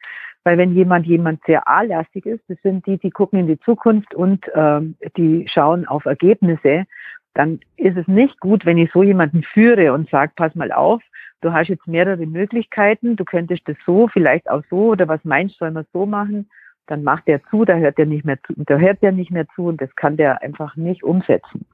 Weil 0.44 0.60
wenn 0.60 0.76
jemand 0.76 1.08
jemand 1.08 1.44
sehr 1.46 1.68
A-lastig 1.68 2.26
ist, 2.28 2.44
das 2.48 2.58
sind 2.62 2.86
die, 2.86 3.00
die 3.00 3.10
gucken 3.10 3.40
in 3.40 3.48
die 3.48 3.60
Zukunft 3.62 4.14
und 4.14 4.46
ähm, 4.54 4.96
die 5.18 5.48
schauen 5.48 5.88
auf 5.88 6.06
Ergebnisse, 6.06 6.86
dann 7.34 7.60
ist 7.78 7.98
es 7.98 8.08
nicht 8.08 8.40
gut, 8.40 8.66
wenn 8.66 8.78
ich 8.78 8.92
so 8.92 9.02
jemanden 9.02 9.44
führe 9.44 9.92
und 9.92 10.10
sage, 10.10 10.34
pass 10.36 10.54
mal 10.54 10.72
auf, 10.72 11.02
du 11.42 11.52
hast 11.52 11.68
jetzt 11.68 11.88
mehrere 11.88 12.26
Möglichkeiten, 12.26 13.16
du 13.16 13.26
könntest 13.26 13.68
das 13.68 13.76
so, 13.86 14.08
vielleicht 14.08 14.50
auch 14.50 14.64
so 14.70 14.92
oder 14.92 15.08
was 15.08 15.24
meinst, 15.24 15.58
soll 15.58 15.72
man 15.72 15.86
so 15.92 16.06
machen? 16.06 16.50
Dann 16.88 17.04
macht 17.04 17.24
er 17.28 17.44
zu, 17.46 17.66
da 17.66 17.76
hört 17.76 17.98
er 17.98 18.06
nicht 18.06 18.26
mehr 18.26 18.38
zu, 18.44 18.54
da 18.56 18.78
hört 18.78 19.02
er 19.02 19.12
nicht 19.12 19.32
mehr 19.32 19.48
zu 19.56 19.66
und 19.66 19.82
das 19.82 19.94
kann 19.96 20.16
der 20.16 20.44
einfach 20.44 20.76
nicht 20.76 21.04
umsetzen. 21.04 21.66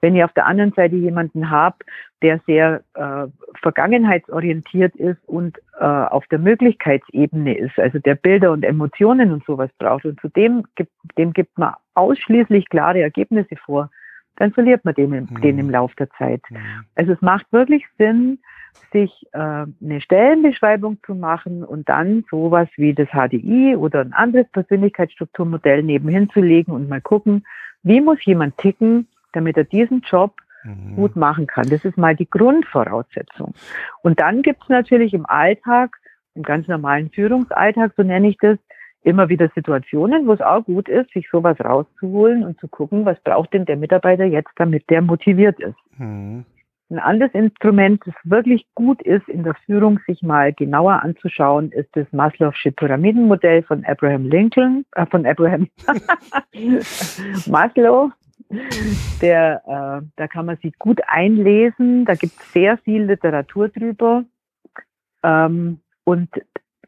Wenn 0.00 0.14
ich 0.14 0.22
auf 0.22 0.32
der 0.32 0.46
anderen 0.46 0.72
Seite 0.72 0.96
jemanden 0.96 1.50
habe, 1.50 1.76
der 2.22 2.40
sehr 2.46 2.82
äh, 2.94 3.26
vergangenheitsorientiert 3.60 4.94
ist 4.96 5.18
und 5.26 5.58
äh, 5.78 5.84
auf 5.84 6.26
der 6.28 6.38
Möglichkeitsebene 6.38 7.56
ist, 7.56 7.78
also 7.78 7.98
der 7.98 8.14
Bilder 8.14 8.52
und 8.52 8.64
Emotionen 8.64 9.32
und 9.32 9.44
sowas 9.44 9.70
braucht 9.78 10.04
und 10.04 10.20
zudem 10.20 10.64
gibt, 10.76 10.92
dem 11.16 11.32
gibt 11.32 11.58
man 11.58 11.74
ausschließlich 11.94 12.68
klare 12.68 13.00
Ergebnisse 13.00 13.56
vor, 13.56 13.90
dann 14.36 14.52
verliert 14.52 14.84
man 14.84 14.94
den, 14.94 15.10
mhm. 15.10 15.40
den 15.42 15.58
im 15.58 15.70
Lauf 15.70 15.94
der 15.96 16.10
Zeit. 16.10 16.42
Mhm. 16.50 16.58
Also 16.94 17.12
es 17.12 17.20
macht 17.20 17.52
wirklich 17.52 17.84
Sinn, 17.98 18.38
sich 18.92 19.10
äh, 19.32 19.38
eine 19.38 20.00
Stellenbeschreibung 20.00 20.98
zu 21.04 21.14
machen 21.14 21.64
und 21.64 21.88
dann 21.88 22.24
sowas 22.30 22.68
wie 22.76 22.94
das 22.94 23.08
HDI 23.08 23.76
oder 23.76 24.00
ein 24.00 24.12
anderes 24.12 24.48
Persönlichkeitsstrukturmodell 24.52 25.82
nebenhin 25.82 26.30
zu 26.30 26.40
legen 26.40 26.72
und 26.72 26.88
mal 26.88 27.00
gucken, 27.00 27.44
wie 27.82 28.00
muss 28.00 28.24
jemand 28.24 28.56
ticken, 28.58 29.08
damit 29.32 29.56
er 29.56 29.64
diesen 29.64 30.00
Job 30.00 30.34
mhm. 30.64 30.96
gut 30.96 31.16
machen 31.16 31.46
kann. 31.46 31.68
Das 31.68 31.84
ist 31.84 31.96
mal 31.96 32.16
die 32.16 32.28
Grundvoraussetzung. 32.28 33.54
Und 34.02 34.20
dann 34.20 34.42
gibt 34.42 34.62
es 34.62 34.68
natürlich 34.68 35.14
im 35.14 35.26
Alltag, 35.26 35.96
im 36.34 36.42
ganz 36.42 36.68
normalen 36.68 37.10
Führungsalltag, 37.10 37.92
so 37.96 38.02
nenne 38.02 38.28
ich 38.28 38.38
das, 38.38 38.58
immer 39.02 39.28
wieder 39.28 39.48
Situationen, 39.54 40.26
wo 40.26 40.32
es 40.32 40.40
auch 40.40 40.64
gut 40.64 40.88
ist, 40.88 41.10
sich 41.12 41.28
sowas 41.30 41.58
rauszuholen 41.60 42.44
und 42.44 42.58
zu 42.60 42.68
gucken, 42.68 43.04
was 43.04 43.18
braucht 43.20 43.54
denn 43.54 43.64
der 43.64 43.76
Mitarbeiter 43.76 44.24
jetzt, 44.24 44.50
damit 44.56 44.90
der 44.90 45.02
motiviert 45.02 45.58
ist. 45.60 45.76
Mhm. 45.96 46.44
Ein 46.90 46.98
anderes 46.98 47.34
Instrument, 47.34 48.02
das 48.06 48.14
wirklich 48.24 48.66
gut 48.74 49.02
ist, 49.02 49.28
in 49.28 49.44
der 49.44 49.54
Führung 49.66 50.00
sich 50.06 50.22
mal 50.22 50.54
genauer 50.54 51.02
anzuschauen, 51.02 51.70
ist 51.70 51.90
das 51.92 52.06
Maslow'sche 52.12 52.70
Pyramidenmodell 52.72 53.62
von 53.62 53.84
Abraham 53.84 54.26
Lincoln, 54.26 54.86
äh, 54.92 55.04
von 55.04 55.26
Abraham 55.26 55.68
Maslow. 57.46 58.10
Der, 59.20 59.62
äh, 59.66 60.06
da 60.16 60.28
kann 60.28 60.46
man 60.46 60.56
sich 60.58 60.78
gut 60.78 61.00
einlesen. 61.06 62.04
Da 62.04 62.14
gibt 62.14 62.32
es 62.40 62.52
sehr 62.52 62.78
viel 62.78 63.04
Literatur 63.04 63.68
drüber. 63.68 64.24
Ähm, 65.22 65.80
und 66.04 66.30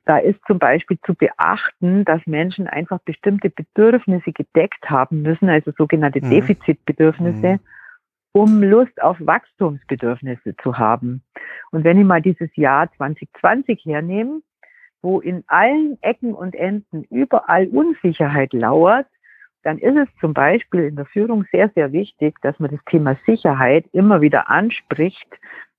da 0.06 0.18
ist 0.18 0.40
zum 0.46 0.58
Beispiel 0.58 0.98
zu 1.04 1.14
beachten, 1.14 2.04
dass 2.04 2.26
Menschen 2.26 2.66
einfach 2.66 2.98
bestimmte 3.00 3.50
Bedürfnisse 3.50 4.32
gedeckt 4.32 4.88
haben 4.88 5.22
müssen, 5.22 5.48
also 5.48 5.72
sogenannte 5.76 6.24
mhm. 6.24 6.30
Defizitbedürfnisse, 6.30 7.52
mhm. 7.54 7.60
um 8.32 8.62
Lust 8.62 9.00
auf 9.02 9.18
Wachstumsbedürfnisse 9.20 10.56
zu 10.62 10.78
haben. 10.78 11.22
Und 11.70 11.84
wenn 11.84 11.98
ich 11.98 12.04
mal 12.04 12.22
dieses 12.22 12.48
Jahr 12.56 12.90
2020 12.96 13.84
hernehme, 13.84 14.40
wo 15.02 15.20
in 15.20 15.44
allen 15.46 15.98
Ecken 16.02 16.34
und 16.34 16.54
Enden 16.54 17.04
überall 17.04 17.68
Unsicherheit 17.68 18.52
lauert, 18.52 19.06
dann 19.62 19.78
ist 19.78 19.96
es 19.96 20.08
zum 20.20 20.34
Beispiel 20.34 20.84
in 20.84 20.96
der 20.96 21.06
Führung 21.06 21.44
sehr, 21.52 21.68
sehr 21.74 21.92
wichtig, 21.92 22.40
dass 22.42 22.58
man 22.58 22.70
das 22.70 22.80
Thema 22.86 23.16
Sicherheit 23.26 23.86
immer 23.92 24.20
wieder 24.20 24.48
anspricht, 24.48 25.28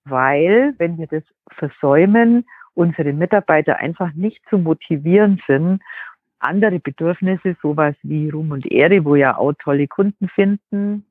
weil 0.05 0.73
wenn 0.77 0.97
wir 0.97 1.07
das 1.07 1.23
versäumen, 1.51 2.45
unsere 2.73 3.13
Mitarbeiter 3.13 3.77
einfach 3.77 4.13
nicht 4.13 4.41
zu 4.49 4.57
motivieren 4.57 5.41
sind, 5.47 5.81
andere 6.39 6.79
Bedürfnisse, 6.79 7.55
sowas 7.61 7.95
wie 8.01 8.29
Ruhm 8.29 8.51
und 8.51 8.71
Ehre, 8.71 9.05
wo 9.05 9.15
ja 9.15 9.37
auch 9.37 9.53
tolle 9.53 9.87
Kunden 9.87 10.27
finden, 10.29 11.05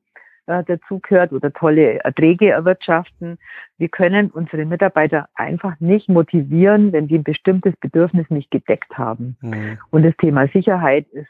äh, 0.47 0.63
dazu 0.65 0.99
gehört 0.99 1.31
oder 1.31 1.53
tolle 1.53 1.99
Erträge 2.03 2.49
erwirtschaften. 2.49 3.37
Wir 3.77 3.89
können 3.89 4.29
unsere 4.31 4.65
Mitarbeiter 4.65 5.29
einfach 5.35 5.79
nicht 5.79 6.09
motivieren, 6.09 6.91
wenn 6.91 7.07
die 7.07 7.15
ein 7.15 7.23
bestimmtes 7.23 7.75
Bedürfnis 7.77 8.29
nicht 8.29 8.51
gedeckt 8.51 8.97
haben. 8.97 9.37
Mhm. 9.41 9.77
Und 9.91 10.03
das 10.03 10.15
Thema 10.17 10.47
Sicherheit 10.47 11.07
ist 11.09 11.29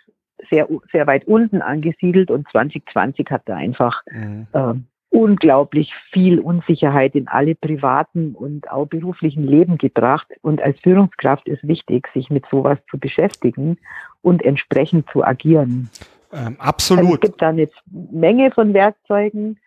sehr, 0.50 0.68
sehr 0.92 1.08
weit 1.08 1.26
unten 1.26 1.62
angesiedelt 1.62 2.32
und 2.32 2.48
2020 2.50 3.30
hat 3.30 3.44
da 3.46 3.56
einfach 3.56 4.02
mhm. 4.12 4.48
äh, 4.54 4.74
unglaublich 5.12 5.94
viel 6.12 6.40
Unsicherheit 6.40 7.16
in 7.16 7.28
alle 7.28 7.54
privaten 7.54 8.34
und 8.34 8.72
auch 8.72 8.86
beruflichen 8.86 9.46
Leben 9.46 9.78
gebracht. 9.78 10.28
Und 10.42 10.62
als 10.62 10.80
Führungskraft 10.80 11.48
ist 11.48 11.68
wichtig, 11.68 12.08
sich 12.14 12.30
mit 12.30 12.46
sowas 12.50 12.80
zu 12.90 12.98
beschäftigen 12.98 13.78
und 14.22 14.44
entsprechend 14.44 15.10
zu 15.12 15.24
agieren. 15.24 15.90
Ähm, 16.32 16.56
absolut. 16.60 17.04
Also 17.04 17.14
es 17.16 17.22
gibt 17.22 17.42
da 17.42 17.50
eine 17.50 17.70
Menge 17.92 18.52
von 18.52 18.74
Werkzeugen. 18.74 19.60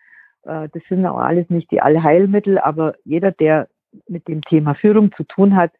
Äh, 0.43 0.67
das 0.73 0.81
sind 0.89 1.05
auch 1.05 1.19
alles 1.19 1.47
nicht 1.49 1.69
die 1.69 1.81
Allheilmittel, 1.81 2.57
aber 2.57 2.95
jeder, 3.03 3.31
der 3.31 3.67
mit 4.07 4.27
dem 4.27 4.41
Thema 4.41 4.73
Führung 4.73 5.11
zu 5.15 5.23
tun 5.23 5.55
hat, 5.55 5.71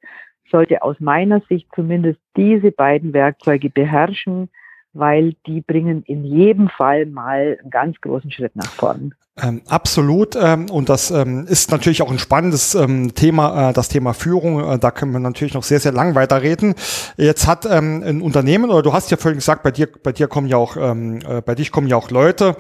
sollte 0.52 0.84
aus 0.84 1.00
meiner 1.00 1.41
Sicht 1.50 1.68
zumindest 1.74 2.20
diese 2.38 2.72
beiden 2.72 3.14
Werkzeuge 3.14 3.72
beherrschen, 3.72 4.50
weil 4.96 5.36
die 5.46 5.62
bringen 5.62 6.04
in 6.04 6.24
jedem 6.24 6.70
Fall 6.70 7.06
mal 7.06 7.58
einen 7.62 7.70
ganz 7.70 8.00
großen 8.02 8.32
Schritt 8.32 8.56
nach 8.56 8.72
vorn. 8.72 9.14
Ähm, 9.41 9.62
absolut. 9.68 10.38
Ähm, 10.41 10.70
und 10.70 10.88
das 10.88 11.12
ähm, 11.12 11.46
ist 11.46 11.70
natürlich 11.70 12.02
auch 12.02 12.10
ein 12.10 12.20
spannendes 12.20 12.74
ähm, 12.74 13.14
Thema, 13.16 13.70
äh, 13.70 13.74
das 13.74 13.89
Thema 13.89 14.14
Führung. 14.14 14.64
Äh, 14.64 14.80
da 14.80 14.91
können 14.91 15.12
wir 15.12 15.20
natürlich 15.20 15.54
noch 15.54 15.64
sehr, 15.64 15.82
sehr 15.82 15.91
lang 15.91 16.16
weiterreden. 16.16 16.74
Jetzt 17.18 17.46
hat 17.46 17.66
ähm, 17.66 18.02
ein 18.02 18.22
Unternehmen, 18.22 18.72
oder 18.72 18.82
du 18.82 18.93
hast 18.93 19.12
ja 19.12 19.18
vorhin 19.18 19.39
gesagt, 19.39 19.62
bei 19.62 19.72
dir, 19.72 19.89
bei 20.02 20.14
dir 20.14 20.30
kommen 20.30 20.48
ja 20.48 20.56
auch, 20.56 20.78
ähm, 20.78 21.20
äh, 21.28 21.41
bei 21.41 21.54
dich 21.54 21.74
kommen 21.74 21.88
ja 21.88 21.98
auch 21.98 22.12
Leute, 22.12 22.56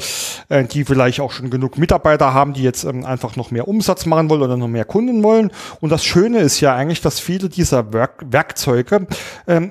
äh, 0.49 0.65
die 0.65 0.83
vielleicht 0.83 1.21
auch 1.21 1.31
schon 1.31 1.49
genug 1.49 1.77
Mitarbeiter 1.77 2.33
haben, 2.33 2.51
die 2.51 2.63
jetzt 2.63 2.85
einfach 2.85 3.37
noch 3.37 3.51
mehr 3.51 3.69
Umsatz 3.69 4.05
machen 4.05 4.29
wollen 4.29 4.41
oder 4.41 4.57
noch 4.57 4.67
mehr 4.67 4.85
Kunden 4.85 5.23
wollen. 5.23 5.51
Und 5.79 5.91
das 5.91 6.03
Schöne 6.03 6.39
ist 6.39 6.59
ja 6.59 6.75
eigentlich, 6.75 6.99
dass 6.99 7.21
viele 7.21 7.47
dieser 7.47 7.93
Werk 7.93 8.25
Werkzeuge 8.29 9.07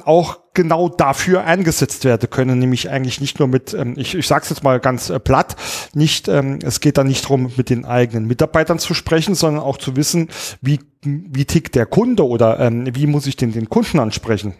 auch 0.04 0.43
genau 0.54 0.88
dafür 0.88 1.44
eingesetzt 1.44 2.04
werden 2.04 2.30
können, 2.30 2.58
nämlich 2.58 2.90
eigentlich 2.90 3.20
nicht 3.20 3.38
nur 3.38 3.48
mit, 3.48 3.74
ähm, 3.74 3.94
ich, 3.96 4.14
ich 4.14 4.26
sage 4.26 4.42
es 4.44 4.50
jetzt 4.50 4.62
mal 4.62 4.80
ganz 4.80 5.10
äh, 5.10 5.18
platt, 5.20 5.56
nicht, 5.94 6.28
ähm, 6.28 6.60
es 6.64 6.80
geht 6.80 6.96
da 6.96 7.04
nicht 7.04 7.24
darum, 7.24 7.50
mit 7.56 7.70
den 7.70 7.84
eigenen 7.84 8.26
Mitarbeitern 8.26 8.78
zu 8.78 8.94
sprechen, 8.94 9.34
sondern 9.34 9.62
auch 9.62 9.76
zu 9.76 9.96
wissen, 9.96 10.28
wie, 10.62 10.80
wie 11.02 11.44
tickt 11.44 11.74
der 11.74 11.86
Kunde 11.86 12.26
oder 12.26 12.60
ähm, 12.60 12.86
wie 12.94 13.06
muss 13.06 13.26
ich 13.26 13.36
denn 13.36 13.52
den 13.52 13.68
Kunden 13.68 13.98
ansprechen. 13.98 14.54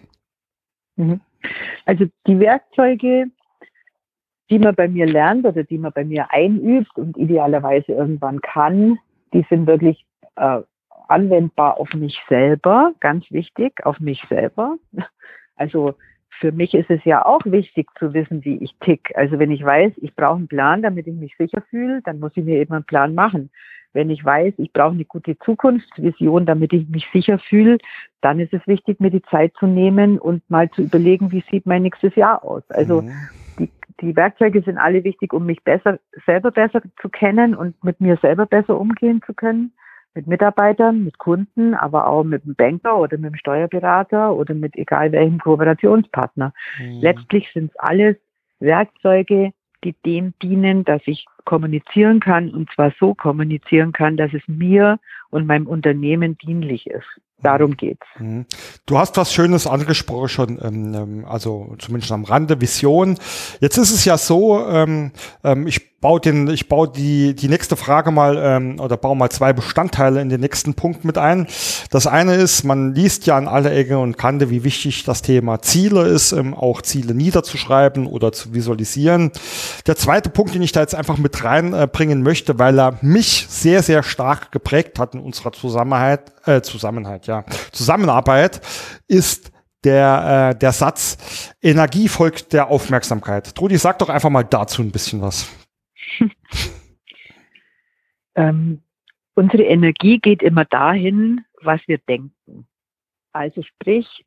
Mhm. 0.97 1.21
Also 1.85 2.05
die 2.27 2.39
Werkzeuge, 2.39 3.25
die 4.49 4.59
man 4.59 4.75
bei 4.75 4.87
mir 4.87 5.05
lernt 5.05 5.45
oder 5.45 5.63
die 5.63 5.77
man 5.77 5.91
bei 5.93 6.03
mir 6.03 6.31
einübt 6.31 6.95
und 6.97 7.17
idealerweise 7.17 7.93
irgendwann 7.93 8.41
kann, 8.41 8.99
die 9.33 9.45
sind 9.49 9.67
wirklich 9.67 10.05
äh, 10.35 10.61
anwendbar 11.07 11.79
auf 11.79 11.93
mich 11.93 12.19
selber, 12.27 12.93
ganz 12.99 13.25
wichtig, 13.29 13.85
auf 13.85 13.99
mich 13.99 14.23
selber. 14.29 14.77
Also 15.55 15.95
für 16.39 16.51
mich 16.51 16.73
ist 16.73 16.89
es 16.89 17.03
ja 17.05 17.25
auch 17.25 17.41
wichtig 17.45 17.87
zu 17.97 18.13
wissen, 18.13 18.43
wie 18.43 18.57
ich 18.57 18.75
tick. 18.79 19.11
Also 19.15 19.39
wenn 19.39 19.51
ich 19.51 19.63
weiß, 19.63 19.93
ich 19.97 20.15
brauche 20.15 20.35
einen 20.35 20.47
Plan, 20.47 20.81
damit 20.81 21.07
ich 21.07 21.15
mich 21.15 21.35
sicher 21.37 21.63
fühle, 21.69 22.01
dann 22.03 22.19
muss 22.19 22.31
ich 22.35 22.43
mir 22.43 22.59
eben 22.59 22.73
einen 22.73 22.83
Plan 22.83 23.15
machen. 23.15 23.49
Wenn 23.93 24.09
ich 24.09 24.25
weiß, 24.25 24.55
ich 24.57 24.73
brauche 24.73 24.93
eine 24.93 25.05
gute 25.05 25.37
Zukunftsvision, 25.39 26.45
damit 26.45 26.73
ich 26.73 26.89
mich 26.89 27.07
sicher 27.13 27.39
fühle, 27.39 27.77
dann 28.19 28.41
ist 28.41 28.53
es 28.53 28.67
wichtig, 28.67 28.99
mir 28.99 29.11
die 29.11 29.21
Zeit 29.23 29.53
zu 29.57 29.67
nehmen 29.67 30.19
und 30.19 30.47
mal 30.49 30.69
zu 30.71 30.81
überlegen, 30.81 31.31
wie 31.31 31.43
sieht 31.49 31.65
mein 31.65 31.83
nächstes 31.83 32.13
Jahr 32.15 32.43
aus. 32.43 32.63
Also 32.69 33.03
mhm. 33.03 33.13
die, 33.57 33.69
die 34.01 34.15
Werkzeuge 34.17 34.61
sind 34.63 34.77
alle 34.77 35.05
wichtig, 35.05 35.31
um 35.31 35.45
mich 35.45 35.63
besser, 35.63 35.99
selber 36.25 36.51
besser 36.51 36.81
zu 37.01 37.07
kennen 37.07 37.55
und 37.55 37.81
mit 37.85 38.01
mir 38.01 38.17
selber 38.17 38.45
besser 38.45 38.77
umgehen 38.77 39.21
zu 39.25 39.33
können 39.33 39.71
mit 40.15 40.27
Mitarbeitern, 40.27 41.03
mit 41.03 41.17
Kunden, 41.17 41.73
aber 41.73 42.07
auch 42.07 42.23
mit 42.23 42.45
dem 42.45 42.55
Banker 42.55 42.97
oder 42.97 43.17
mit 43.17 43.33
dem 43.33 43.37
Steuerberater 43.37 44.33
oder 44.33 44.53
mit 44.53 44.75
egal 44.75 45.11
welchem 45.11 45.39
Kooperationspartner. 45.39 46.53
Mhm. 46.79 47.01
Letztlich 47.01 47.51
sind 47.53 47.71
es 47.71 47.79
alles 47.79 48.15
Werkzeuge, 48.59 49.51
die 49.83 49.93
dem 50.05 50.33
dienen, 50.41 50.85
dass 50.85 51.01
ich 51.05 51.25
kommunizieren 51.45 52.19
kann 52.19 52.49
und 52.49 52.69
zwar 52.73 52.91
so 52.99 53.13
kommunizieren 53.13 53.91
kann, 53.91 54.17
dass 54.17 54.33
es 54.33 54.41
mir 54.47 54.99
und 55.29 55.47
meinem 55.47 55.67
Unternehmen 55.67 56.37
dienlich 56.37 56.87
ist. 56.87 57.07
Darum 57.41 57.75
geht's. 57.75 58.05
Mhm. 58.17 58.45
Du 58.85 58.97
hast 58.97 59.17
was 59.17 59.33
Schönes 59.33 59.67
angesprochen 59.67 60.29
schon, 60.29 60.59
ähm, 60.63 60.93
ähm, 60.95 61.25
also 61.25 61.75
zumindest 61.79 62.11
am 62.11 62.23
Rande 62.23 62.61
Vision. 62.61 63.17
Jetzt 63.59 63.77
ist 63.77 63.91
es 63.91 64.05
ja 64.05 64.17
so, 64.17 64.65
ähm, 64.67 65.11
ich 65.67 65.99
baue 65.99 66.21
den, 66.21 66.47
ich 66.47 66.69
baue 66.69 66.87
die 66.87 67.35
die 67.35 67.49
nächste 67.49 67.75
Frage 67.75 68.11
mal 68.11 68.75
oder 68.79 68.95
baue 68.95 69.15
mal 69.15 69.29
zwei 69.31 69.53
Bestandteile 69.53 70.21
in 70.21 70.29
den 70.29 70.39
nächsten 70.39 70.75
Punkt 70.75 71.03
mit 71.03 71.17
ein. 71.17 71.47
Das 71.89 72.05
eine 72.05 72.35
ist, 72.35 72.63
man 72.63 72.93
liest 72.93 73.25
ja 73.25 73.37
an 73.37 73.47
alle 73.47 73.71
Ecken 73.71 73.97
und 73.97 74.17
Kante, 74.17 74.51
wie 74.51 74.63
wichtig 74.63 75.03
das 75.03 75.23
Thema 75.23 75.63
Ziele 75.63 76.03
ist, 76.03 76.33
auch 76.33 76.83
Ziele 76.83 77.15
niederzuschreiben 77.15 78.05
oder 78.05 78.31
zu 78.31 78.53
visualisieren. 78.53 79.31
Der 79.87 79.95
zweite 79.95 80.29
Punkt, 80.29 80.53
den 80.53 80.61
ich 80.61 80.73
da 80.73 80.81
jetzt 80.81 80.93
einfach 80.93 81.17
mit 81.17 81.34
reinbringen 81.43 82.23
möchte, 82.23 82.59
weil 82.59 82.79
er 82.79 82.97
mich 83.01 83.47
sehr 83.49 83.83
sehr 83.83 84.03
stark 84.03 84.51
geprägt 84.51 84.99
hat 84.99 85.13
in 85.13 85.19
unserer 85.19 85.51
Zusammenarbeit, 85.51 86.31
äh, 86.47 86.61
Zusammenhalt, 86.61 87.27
ja, 87.27 87.43
Zusammenarbeit, 87.71 88.61
ist 89.07 89.51
der, 89.85 90.51
äh, 90.51 90.59
der 90.59 90.71
Satz, 90.71 91.53
Energie 91.61 92.07
folgt 92.07 92.53
der 92.53 92.69
Aufmerksamkeit. 92.69 93.55
Trudi, 93.55 93.77
sag 93.77 93.99
doch 93.99 94.09
einfach 94.09 94.29
mal 94.29 94.43
dazu 94.43 94.81
ein 94.81 94.91
bisschen 94.91 95.21
was. 95.21 95.47
ähm, 98.35 98.81
unsere 99.35 99.63
Energie 99.63 100.19
geht 100.19 100.41
immer 100.41 100.65
dahin, 100.65 101.45
was 101.61 101.79
wir 101.87 101.99
denken. 101.99 102.67
Also 103.31 103.61
sprich, 103.61 104.25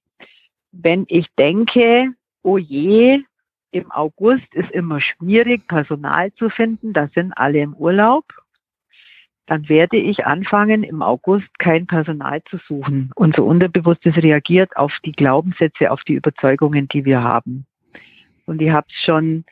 wenn 0.71 1.05
ich 1.09 1.27
denke, 1.37 2.13
oh 2.43 2.59
je, 2.59 3.23
im 3.71 3.91
August 3.91 4.55
ist 4.55 4.71
immer 4.71 5.01
schwierig, 5.01 5.66
Personal 5.69 6.33
zu 6.35 6.49
finden, 6.51 6.93
da 6.93 7.09
sind 7.14 7.33
alle 7.33 7.61
im 7.61 7.75
Urlaub, 7.75 8.25
dann 9.47 9.69
werde 9.69 9.97
ich 9.97 10.27
anfangen, 10.27 10.85
im 10.85 11.03
August 11.03 11.49
kein 11.59 11.87
Personal 11.87 12.43
zu 12.45 12.59
suchen. 12.69 13.11
Unser 13.14 13.45
Unterbewusstes 13.45 14.16
reagiert 14.16 14.77
auf 14.77 14.93
die 15.05 15.12
Glaubenssätze, 15.12 15.91
auf 15.91 16.03
die 16.05 16.14
Überzeugungen, 16.14 16.89
die 16.89 17.05
wir 17.05 17.23
haben. 17.23 17.66
Und 18.45 18.61
ich 18.61 18.71
habe 18.71 18.87
es 18.91 19.05
schon 19.05 19.45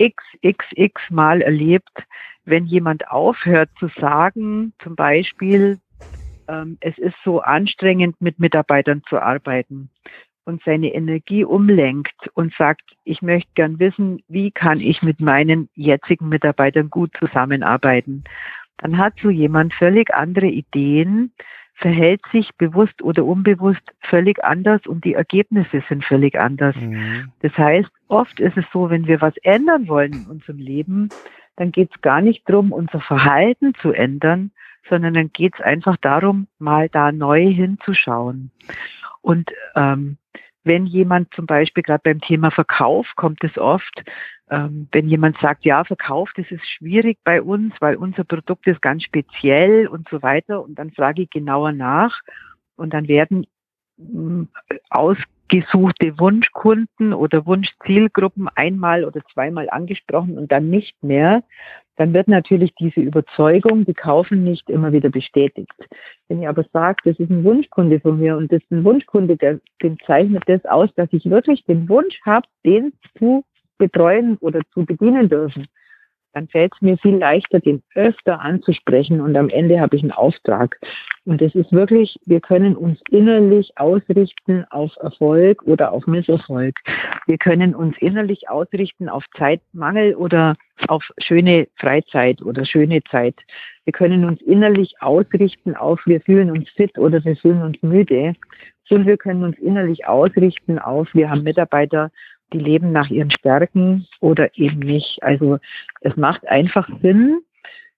xxx 0.00 1.10
Mal 1.10 1.42
erlebt, 1.42 2.04
wenn 2.44 2.66
jemand 2.66 3.08
aufhört 3.08 3.70
zu 3.78 3.88
sagen, 4.00 4.72
zum 4.82 4.96
Beispiel, 4.96 5.78
ähm, 6.48 6.76
es 6.80 6.98
ist 6.98 7.16
so 7.24 7.40
anstrengend, 7.40 8.20
mit 8.20 8.38
Mitarbeitern 8.40 9.02
zu 9.08 9.20
arbeiten 9.20 9.90
und 10.44 10.62
seine 10.64 10.92
Energie 10.94 11.44
umlenkt 11.44 12.28
und 12.34 12.54
sagt, 12.54 12.82
ich 13.04 13.22
möchte 13.22 13.50
gern 13.54 13.78
wissen, 13.78 14.22
wie 14.28 14.50
kann 14.50 14.80
ich 14.80 15.02
mit 15.02 15.20
meinen 15.20 15.68
jetzigen 15.74 16.28
Mitarbeitern 16.28 16.90
gut 16.90 17.12
zusammenarbeiten 17.18 18.24
dann 18.82 18.98
hat 18.98 19.14
so 19.22 19.30
jemand 19.30 19.72
völlig 19.74 20.12
andere 20.12 20.46
Ideen, 20.46 21.32
verhält 21.74 22.20
sich 22.32 22.50
bewusst 22.58 23.00
oder 23.00 23.24
unbewusst 23.24 23.82
völlig 24.00 24.42
anders 24.44 24.86
und 24.86 25.04
die 25.04 25.14
Ergebnisse 25.14 25.82
sind 25.88 26.04
völlig 26.04 26.38
anders. 26.38 26.76
Mhm. 26.76 27.32
Das 27.40 27.56
heißt, 27.56 27.90
oft 28.08 28.40
ist 28.40 28.56
es 28.56 28.64
so, 28.72 28.90
wenn 28.90 29.06
wir 29.06 29.20
was 29.20 29.36
ändern 29.38 29.88
wollen 29.88 30.12
in 30.12 30.26
unserem 30.26 30.58
Leben, 30.58 31.08
dann 31.56 31.70
geht 31.70 31.90
es 31.94 32.00
gar 32.02 32.20
nicht 32.20 32.48
darum, 32.48 32.72
unser 32.72 33.00
Verhalten 33.00 33.74
zu 33.80 33.92
ändern, 33.92 34.50
sondern 34.88 35.14
dann 35.14 35.32
geht 35.32 35.54
es 35.54 35.60
einfach 35.60 35.96
darum, 35.98 36.48
mal 36.58 36.88
da 36.88 37.12
neu 37.12 37.52
hinzuschauen. 37.52 38.50
Und 39.20 39.50
ähm, 39.76 40.18
wenn 40.64 40.86
jemand 40.86 41.32
zum 41.34 41.46
Beispiel 41.46 41.82
gerade 41.82 42.02
beim 42.04 42.20
Thema 42.20 42.50
Verkauf 42.50 43.06
kommt 43.16 43.42
es 43.44 43.56
oft, 43.58 44.02
ähm, 44.50 44.88
wenn 44.92 45.08
jemand 45.08 45.38
sagt, 45.38 45.64
ja, 45.64 45.82
Verkauf, 45.84 46.30
das 46.36 46.50
ist 46.50 46.66
schwierig 46.66 47.18
bei 47.24 47.40
uns, 47.40 47.74
weil 47.80 47.96
unser 47.96 48.24
Produkt 48.24 48.66
ist 48.66 48.82
ganz 48.82 49.02
speziell 49.02 49.86
und 49.86 50.08
so 50.10 50.22
weiter. 50.22 50.62
Und 50.62 50.78
dann 50.78 50.90
frage 50.92 51.22
ich 51.22 51.30
genauer 51.30 51.72
nach 51.72 52.20
und 52.76 52.92
dann 52.92 53.08
werden 53.08 53.46
mm, 53.96 54.44
ausgesuchte 55.52 56.18
Wunschkunden 56.18 57.12
oder 57.12 57.44
Wunschzielgruppen 57.46 58.48
einmal 58.54 59.04
oder 59.04 59.20
zweimal 59.32 59.68
angesprochen 59.70 60.38
und 60.38 60.50
dann 60.50 60.70
nicht 60.70 61.02
mehr, 61.02 61.42
dann 61.96 62.14
wird 62.14 62.26
natürlich 62.28 62.74
diese 62.76 63.00
Überzeugung, 63.00 63.84
die 63.84 63.94
kaufen 63.94 64.44
nicht, 64.44 64.70
immer 64.70 64.92
wieder 64.92 65.10
bestätigt. 65.10 65.72
Wenn 66.28 66.40
ich 66.40 66.48
aber 66.48 66.64
sage, 66.72 66.96
das 67.04 67.18
ist 67.18 67.30
ein 67.30 67.44
Wunschkunde 67.44 68.00
von 68.00 68.18
mir 68.18 68.36
und 68.36 68.50
das 68.50 68.62
ist 68.62 68.70
ein 68.70 68.84
Wunschkunde, 68.84 69.36
der, 69.36 69.60
den 69.82 69.98
zeichnet 70.06 70.44
das 70.46 70.64
aus, 70.64 70.88
dass 70.94 71.08
ich 71.12 71.28
wirklich 71.28 71.64
den 71.64 71.88
Wunsch 71.88 72.18
habe, 72.24 72.46
den 72.64 72.94
zu 73.18 73.44
betreuen 73.76 74.38
oder 74.38 74.60
zu 74.72 74.86
bedienen 74.86 75.28
dürfen, 75.28 75.66
dann 76.32 76.48
fällt 76.48 76.72
es 76.74 76.82
mir 76.82 76.96
viel 76.98 77.16
leichter, 77.16 77.60
den 77.60 77.82
öfter 77.94 78.40
anzusprechen 78.40 79.20
und 79.20 79.36
am 79.36 79.48
Ende 79.48 79.80
habe 79.80 79.96
ich 79.96 80.02
einen 80.02 80.12
Auftrag. 80.12 80.78
Und 81.24 81.40
es 81.40 81.54
ist 81.54 81.72
wirklich, 81.72 82.18
wir 82.26 82.40
können 82.40 82.76
uns 82.76 83.00
innerlich 83.10 83.72
ausrichten 83.76 84.64
auf 84.70 84.92
Erfolg 85.00 85.62
oder 85.62 85.92
auf 85.92 86.06
Misserfolg. 86.06 86.74
Wir 87.26 87.38
können 87.38 87.74
uns 87.74 87.96
innerlich 87.98 88.48
ausrichten 88.48 89.08
auf 89.08 89.24
Zeitmangel 89.36 90.16
oder 90.16 90.56
auf 90.88 91.04
schöne 91.18 91.68
Freizeit 91.76 92.42
oder 92.42 92.64
schöne 92.64 93.02
Zeit. 93.04 93.36
Wir 93.84 93.92
können 93.92 94.24
uns 94.24 94.40
innerlich 94.42 94.94
ausrichten 95.00 95.76
auf, 95.76 96.00
wir 96.06 96.20
fühlen 96.20 96.50
uns 96.50 96.68
fit 96.70 96.98
oder 96.98 97.24
wir 97.24 97.36
fühlen 97.36 97.62
uns 97.62 97.82
müde. 97.82 98.34
Und 98.90 99.06
wir 99.06 99.16
können 99.16 99.42
uns 99.42 99.58
innerlich 99.58 100.06
ausrichten 100.06 100.78
auf, 100.78 101.08
wir 101.14 101.30
haben 101.30 101.44
Mitarbeiter, 101.44 102.10
die 102.52 102.58
leben 102.58 102.92
nach 102.92 103.10
ihren 103.10 103.30
Stärken 103.30 104.06
oder 104.20 104.56
eben 104.56 104.78
nicht. 104.78 105.22
Also 105.22 105.58
es 106.00 106.16
macht 106.16 106.46
einfach 106.48 106.88
Sinn. 107.00 107.40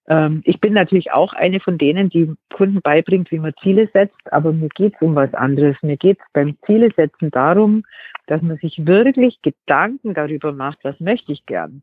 Ähm, 0.09 0.43
ich 0.45 0.61
bin 0.61 0.73
natürlich 0.73 1.13
auch 1.13 1.33
eine 1.33 1.61
von 1.61 1.79
denen, 1.79 2.09
die 2.09 2.33
Kunden 2.53 2.81
beibringt, 2.83 3.31
wie 3.31 3.39
man 3.39 3.55
Ziele 3.63 3.89
setzt, 3.93 4.33
aber 4.33 4.53
mir 4.53 4.69
geht 4.69 4.95
es 4.95 5.03
um 5.03 5.15
was 5.15 5.33
anderes. 5.35 5.77
Mir 5.83 5.97
geht 5.97 6.19
es 6.19 6.27
beim 6.33 6.57
Ziele 6.67 6.91
setzen 6.97 7.31
darum, 7.31 7.85
dass 8.27 8.43
man 8.43 8.57
sich 8.59 8.87
wirklich 8.87 9.41
Gedanken 9.43 10.15
darüber 10.15 10.53
macht, 10.53 10.79
was 10.83 10.99
möchte 11.01 11.33
ich 11.33 11.45
gern. 11.47 11.83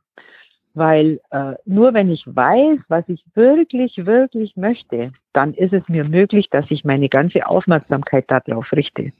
Weil 0.74 1.20
äh, 1.32 1.56
nur 1.66 1.94
wenn 1.94 2.10
ich 2.10 2.24
weiß, 2.26 2.80
was 2.88 3.08
ich 3.10 3.24
wirklich, 3.36 4.06
wirklich 4.06 4.56
möchte, 4.56 5.12
dann 5.34 5.54
ist 5.54 5.74
es 5.74 5.88
mir 5.90 6.06
möglich, 6.06 6.50
dass 6.50 6.66
ich 6.70 6.86
meine 6.86 7.10
ganze 7.10 7.46
Aufmerksamkeit 7.46 8.26
darauf 8.30 8.72
richte. 8.72 9.12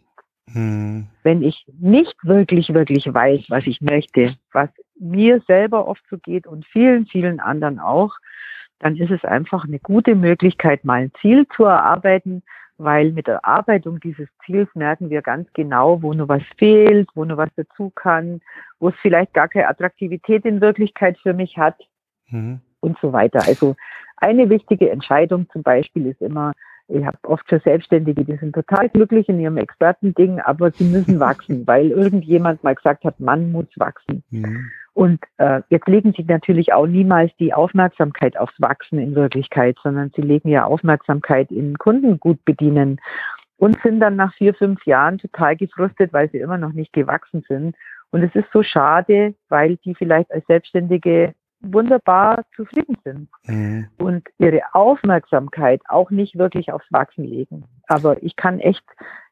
Hm. 0.52 1.08
Wenn 1.24 1.44
ich 1.44 1.66
nicht 1.80 2.16
wirklich, 2.24 2.74
wirklich 2.74 3.12
weiß, 3.12 3.46
was 3.50 3.66
ich 3.68 3.82
möchte, 3.82 4.36
was 4.52 4.70
mir 5.00 5.42
selber 5.48 5.88
oft 5.88 6.04
so 6.10 6.18
geht 6.18 6.48
und 6.48 6.66
vielen, 6.66 7.06
vielen 7.06 7.40
anderen 7.40 7.80
auch, 7.80 8.16
dann 8.80 8.96
ist 8.96 9.12
es 9.12 9.24
einfach 9.24 9.66
eine 9.66 9.80
gute 9.80 10.16
Möglichkeit, 10.16 10.84
mal 10.84 11.04
ein 11.04 11.12
Ziel 11.22 11.48
zu 11.56 11.66
erarbeiten, 11.66 12.44
weil 12.78 13.12
mit 13.12 13.28
der 13.28 13.36
Erarbeitung 13.36 14.00
dieses 14.00 14.28
Ziels 14.44 14.68
merken 14.74 15.10
wir 15.12 15.22
ganz 15.22 15.48
genau, 15.54 16.02
wo 16.02 16.14
nur 16.14 16.28
was 16.28 16.42
fehlt, 16.58 17.10
wo 17.14 17.24
nur 17.24 17.38
was 17.38 17.50
dazu 17.56 17.92
kann, 17.92 18.42
wo 18.80 18.90
es 18.90 18.96
vielleicht 19.02 19.34
gar 19.34 19.48
keine 19.48 19.68
Attraktivität 19.68 20.46
in 20.46 20.62
Wirklichkeit 20.62 21.18
für 21.20 21.34
mich 21.34 21.58
hat 21.58 21.78
mhm. 22.30 22.60
und 22.80 22.98
so 23.00 23.14
weiter. 23.14 23.44
Also 23.46 23.76
eine 24.18 24.50
wichtige 24.50 24.90
Entscheidung 24.90 25.48
zum 25.52 25.62
Beispiel 25.62 26.08
ist 26.08 26.22
immer, 26.22 26.54
ich 26.92 27.06
habe 27.06 27.18
oft 27.24 27.48
für 27.48 27.60
Selbstständige, 27.60 28.26
die 28.26 28.36
sind 28.38 28.54
total 28.54 28.90
glücklich 28.90 29.30
in 29.30 29.40
ihrem 29.40 29.58
Expertending, 29.58 30.40
aber 30.40 30.72
sie 30.72 30.84
müssen 30.84 31.20
wachsen, 31.20 31.66
weil 31.68 31.92
irgendjemand 31.92 32.64
mal 32.64 32.76
gesagt 32.76 33.04
hat, 33.04 33.20
man 33.20 33.52
muss 33.52 33.68
wachsen. 33.76 34.24
Mhm. 34.30 34.70
Und 34.94 35.24
äh, 35.38 35.62
jetzt 35.70 35.88
legen 35.88 36.14
sie 36.16 36.24
natürlich 36.24 36.74
auch 36.74 36.86
niemals 36.86 37.32
die 37.40 37.54
Aufmerksamkeit 37.54 38.38
aufs 38.38 38.60
Wachsen 38.60 39.00
in 39.00 39.16
Wirklichkeit, 39.16 39.78
sondern 39.82 40.12
sie 40.16 40.22
legen 40.22 40.50
ja 40.50 40.66
Aufmerksamkeit 40.66 41.50
in 41.50 41.78
Kunden 41.78 42.20
gut 42.20 42.44
bedienen 42.44 43.00
und 43.58 43.78
sind 43.84 44.00
dann 44.00 44.18
nach 44.18 44.34
vier, 44.34 44.54
fünf 44.54 44.86
Jahren 44.86 45.18
total 45.18 45.56
gefrustet, 45.56 46.12
weil 46.12 46.30
sie 46.32 46.40
immer 46.40 46.58
noch 46.58 46.74
nicht 46.74 46.92
gewachsen 46.92 47.44
sind. 47.48 47.76
Und 48.10 48.24
es 48.24 48.36
ist 48.36 48.48
so 48.52 48.64
schade, 48.64 49.36
weil 49.48 49.78
die 49.78 49.96
vielleicht 49.96 50.32
als 50.32 50.46
Selbstständige 50.48 51.34
wunderbar 51.62 52.44
zufrieden 52.56 52.98
sind 53.04 53.30
mhm. 53.44 53.88
und 53.98 54.28
ihre 54.38 54.62
Aufmerksamkeit 54.74 55.82
auch 55.88 56.10
nicht 56.12 56.38
wirklich 56.38 56.72
aufs 56.72 56.92
Wachsen 56.92 57.24
legen. 57.24 57.66
Aber 57.88 58.22
ich 58.24 58.36
kann 58.36 58.60
echt 58.60 58.84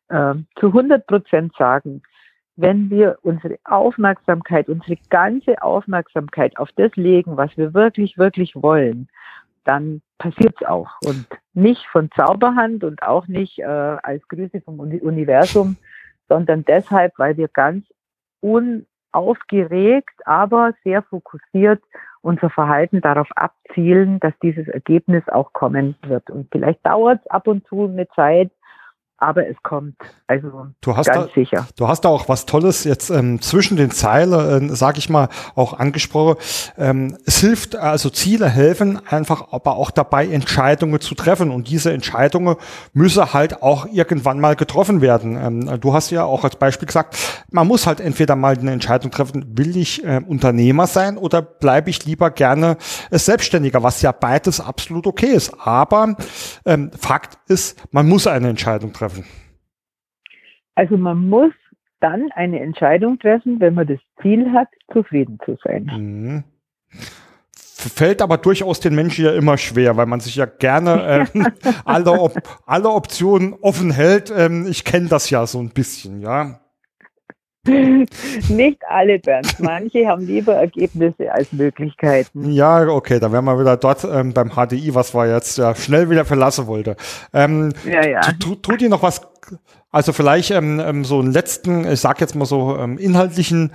äh, 0.09 0.35
zu 0.59 0.67
100 0.67 1.05
Prozent 1.07 1.53
sagen, 1.57 2.01
wenn 2.55 2.89
wir 2.89 3.17
unsere 3.21 3.57
Aufmerksamkeit, 3.63 4.67
unsere 4.67 4.97
ganze 5.09 5.61
Aufmerksamkeit 5.61 6.57
auf 6.57 6.69
das 6.75 6.93
legen, 6.95 7.37
was 7.37 7.55
wir 7.57 7.73
wirklich, 7.73 8.17
wirklich 8.17 8.53
wollen, 8.55 9.07
dann 9.63 10.01
passiert 10.17 10.55
es 10.59 10.67
auch. 10.67 10.89
Und 11.05 11.25
nicht 11.53 11.85
von 11.87 12.09
Zauberhand 12.11 12.83
und 12.83 13.01
auch 13.01 13.27
nicht 13.27 13.59
äh, 13.59 13.63
als 13.63 14.27
Grüße 14.27 14.61
vom 14.61 14.79
Universum, 14.79 15.77
sondern 16.27 16.65
deshalb, 16.65 17.13
weil 17.17 17.37
wir 17.37 17.47
ganz 17.47 17.85
unaufgeregt, 18.41 20.25
aber 20.25 20.73
sehr 20.83 21.01
fokussiert 21.03 21.81
unser 22.21 22.49
Verhalten 22.49 23.01
darauf 23.01 23.27
abzielen, 23.35 24.19
dass 24.19 24.33
dieses 24.41 24.67
Ergebnis 24.67 25.23
auch 25.29 25.53
kommen 25.53 25.95
wird. 26.03 26.29
Und 26.29 26.47
vielleicht 26.51 26.85
dauert 26.85 27.21
es 27.23 27.31
ab 27.31 27.47
und 27.47 27.65
zu 27.67 27.85
eine 27.85 28.07
Zeit, 28.09 28.51
aber 29.19 29.47
es 29.47 29.57
kommt. 29.63 29.95
Also 30.27 30.67
du 30.81 30.95
hast 30.95 31.07
ganz 31.07 31.27
da, 31.27 31.33
sicher. 31.33 31.67
Du 31.75 31.87
hast 31.87 32.01
da 32.01 32.09
auch 32.09 32.29
was 32.29 32.45
Tolles 32.45 32.83
jetzt 32.83 33.09
ähm, 33.09 33.41
zwischen 33.41 33.77
den 33.77 33.91
Zeilen, 33.91 34.69
äh, 34.69 34.75
sag 34.75 34.97
ich 34.97 35.09
mal, 35.09 35.27
auch 35.55 35.73
angesprochen. 35.73 36.37
Ähm, 36.77 37.17
es 37.25 37.39
hilft, 37.39 37.75
also 37.75 38.09
Ziele 38.09 38.47
helfen 38.47 38.99
einfach, 39.07 39.51
aber 39.51 39.75
auch 39.75 39.91
dabei 39.91 40.27
Entscheidungen 40.27 41.01
zu 41.01 41.15
treffen 41.15 41.51
und 41.51 41.67
diese 41.67 41.91
Entscheidungen 41.91 42.55
müssen 42.93 43.33
halt 43.33 43.61
auch 43.61 43.87
irgendwann 43.91 44.39
mal 44.39 44.55
getroffen 44.55 45.01
werden. 45.01 45.35
Ähm, 45.35 45.79
du 45.81 45.93
hast 45.93 46.11
ja 46.11 46.23
auch 46.23 46.43
als 46.43 46.55
Beispiel 46.55 46.85
gesagt, 46.85 47.17
man 47.51 47.67
muss 47.67 47.87
halt 47.87 47.99
entweder 47.99 48.35
mal 48.35 48.57
eine 48.57 48.71
Entscheidung 48.71 49.11
treffen, 49.11 49.57
will 49.57 49.75
ich 49.75 50.03
äh, 50.05 50.21
Unternehmer 50.25 50.87
sein 50.87 51.17
oder 51.17 51.41
bleibe 51.41 51.89
ich 51.89 52.05
lieber 52.05 52.31
gerne 52.31 52.77
äh, 53.11 53.17
Selbstständiger, 53.17 53.83
was 53.83 54.01
ja 54.01 54.11
beides 54.11 54.61
absolut 54.61 55.07
okay 55.07 55.33
ist. 55.33 55.53
Aber 55.59 56.15
ähm, 56.65 56.91
Fakt 56.97 57.37
ist, 57.49 57.77
man 57.91 58.07
muss 58.07 58.25
eine 58.27 58.49
Entscheidung 58.49 58.93
treffen 58.93 59.08
treffen? 59.09 59.25
Also 60.75 60.97
man 60.97 61.27
muss 61.29 61.53
dann 61.99 62.31
eine 62.33 62.61
Entscheidung 62.61 63.19
treffen, 63.19 63.59
wenn 63.59 63.73
man 63.73 63.87
das 63.87 63.99
Ziel 64.21 64.51
hat, 64.53 64.69
zufrieden 64.93 65.37
zu 65.45 65.57
sein. 65.63 65.83
Mhm. 65.83 66.43
Fällt 67.51 68.21
aber 68.21 68.37
durchaus 68.37 68.79
den 68.79 68.95
Menschen 68.95 69.25
ja 69.25 69.31
immer 69.31 69.57
schwer, 69.57 69.95
weil 69.97 70.05
man 70.05 70.19
sich 70.19 70.35
ja 70.35 70.45
gerne 70.45 71.29
äh, 71.33 71.61
alle, 71.85 72.11
Op 72.11 72.33
alle 72.65 72.89
Optionen 72.89 73.53
offen 73.53 73.91
hält. 73.91 74.33
Ähm, 74.35 74.67
ich 74.69 74.83
kenne 74.83 75.07
das 75.07 75.29
ja 75.29 75.45
so 75.45 75.59
ein 75.59 75.69
bisschen, 75.69 76.19
ja. 76.19 76.59
Nicht 78.49 78.79
alle, 78.87 79.19
Bernd. 79.19 79.59
Manche 79.59 80.07
haben 80.07 80.25
lieber 80.25 80.53
Ergebnisse 80.55 81.31
als 81.31 81.51
Möglichkeiten. 81.51 82.51
Ja, 82.51 82.87
okay, 82.87 83.19
da 83.19 83.31
wären 83.31 83.45
wir 83.45 83.59
wieder 83.59 83.77
dort 83.77 84.03
ähm, 84.03 84.33
beim 84.33 84.51
HDI, 84.51 84.95
was 84.95 85.13
wir 85.13 85.27
jetzt 85.27 85.57
ja 85.57 85.75
schnell 85.75 86.09
wieder 86.09 86.25
verlassen 86.25 86.67
wollte. 86.67 86.95
Ähm, 87.33 87.73
ja, 87.85 88.05
ja. 88.05 88.21
Tut 88.39 88.81
dir 88.81 88.89
noch 88.89 89.03
was, 89.03 89.21
also 89.91 90.13
vielleicht 90.13 90.51
ähm, 90.51 90.79
ähm, 90.79 91.05
so 91.05 91.19
einen 91.19 91.31
letzten, 91.31 91.85
ich 91.85 91.99
sag 91.99 92.21
jetzt 92.21 92.35
mal 92.35 92.45
so 92.45 92.77
ähm, 92.77 92.97
inhaltlichen 92.97 93.71
äh, 93.71 93.73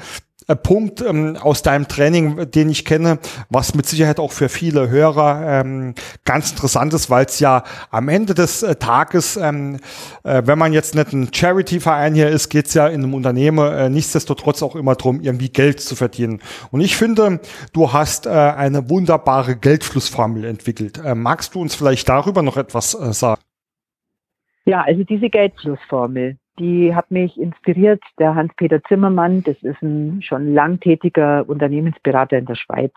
Punkt 0.63 1.01
ähm, 1.01 1.37
aus 1.37 1.63
deinem 1.63 1.89
Training, 1.89 2.51
den 2.51 2.69
ich 2.69 2.85
kenne, 2.85 3.19
was 3.49 3.75
mit 3.75 3.87
Sicherheit 3.87 4.21
auch 4.21 4.33
für 4.33 4.49
viele 4.49 4.91
Hörer 4.91 5.61
ähm, 5.61 5.95
ganz 6.25 6.51
interessant 6.51 6.93
ist, 6.93 7.09
weil 7.11 7.25
es 7.25 7.41
ja 7.41 7.65
am 7.91 8.09
Ende 8.09 8.35
des 8.35 8.63
äh, 8.63 8.77
Tages, 8.77 9.37
ähm, 9.37 9.79
äh, 10.23 10.43
wenn 10.45 10.59
man 10.59 10.73
jetzt 10.73 10.95
nicht 10.95 11.13
ein 11.13 11.33
Charity-Verein 11.33 12.15
hier 12.15 12.29
ist, 12.29 12.49
geht 12.51 12.67
es 12.67 12.75
ja 12.75 12.89
in 12.89 13.03
einem 13.03 13.15
Unternehmen 13.15 13.73
äh, 13.73 13.89
nichtsdestotrotz 13.89 14.63
auch 14.63 14.77
immer 14.77 14.95
darum, 14.95 15.21
irgendwie 15.21 15.49
Geld 15.49 15.81
zu 15.81 15.97
verdienen. 15.97 16.41
Und 16.71 16.81
ich 16.81 16.97
finde, 16.97 17.41
du 17.73 17.93
hast 17.93 18.27
äh, 18.27 18.31
eine 18.31 18.91
wunderbare 18.91 19.57
Geldflussformel 19.57 20.45
entwickelt. 20.45 21.01
Äh, 21.05 21.15
magst 21.15 21.55
du 21.55 21.61
uns 21.61 21.75
vielleicht 21.75 22.09
darüber 22.09 22.43
noch 22.43 22.57
etwas 22.57 22.95
äh, 22.95 23.13
sagen? 23.13 23.41
Ja, 24.67 24.83
also 24.83 25.05
diese 25.05 25.29
Geldflussformel, 25.29 26.39
die 26.59 26.95
hat 26.95 27.11
mich 27.11 27.39
inspiriert. 27.39 28.03
Der 28.19 28.35
Hans-Peter 28.35 28.83
Zimmermann, 28.85 29.43
das 29.43 29.57
ist 29.63 29.83
ein 29.83 30.23
schon 30.23 30.55
lang 30.55 30.81
tätiger 30.81 31.49
Unternehmensberater 31.49 32.39
in 32.39 32.47
der 32.47 32.55
Schweiz. 32.55 32.93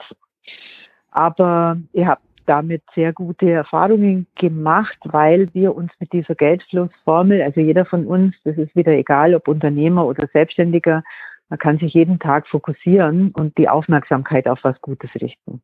Aber 1.12 1.78
ich 1.93 2.05
habe 2.05 2.22
damit 2.45 2.84
sehr 2.95 3.14
gute 3.14 3.51
Erfahrungen 3.51 4.28
gemacht, 4.36 4.97
weil 5.03 5.53
wir 5.53 5.76
uns 5.76 5.91
mit 5.99 6.14
dieser 6.14 6.36
Geldflussformel, 6.36 7.41
also 7.41 7.60
jeder 7.60 7.86
von 7.86 8.08
uns, 8.08 8.36
das 8.43 8.58
ist 8.58 8.76
wieder 8.76 8.93
egal, 8.93 9.36
ob 9.36 9.47
Unternehmer 9.47 10.05
oder 10.05 10.28
Selbstständiger, 10.32 11.03
man 11.49 11.60
kann 11.60 11.78
sich 11.78 11.93
jeden 11.93 12.20
Tag 12.20 12.47
fokussieren 12.47 13.32
und 13.32 13.58
die 13.58 13.70
Aufmerksamkeit 13.70 14.47
auf 14.47 14.60
was 14.64 14.80
Gutes 14.82 15.10
richten. 15.16 15.62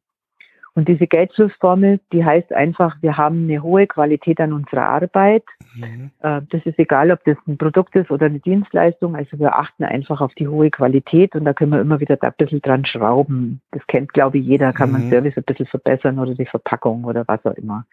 Und 0.76 0.88
diese 0.88 1.06
Geldflussformel, 1.06 2.00
die 2.12 2.26
heißt 2.26 2.52
einfach, 2.52 2.96
wir 3.02 3.16
haben 3.16 3.44
eine 3.44 3.62
hohe 3.62 3.86
Qualität 3.86 4.40
an 4.40 4.54
unserer 4.54 4.90
Arbeit. 4.90 5.44
Mhm. 5.76 6.10
Äh, 6.22 6.42
das 6.50 6.66
ist 6.66 6.80
egal, 6.80 7.12
ob 7.12 7.24
das 7.26 7.38
ein 7.48 7.60
Produkt 7.60 7.96
ist 7.96 8.10
oder 8.10 8.26
eine 8.26 8.40
Dienstleistung. 8.40 9.16
Also 9.16 9.38
wir 9.38 9.56
achten 9.56 9.84
einfach 9.84 10.20
auf 10.20 10.34
die 10.34 10.48
hohe 10.48 10.72
Qualität 10.72 11.36
und 11.36 11.46
da 11.46 11.54
können 11.54 11.74
wir 11.74 11.82
immer 11.82 12.00
wieder 12.00 12.18
da 12.18 12.28
ein 12.28 12.34
bisschen 12.38 12.62
dran 12.62 12.86
schrauben. 12.86 13.62
Das 13.72 13.86
kennt, 13.86 14.14
glaube 14.14 14.40
ich, 14.40 14.46
jeder. 14.46 14.74
Kann 14.74 14.90
mhm. 14.90 14.94
man 14.94 15.10
Service 15.12 15.38
ein 15.38 15.44
bisschen 15.44 15.68
verbessern 15.68 16.18
oder 16.18 16.34
die 16.34 16.46
Verpackung 16.46 17.04
oder 17.04 17.24
was 17.28 17.46
auch 17.46 17.56
immer. 17.56 17.86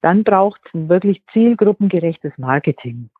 Dann 0.00 0.22
braucht 0.22 0.60
es 0.66 0.74
ein 0.74 0.88
wirklich 0.88 1.22
zielgruppengerechtes 1.32 2.32
Marketing. 2.38 3.10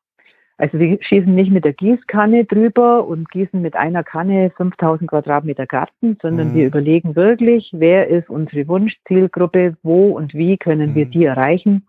Also 0.59 0.81
wir 0.81 0.99
schießen 1.01 1.33
nicht 1.33 1.53
mit 1.53 1.65
der 1.65 1.73
Gießkanne 1.73 2.45
drüber 2.45 3.07
und 3.07 3.31
gießen 3.31 3.63
mit 3.63 3.77
einer 3.77 4.03
Kanne 4.03 4.51
5000 4.57 5.09
Quadratmeter 5.09 5.67
Garten, 5.67 6.19
sondern 6.21 6.51
mhm. 6.51 6.55
wir 6.55 6.67
überlegen 6.67 7.15
wirklich, 7.15 7.71
wer 7.73 8.09
ist 8.09 8.29
unsere 8.29 8.67
Wunschzielgruppe, 8.67 9.77
wo 9.85 10.17
und 10.17 10.35
wie 10.35 10.57
können 10.59 10.91
mhm. 10.91 10.95
wir 10.97 11.07
die 11.07 11.25
erreichen. 11.25 11.87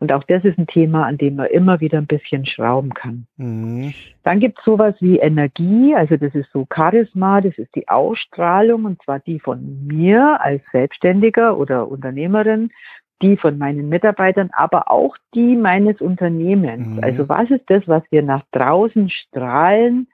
Und 0.00 0.12
auch 0.12 0.24
das 0.24 0.44
ist 0.44 0.58
ein 0.58 0.66
Thema, 0.66 1.06
an 1.06 1.18
dem 1.18 1.36
man 1.36 1.48
immer 1.48 1.80
wieder 1.80 1.98
ein 1.98 2.06
bisschen 2.06 2.46
schrauben 2.46 2.94
kann. 2.94 3.26
Mhm. 3.36 3.92
Dann 4.22 4.40
gibt 4.40 4.58
es 4.58 4.64
sowas 4.64 4.94
wie 5.00 5.18
Energie, 5.18 5.94
also 5.94 6.16
das 6.16 6.34
ist 6.34 6.50
so 6.52 6.66
Charisma, 6.74 7.42
das 7.42 7.56
ist 7.58 7.74
die 7.74 7.86
Ausstrahlung 7.88 8.86
und 8.86 9.02
zwar 9.02 9.20
die 9.20 9.38
von 9.38 9.86
mir 9.86 10.40
als 10.40 10.62
Selbstständiger 10.72 11.56
oder 11.58 11.88
Unternehmerin, 11.88 12.70
die 13.22 13.36
von 13.36 13.58
meinen 13.58 13.88
Mitarbeitern, 13.88 14.50
aber 14.52 14.90
auch 14.90 15.16
die 15.34 15.56
meines 15.56 16.00
Unternehmens. 16.00 16.96
Mhm. 16.96 17.04
Also 17.04 17.28
was 17.28 17.50
ist 17.50 17.64
das, 17.68 17.86
was 17.86 18.02
wir 18.10 18.22
nach 18.22 18.42
draußen 18.52 19.10
strahlen? 19.10 20.08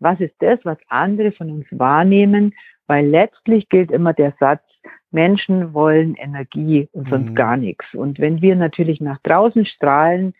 Was 0.00 0.20
ist 0.20 0.34
das, 0.40 0.58
was 0.64 0.78
andere 0.88 1.32
von 1.32 1.50
uns 1.50 1.66
wahrnehmen? 1.70 2.54
Weil 2.86 3.06
letztlich 3.06 3.68
gilt 3.68 3.90
immer 3.90 4.14
der 4.14 4.34
Satz, 4.40 4.62
Menschen 5.10 5.72
wollen 5.74 6.14
Energie 6.14 6.88
und 6.92 7.08
sonst 7.08 7.30
mhm. 7.30 7.34
gar 7.34 7.56
nichts. 7.56 7.86
Und 7.94 8.18
wenn 8.18 8.42
wir 8.42 8.56
natürlich 8.56 9.00
nach 9.00 9.18
draußen 9.22 9.64
strahlen, 9.66 10.34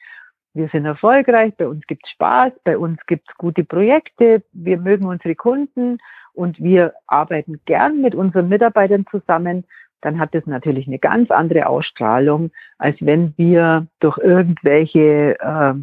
wir 0.55 0.69
sind 0.69 0.85
erfolgreich, 0.85 1.55
bei 1.57 1.69
uns 1.69 1.87
gibt 1.87 2.05
es 2.05 2.11
Spaß, 2.13 2.53
bei 2.65 2.77
uns 2.77 2.99
gibt 3.07 3.29
es 3.29 3.37
gute 3.37 3.65
Projekte, 3.65 4.43
wir 4.53 4.79
mögen 4.79 5.07
unsere 5.07 5.35
Kunden 5.35 5.99
und 6.33 6.59
wir 6.59 6.95
arbeiten 7.07 7.61
gern 7.65 8.01
mit 8.01 8.15
unseren 8.15 8.49
Mitarbeitern 8.49 9.07
zusammen, 9.11 9.65
dann 10.01 10.19
hat 10.19 10.35
es 10.35 10.47
natürlich 10.47 10.87
eine 10.87 10.99
ganz 10.99 11.31
andere 11.31 11.67
Ausstrahlung, 11.67 12.51
als 12.79 12.97
wenn 13.01 13.35
wir 13.37 13.87
durch 14.01 14.19
irgendwelche 14.19 15.39
äh, 15.41 15.75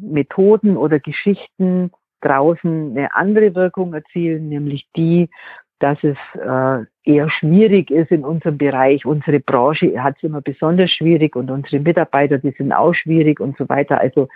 Methoden 0.00 0.76
oder 0.76 0.98
Geschichten 1.00 1.90
draußen 2.20 2.96
eine 2.96 3.14
andere 3.14 3.54
Wirkung 3.54 3.94
erzielen, 3.94 4.48
nämlich 4.48 4.88
die, 4.96 5.28
dass 5.78 5.98
es 6.02 6.16
äh, 6.34 6.84
eher 7.04 7.30
schwierig 7.30 7.90
ist 7.90 8.10
in 8.10 8.24
unserem 8.24 8.58
Bereich. 8.58 9.06
Unsere 9.06 9.40
Branche 9.40 10.02
hat 10.02 10.16
es 10.16 10.24
immer 10.24 10.40
besonders 10.40 10.90
schwierig 10.90 11.36
und 11.36 11.50
unsere 11.50 11.80
Mitarbeiter, 11.80 12.38
die 12.38 12.50
sind 12.50 12.72
auch 12.72 12.94
schwierig 12.94 13.38
und 13.38 13.56
so 13.56 13.68
weiter. 13.68 14.00
Also 14.00 14.28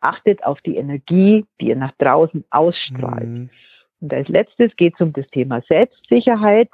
achtet 0.00 0.44
auf 0.44 0.60
die 0.60 0.76
Energie, 0.76 1.46
die 1.60 1.68
ihr 1.68 1.76
nach 1.76 1.92
draußen 1.98 2.44
ausstrahlt. 2.50 3.28
Mhm. 3.28 3.50
Und 4.00 4.14
als 4.14 4.28
letztes 4.28 4.76
geht 4.76 4.94
es 4.94 5.00
um 5.00 5.12
das 5.12 5.26
Thema 5.28 5.62
Selbstsicherheit. 5.62 6.68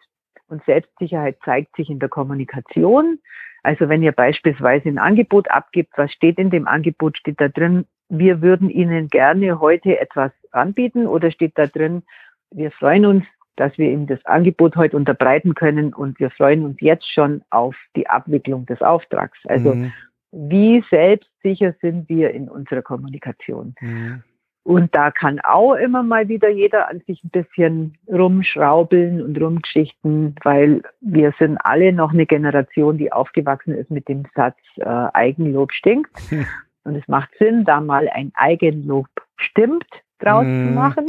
Und 0.51 0.65
Selbstsicherheit 0.65 1.39
zeigt 1.45 1.77
sich 1.77 1.89
in 1.91 2.01
der 2.01 2.09
Kommunikation. 2.09 3.21
Also 3.63 3.89
wenn 3.89 4.03
ihr 4.03 4.13
beispielsweise 4.13 4.89
ein 4.89 4.99
Angebot 4.99 5.51
abgibt, 5.51 5.93
was 5.97 6.11
steht 6.13 6.39
in 6.39 6.51
dem 6.51 6.67
Angebot? 6.67 7.19
Steht 7.19 7.41
da 7.41 7.49
drin, 7.49 7.87
wir 8.09 8.43
würden 8.43 8.69
Ihnen 8.69 9.09
gerne 9.09 9.61
heute 9.61 9.99
etwas 9.99 10.33
anbieten 10.51 11.07
oder 11.07 11.31
steht 11.31 11.57
da 11.57 11.67
drin, 11.67 12.03
wir 12.51 12.73
freuen 12.73 13.07
uns, 13.07 13.25
dass 13.57 13.77
wir 13.79 13.91
Ihnen 13.91 14.07
das 14.07 14.25
Angebot 14.25 14.77
heute 14.77 14.97
unterbreiten 14.97 15.55
können 15.55 15.95
und 15.95 16.19
wir 16.19 16.31
freuen 16.31 16.65
uns 16.65 16.81
jetzt 16.81 17.11
schon 17.13 17.43
auf 17.51 17.77
die 17.95 18.09
Abwicklung 18.09 18.67
des 18.67 18.81
Auftrags. 18.83 19.39
Also 19.45 19.75
mhm. 19.75 19.93
wie 20.33 20.83
selbstsicher 20.91 21.75
sind 21.81 22.09
wir 22.09 22.31
in 22.31 22.49
unserer 22.49 22.83
Kommunikation? 22.83 23.75
Mhm. 23.81 24.25
Und 24.63 24.95
da 24.95 25.11
kann 25.11 25.41
auch 25.41 25.75
immer 25.75 26.03
mal 26.03 26.29
wieder 26.29 26.51
jeder 26.51 26.89
an 26.89 27.01
sich 27.07 27.25
ein 27.25 27.31
bisschen 27.31 27.99
rumschraubeln 28.09 29.23
und 29.23 29.41
rumgeschichten, 29.41 30.35
weil 30.43 30.83
wir 31.01 31.33
sind 31.39 31.57
alle 31.59 31.93
noch 31.93 32.13
eine 32.13 32.27
Generation, 32.27 32.99
die 32.99 33.11
aufgewachsen 33.11 33.75
ist 33.75 33.91
mit 33.91 34.09
dem 34.09 34.25
Satz, 34.35 34.59
äh, 34.77 34.85
Eigenlob 34.85 35.73
stinkt. 35.73 36.11
Hm. 36.29 36.47
Und 36.85 36.97
es 36.97 37.07
macht 37.09 37.31
Sinn, 37.39 37.65
da 37.65 37.81
mal 37.81 38.09
ein 38.09 38.33
Eigenlob 38.35 39.07
stimmt 39.37 39.87
draus 40.19 40.47
mm. 40.47 40.49
zu 40.49 40.69
hm. 40.69 40.75
machen. 40.75 41.07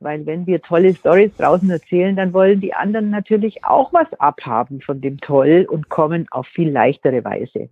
Weil 0.00 0.24
wenn 0.26 0.46
wir 0.46 0.62
tolle 0.62 0.94
Stories 0.94 1.36
draußen 1.36 1.68
erzählen, 1.70 2.16
dann 2.16 2.32
wollen 2.32 2.60
die 2.60 2.74
anderen 2.74 3.10
natürlich 3.10 3.64
auch 3.64 3.92
was 3.92 4.12
abhaben 4.20 4.80
von 4.80 5.00
dem 5.00 5.20
Toll 5.20 5.66
und 5.68 5.88
kommen 5.88 6.26
auf 6.30 6.46
viel 6.46 6.70
leichtere 6.70 7.24
Weise. 7.24 7.68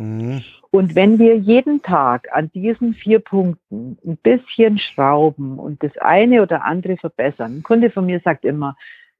Mhm. 0.00 0.42
Und 0.70 0.94
wenn 0.94 1.18
wir 1.18 1.36
jeden 1.36 1.82
Tag 1.82 2.28
an 2.32 2.50
diesen 2.52 2.94
vier 2.94 3.18
Punkten 3.18 3.98
ein 4.04 4.16
bisschen 4.16 4.78
schrauben 4.78 5.58
und 5.58 5.82
das 5.82 5.96
eine 5.98 6.42
oder 6.42 6.64
andere 6.64 6.96
verbessern, 6.96 7.58
ein 7.58 7.62
Kunde 7.62 7.90
von 7.90 8.06
mir 8.06 8.20
sagt 8.20 8.44
immer, 8.44 8.76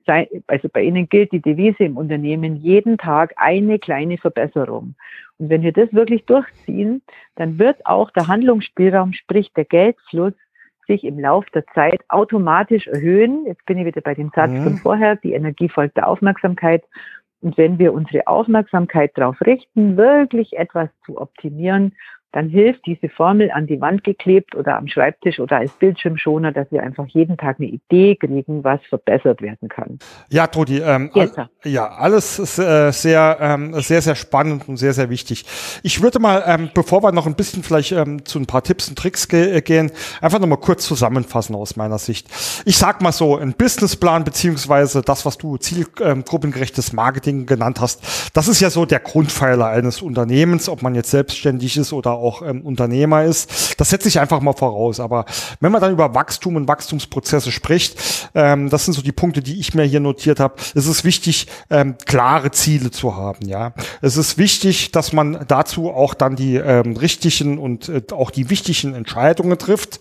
also 0.06 0.68
bei 0.72 0.82
Ihnen 0.82 1.08
gilt 1.08 1.30
die 1.30 1.42
Devise 1.42 1.84
im 1.84 1.96
Unternehmen, 1.96 2.56
jeden 2.56 2.98
Tag 2.98 3.34
eine 3.36 3.78
kleine 3.78 4.16
Verbesserung. 4.16 4.94
Und 5.38 5.50
wenn 5.50 5.62
wir 5.62 5.72
das 5.72 5.92
wirklich 5.92 6.24
durchziehen, 6.24 7.02
dann 7.36 7.58
wird 7.58 7.84
auch 7.86 8.10
der 8.10 8.26
Handlungsspielraum, 8.26 9.12
sprich 9.12 9.52
der 9.52 9.66
Geldfluss, 9.66 10.32
sich 10.86 11.04
im 11.04 11.20
Laufe 11.20 11.48
der 11.54 11.64
Zeit 11.74 12.00
automatisch 12.08 12.88
erhöhen. 12.88 13.44
Jetzt 13.46 13.64
bin 13.66 13.78
ich 13.78 13.84
wieder 13.84 14.00
bei 14.00 14.14
dem 14.14 14.32
Satz 14.34 14.50
mhm. 14.50 14.64
von 14.64 14.76
vorher, 14.78 15.16
die 15.16 15.34
Energie 15.34 15.68
folgt 15.68 15.96
der 15.96 16.08
Aufmerksamkeit. 16.08 16.82
Und 17.40 17.56
wenn 17.56 17.78
wir 17.78 17.94
unsere 17.94 18.26
Aufmerksamkeit 18.26 19.12
darauf 19.16 19.40
richten, 19.40 19.96
wirklich 19.96 20.56
etwas 20.58 20.90
zu 21.06 21.18
optimieren 21.18 21.96
dann 22.32 22.48
hilft 22.48 22.86
diese 22.86 23.08
Formel 23.08 23.50
an 23.50 23.66
die 23.66 23.80
Wand 23.80 24.04
geklebt 24.04 24.54
oder 24.54 24.76
am 24.76 24.86
Schreibtisch 24.86 25.40
oder 25.40 25.56
als 25.56 25.72
Bildschirmschoner, 25.72 26.52
dass 26.52 26.70
wir 26.70 26.82
einfach 26.82 27.06
jeden 27.08 27.36
Tag 27.36 27.56
eine 27.58 27.68
Idee 27.68 28.16
kriegen, 28.16 28.62
was 28.62 28.80
verbessert 28.88 29.42
werden 29.42 29.68
kann. 29.68 29.98
Ja, 30.28 30.46
Trudi, 30.46 30.78
ähm, 30.78 31.10
all, 31.14 31.48
ja, 31.64 31.88
alles 31.88 32.38
ist, 32.38 32.58
äh, 32.58 32.92
sehr, 32.92 33.38
ähm, 33.40 33.74
sehr, 33.80 34.00
sehr 34.00 34.14
spannend 34.14 34.68
und 34.68 34.76
sehr, 34.76 34.92
sehr 34.92 35.10
wichtig. 35.10 35.44
Ich 35.82 36.02
würde 36.02 36.20
mal, 36.20 36.44
ähm, 36.46 36.70
bevor 36.72 37.02
wir 37.02 37.10
noch 37.10 37.26
ein 37.26 37.34
bisschen 37.34 37.62
vielleicht 37.64 37.92
ähm, 37.92 38.24
zu 38.24 38.38
ein 38.38 38.46
paar 38.46 38.62
Tipps 38.62 38.88
und 38.88 38.96
Tricks 38.96 39.26
ge 39.26 39.56
äh, 39.56 39.60
gehen, 39.60 39.90
einfach 40.20 40.38
nochmal 40.38 40.58
kurz 40.58 40.86
zusammenfassen 40.86 41.56
aus 41.56 41.76
meiner 41.76 41.98
Sicht. 41.98 42.28
Ich 42.64 42.76
sag 42.76 43.02
mal 43.02 43.12
so, 43.12 43.36
ein 43.36 43.54
Businessplan 43.54 44.22
beziehungsweise 44.22 45.02
das, 45.02 45.26
was 45.26 45.36
du 45.36 45.56
zielgruppengerechtes 45.56 46.92
Marketing 46.92 47.46
genannt 47.46 47.80
hast, 47.80 48.30
das 48.34 48.46
ist 48.46 48.60
ja 48.60 48.70
so 48.70 48.86
der 48.86 49.00
Grundpfeiler 49.00 49.66
eines 49.66 50.00
Unternehmens, 50.00 50.68
ob 50.68 50.82
man 50.82 50.94
jetzt 50.94 51.10
selbstständig 51.10 51.76
ist 51.76 51.92
oder 51.92 52.19
auch 52.20 52.42
ähm, 52.42 52.62
Unternehmer 52.62 53.24
ist. 53.24 53.80
Das 53.80 53.90
setze 53.90 54.08
ich 54.08 54.20
einfach 54.20 54.40
mal 54.40 54.52
voraus. 54.52 55.00
Aber 55.00 55.24
wenn 55.60 55.72
man 55.72 55.80
dann 55.80 55.92
über 55.92 56.14
Wachstum 56.14 56.56
und 56.56 56.68
Wachstumsprozesse 56.68 57.50
spricht, 57.50 57.96
ähm, 58.34 58.70
das 58.70 58.84
sind 58.84 58.94
so 58.94 59.02
die 59.02 59.12
Punkte, 59.12 59.42
die 59.42 59.58
ich 59.58 59.74
mir 59.74 59.84
hier 59.84 60.00
notiert 60.00 60.40
habe. 60.40 60.54
Es 60.74 60.86
ist 60.86 61.04
wichtig, 61.04 61.46
ähm, 61.70 61.96
klare 62.06 62.50
Ziele 62.50 62.90
zu 62.90 63.16
haben. 63.16 63.46
Ja, 63.46 63.72
es 64.00 64.16
ist 64.16 64.38
wichtig, 64.38 64.92
dass 64.92 65.12
man 65.12 65.44
dazu 65.48 65.90
auch 65.90 66.14
dann 66.14 66.36
die 66.36 66.56
ähm, 66.56 66.96
richtigen 66.96 67.58
und 67.58 67.88
äh, 67.88 68.02
auch 68.12 68.30
die 68.30 68.50
wichtigen 68.50 68.94
Entscheidungen 68.94 69.58
trifft. 69.58 70.00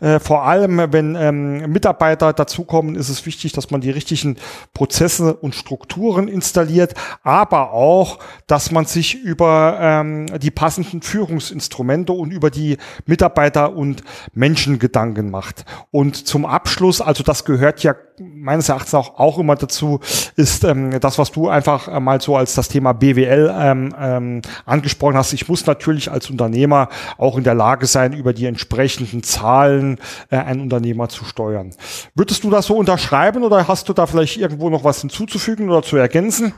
Äh, 0.00 0.20
vor 0.20 0.44
allem, 0.44 0.92
wenn 0.92 1.14
ähm, 1.14 1.70
Mitarbeiter 1.70 2.32
dazukommen, 2.32 2.94
ist 2.94 3.08
es 3.08 3.26
wichtig, 3.26 3.52
dass 3.52 3.70
man 3.70 3.80
die 3.80 3.90
richtigen 3.90 4.36
Prozesse 4.74 5.34
und 5.34 5.54
Strukturen 5.54 6.28
installiert, 6.28 6.94
aber 7.22 7.72
auch, 7.72 8.18
dass 8.46 8.70
man 8.70 8.84
sich 8.84 9.14
über 9.14 9.78
ähm, 9.80 10.26
die 10.38 10.50
passenden 10.50 11.02
Führungs 11.02 11.50
Instrumente 11.50 12.12
und 12.12 12.30
über 12.30 12.50
die 12.50 12.76
Mitarbeiter 13.06 13.74
und 13.74 14.02
Menschen 14.32 14.78
Gedanken 14.78 15.30
macht. 15.30 15.64
Und 15.90 16.26
zum 16.26 16.44
Abschluss, 16.44 17.00
also 17.00 17.22
das 17.22 17.44
gehört 17.44 17.82
ja 17.82 17.94
meines 18.20 18.68
Erachtens 18.68 18.94
auch, 18.94 19.18
auch 19.18 19.38
immer 19.38 19.56
dazu, 19.56 20.00
ist 20.36 20.64
ähm, 20.64 20.98
das, 21.00 21.18
was 21.18 21.32
du 21.32 21.48
einfach 21.48 21.88
äh, 21.88 22.00
mal 22.00 22.20
so 22.20 22.36
als 22.36 22.54
das 22.54 22.68
Thema 22.68 22.92
BWL 22.92 23.52
ähm, 23.54 23.94
ähm, 23.98 24.42
angesprochen 24.64 25.16
hast. 25.16 25.32
Ich 25.32 25.48
muss 25.48 25.66
natürlich 25.66 26.10
als 26.10 26.30
Unternehmer 26.30 26.88
auch 27.18 27.36
in 27.36 27.44
der 27.44 27.54
Lage 27.54 27.86
sein, 27.86 28.12
über 28.12 28.32
die 28.32 28.46
entsprechenden 28.46 29.22
Zahlen 29.22 29.98
äh, 30.30 30.36
ein 30.36 30.60
Unternehmer 30.60 31.08
zu 31.08 31.24
steuern. 31.24 31.74
Würdest 32.14 32.44
du 32.44 32.50
das 32.50 32.66
so 32.66 32.76
unterschreiben 32.76 33.42
oder 33.42 33.68
hast 33.68 33.88
du 33.88 33.92
da 33.92 34.06
vielleicht 34.06 34.36
irgendwo 34.36 34.70
noch 34.70 34.84
was 34.84 35.00
hinzuzufügen 35.00 35.68
oder 35.68 35.82
zu 35.82 35.96
ergänzen? 35.96 36.52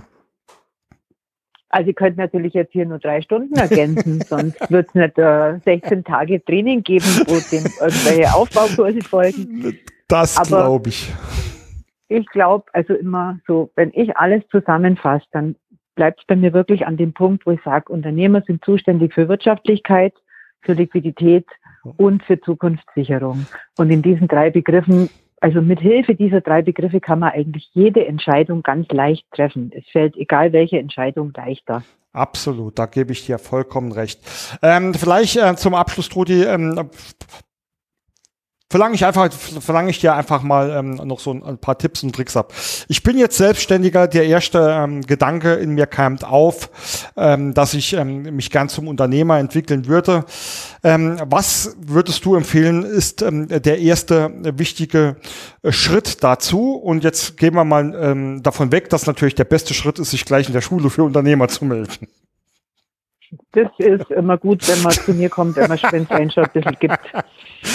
Also 1.70 1.90
ich 1.90 1.96
könnte 1.96 2.18
natürlich 2.18 2.54
jetzt 2.54 2.72
hier 2.72 2.86
nur 2.86 2.98
drei 2.98 3.20
Stunden 3.20 3.54
ergänzen, 3.54 4.22
sonst 4.28 4.70
wird 4.70 4.88
es 4.88 4.94
nicht 4.94 5.18
äh, 5.18 5.58
16 5.64 6.04
Tage 6.04 6.42
Training 6.42 6.82
geben, 6.82 7.04
wo 7.26 7.34
dem 7.52 7.64
irgendwelche 7.80 8.32
Aufbaukurse 8.32 9.02
folgen. 9.02 9.78
Das 10.08 10.36
glaube 10.42 10.88
ich. 10.88 11.12
Ich 12.08 12.26
glaube, 12.28 12.64
also 12.72 12.94
immer 12.94 13.38
so, 13.46 13.70
wenn 13.76 13.90
ich 13.94 14.16
alles 14.16 14.42
zusammenfasse, 14.50 15.26
dann 15.32 15.56
bleibt 15.94 16.20
es 16.20 16.26
bei 16.26 16.36
mir 16.36 16.52
wirklich 16.52 16.86
an 16.86 16.96
dem 16.96 17.12
Punkt, 17.12 17.44
wo 17.44 17.50
ich 17.50 17.60
sage, 17.62 17.92
Unternehmer 17.92 18.42
sind 18.46 18.64
zuständig 18.64 19.12
für 19.12 19.28
Wirtschaftlichkeit, 19.28 20.14
für 20.62 20.72
Liquidität 20.72 21.46
und 21.98 22.22
für 22.22 22.40
Zukunftssicherung. 22.40 23.46
Und 23.76 23.90
in 23.90 24.02
diesen 24.02 24.28
drei 24.28 24.50
Begriffen 24.50 25.10
also 25.40 25.60
mit 25.60 25.80
Hilfe 25.80 26.14
dieser 26.14 26.40
drei 26.40 26.62
Begriffe 26.62 27.00
kann 27.00 27.20
man 27.20 27.30
eigentlich 27.30 27.70
jede 27.72 28.04
Entscheidung 28.06 28.62
ganz 28.62 28.88
leicht 28.90 29.24
treffen. 29.30 29.70
Es 29.74 29.84
fällt 29.90 30.16
egal 30.16 30.52
welche 30.52 30.78
Entscheidung 30.78 31.32
leichter. 31.36 31.84
Absolut, 32.12 32.78
da 32.78 32.86
gebe 32.86 33.12
ich 33.12 33.26
dir 33.26 33.38
vollkommen 33.38 33.92
recht. 33.92 34.20
Ähm, 34.62 34.94
vielleicht 34.94 35.36
äh, 35.36 35.54
zum 35.54 35.74
Abschluss, 35.74 36.08
Trudi, 36.08 36.42
ähm, 36.42 36.90
verlange 38.70 38.94
ich 38.94 39.04
einfach, 39.04 39.32
verlange 39.32 39.90
ich 39.90 40.00
dir 40.00 40.14
einfach 40.14 40.42
mal 40.42 40.70
ähm, 40.70 40.94
noch 41.06 41.20
so 41.20 41.32
ein, 41.32 41.42
ein, 41.42 41.58
paar 41.58 41.78
Tipps 41.78 42.02
und 42.02 42.14
Tricks 42.14 42.36
ab. 42.36 42.52
Ich 42.88 43.02
bin 43.02 43.16
jetzt 43.16 43.36
Selbstständiger. 43.36 44.08
Der 44.08 44.26
erste 44.26 44.58
ähm, 44.58 45.02
Gedanke 45.02 45.54
in 45.54 45.70
mir 45.70 45.86
keimt 45.86 46.24
auf, 46.24 46.70
ähm, 47.16 47.54
dass 47.54 47.72
ich 47.74 47.94
ähm, 47.94 48.22
mich 48.36 48.50
gern 48.50 48.68
zum 48.68 48.86
Unternehmer 48.88 49.38
entwickeln 49.38 49.86
würde. 49.86 50.24
Ähm, 50.84 51.18
was 51.24 51.76
würdest 51.80 52.24
du 52.24 52.34
empfehlen, 52.34 52.84
ist 52.84 53.22
ähm, 53.22 53.48
der 53.48 53.78
erste 53.78 54.32
wichtige 54.58 55.16
äh, 55.62 55.72
Schritt 55.72 56.22
dazu? 56.22 56.72
Und 56.72 57.04
jetzt 57.04 57.38
gehen 57.38 57.54
wir 57.54 57.64
mal 57.64 57.94
ähm, 57.98 58.42
davon 58.42 58.70
weg, 58.70 58.90
dass 58.90 59.06
natürlich 59.06 59.34
der 59.34 59.44
beste 59.44 59.72
Schritt 59.72 59.98
ist, 59.98 60.10
sich 60.10 60.26
gleich 60.26 60.46
in 60.46 60.52
der 60.52 60.60
Schule 60.60 60.90
für 60.90 61.04
Unternehmer 61.04 61.48
zu 61.48 61.64
melden. 61.64 62.08
Das 63.52 63.68
ist 63.78 64.10
immer 64.10 64.38
gut, 64.38 64.66
wenn 64.68 64.82
man 64.82 64.92
zu 64.92 65.12
mir 65.12 65.28
kommt, 65.28 65.56
wenn 65.56 65.68
man 65.68 65.78
wenn 65.78 66.28
es 66.28 66.38
ein 66.38 66.50
bisschen 66.52 66.76
gibt. 66.78 66.98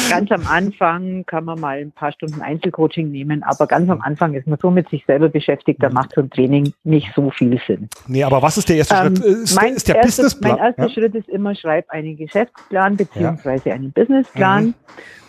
Ganz 0.09 0.31
am 0.31 0.47
Anfang 0.47 1.25
kann 1.25 1.45
man 1.45 1.59
mal 1.59 1.77
ein 1.77 1.91
paar 1.91 2.11
Stunden 2.11 2.41
Einzelcoaching 2.41 3.11
nehmen, 3.11 3.43
aber 3.43 3.67
ganz 3.67 3.89
am 3.89 4.01
Anfang 4.01 4.33
ist 4.33 4.47
man 4.47 4.57
so 4.59 4.71
mit 4.71 4.89
sich 4.89 5.05
selber 5.05 5.29
beschäftigt, 5.29 5.81
da 5.83 5.89
macht 5.89 6.13
so 6.15 6.21
ein 6.21 6.29
Training 6.29 6.73
nicht 6.83 7.11
so 7.15 7.29
viel 7.31 7.59
Sinn. 7.67 7.89
Nee, 8.07 8.23
aber 8.23 8.41
was 8.41 8.57
ist 8.57 8.69
der 8.69 8.77
erste 8.77 8.95
ähm, 8.95 9.15
Schritt? 9.15 9.25
Ist, 9.25 9.55
mein 9.55 9.73
ist 9.73 9.87
der 9.87 9.95
erstes, 9.95 10.15
Businessplan? 10.15 10.51
Mein 10.51 10.65
erster 10.65 10.83
ja? 10.83 10.89
Schritt 10.89 11.15
ist 11.15 11.29
immer, 11.29 11.55
schreib 11.55 11.89
einen 11.89 12.17
Geschäftsplan 12.17 12.97
beziehungsweise 12.97 13.69
ja. 13.69 13.75
einen 13.75 13.91
Businessplan. 13.91 14.65
Mhm. 14.65 14.73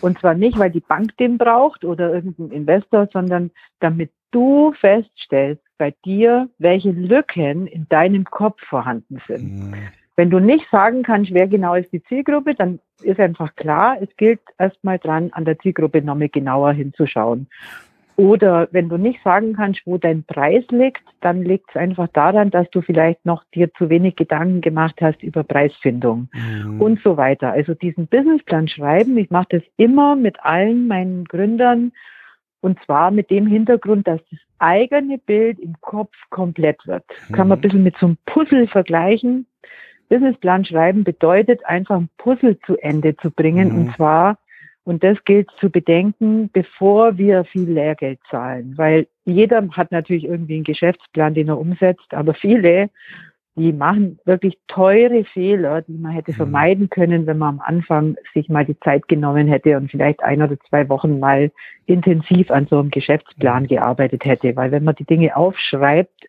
Und 0.01 0.19
zwar 0.19 0.33
nicht, 0.33 0.57
weil 0.57 0.71
die 0.71 0.81
Bank 0.81 1.17
den 1.17 1.37
braucht 1.37 1.83
oder 1.83 2.13
irgendein 2.13 2.51
Investor, 2.51 3.07
sondern 3.11 3.51
damit 3.79 4.11
du 4.31 4.73
feststellst 4.79 5.63
bei 5.77 5.93
dir, 6.05 6.49
welche 6.57 6.91
Lücken 6.91 7.67
in 7.67 7.87
deinem 7.89 8.25
Kopf 8.25 8.61
vorhanden 8.67 9.21
sind. 9.27 9.71
Mhm. 9.71 9.75
Wenn 10.15 10.29
du 10.29 10.39
nicht 10.39 10.65
sagen 10.71 11.03
kannst, 11.03 11.33
wer 11.33 11.47
genau 11.47 11.75
ist 11.75 11.91
die 11.91 12.03
Zielgruppe, 12.03 12.55
dann 12.55 12.79
ist 13.03 13.19
einfach 13.19 13.55
klar, 13.55 13.97
es 14.01 14.09
gilt 14.15 14.39
erstmal 14.57 14.97
dran, 14.97 15.29
an 15.33 15.45
der 15.45 15.59
Zielgruppe 15.59 16.01
nochmal 16.01 16.29
genauer 16.29 16.71
hinzuschauen. 16.71 17.47
Oder 18.17 18.69
wenn 18.71 18.87
du 18.87 18.97
nicht 18.97 19.21
sagen 19.23 19.53
kannst, 19.53 19.81
wo 19.85 19.97
dein 19.97 20.23
Preis 20.23 20.63
liegt, 20.69 21.03
dann 21.19 21.43
liegt 21.43 21.69
es 21.69 21.75
einfach 21.75 22.07
daran, 22.13 22.49
dass 22.49 22.69
du 22.69 22.81
vielleicht 22.81 23.25
noch 23.25 23.43
dir 23.53 23.73
zu 23.73 23.89
wenig 23.89 24.15
Gedanken 24.15 24.61
gemacht 24.61 24.95
hast 25.01 25.21
über 25.21 25.43
Preisfindung 25.43 26.29
mhm. 26.33 26.79
und 26.79 27.01
so 27.03 27.17
weiter. 27.17 27.51
Also 27.51 27.73
diesen 27.73 28.07
Businessplan 28.07 28.69
schreiben, 28.69 29.17
ich 29.17 29.31
mache 29.31 29.47
das 29.49 29.63
immer 29.75 30.15
mit 30.15 30.39
allen 30.45 30.87
meinen 30.87 31.25
Gründern 31.25 31.91
und 32.61 32.79
zwar 32.85 33.11
mit 33.11 33.29
dem 33.29 33.47
Hintergrund, 33.47 34.07
dass 34.07 34.21
das 34.31 34.39
eigene 34.59 35.17
Bild 35.17 35.59
im 35.59 35.75
Kopf 35.81 36.15
komplett 36.29 36.87
wird. 36.87 37.03
Mhm. 37.27 37.33
Kann 37.33 37.47
man 37.49 37.57
ein 37.57 37.61
bisschen 37.61 37.83
mit 37.83 37.97
so 37.97 38.05
einem 38.05 38.17
Puzzle 38.25 38.67
vergleichen 38.67 39.45
Businessplan 40.09 40.65
schreiben 40.65 41.03
bedeutet 41.03 41.65
einfach 41.65 41.97
ein 41.97 42.09
Puzzle 42.17 42.59
zu 42.65 42.77
Ende 42.77 43.15
zu 43.17 43.31
bringen 43.31 43.69
mhm. 43.69 43.79
und 43.79 43.95
zwar 43.95 44.37
und 44.85 45.03
das 45.03 45.17
gilt 45.25 45.49
zu 45.59 45.71
bedenken, 45.71 46.51
bevor 46.53 47.17
wir 47.17 47.43
viel 47.45 47.69
Lehrgeld 47.69 48.19
zahlen, 48.29 48.73
weil 48.77 49.07
jeder 49.25 49.67
hat 49.71 49.91
natürlich 49.91 50.25
irgendwie 50.25 50.55
einen 50.55 50.63
Geschäftsplan, 50.63 51.33
den 51.33 51.49
er 51.49 51.57
umsetzt, 51.57 52.13
aber 52.13 52.35
viele, 52.35 52.91
die 53.55 53.73
machen 53.73 54.19
wirklich 54.25 54.59
teure 54.67 55.23
Fehler, 55.23 55.81
die 55.81 55.97
man 55.97 56.11
hätte 56.11 56.31
mhm. 56.33 56.35
vermeiden 56.35 56.89
können, 56.89 57.25
wenn 57.25 57.39
man 57.39 57.55
am 57.55 57.61
Anfang 57.61 58.15
sich 58.33 58.47
mal 58.47 58.65
die 58.65 58.79
Zeit 58.79 59.07
genommen 59.07 59.47
hätte 59.47 59.75
und 59.77 59.89
vielleicht 59.89 60.21
ein 60.21 60.43
oder 60.43 60.59
zwei 60.69 60.87
Wochen 60.89 61.19
mal 61.19 61.51
intensiv 61.87 62.51
an 62.51 62.67
so 62.69 62.77
einem 62.77 62.91
Geschäftsplan 62.91 63.63
mhm. 63.63 63.67
gearbeitet 63.67 64.23
hätte. 64.25 64.55
Weil 64.55 64.71
wenn 64.71 64.83
man 64.83 64.95
die 64.95 65.05
Dinge 65.05 65.35
aufschreibt, 65.35 66.27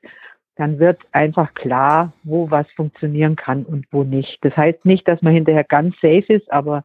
dann 0.57 0.79
wird 0.79 1.01
einfach 1.13 1.55
klar, 1.55 2.13
wo 2.25 2.51
was 2.51 2.67
funktionieren 2.75 3.37
kann 3.37 3.65
und 3.65 3.87
wo 3.91 4.05
nicht. 4.05 4.39
Das 4.43 4.57
heißt 4.57 4.85
nicht, 4.85 5.07
dass 5.07 5.23
man 5.23 5.35
hinterher 5.35 5.65
ganz 5.65 5.95
safe 6.01 6.33
ist, 6.33 6.51
aber 6.51 6.85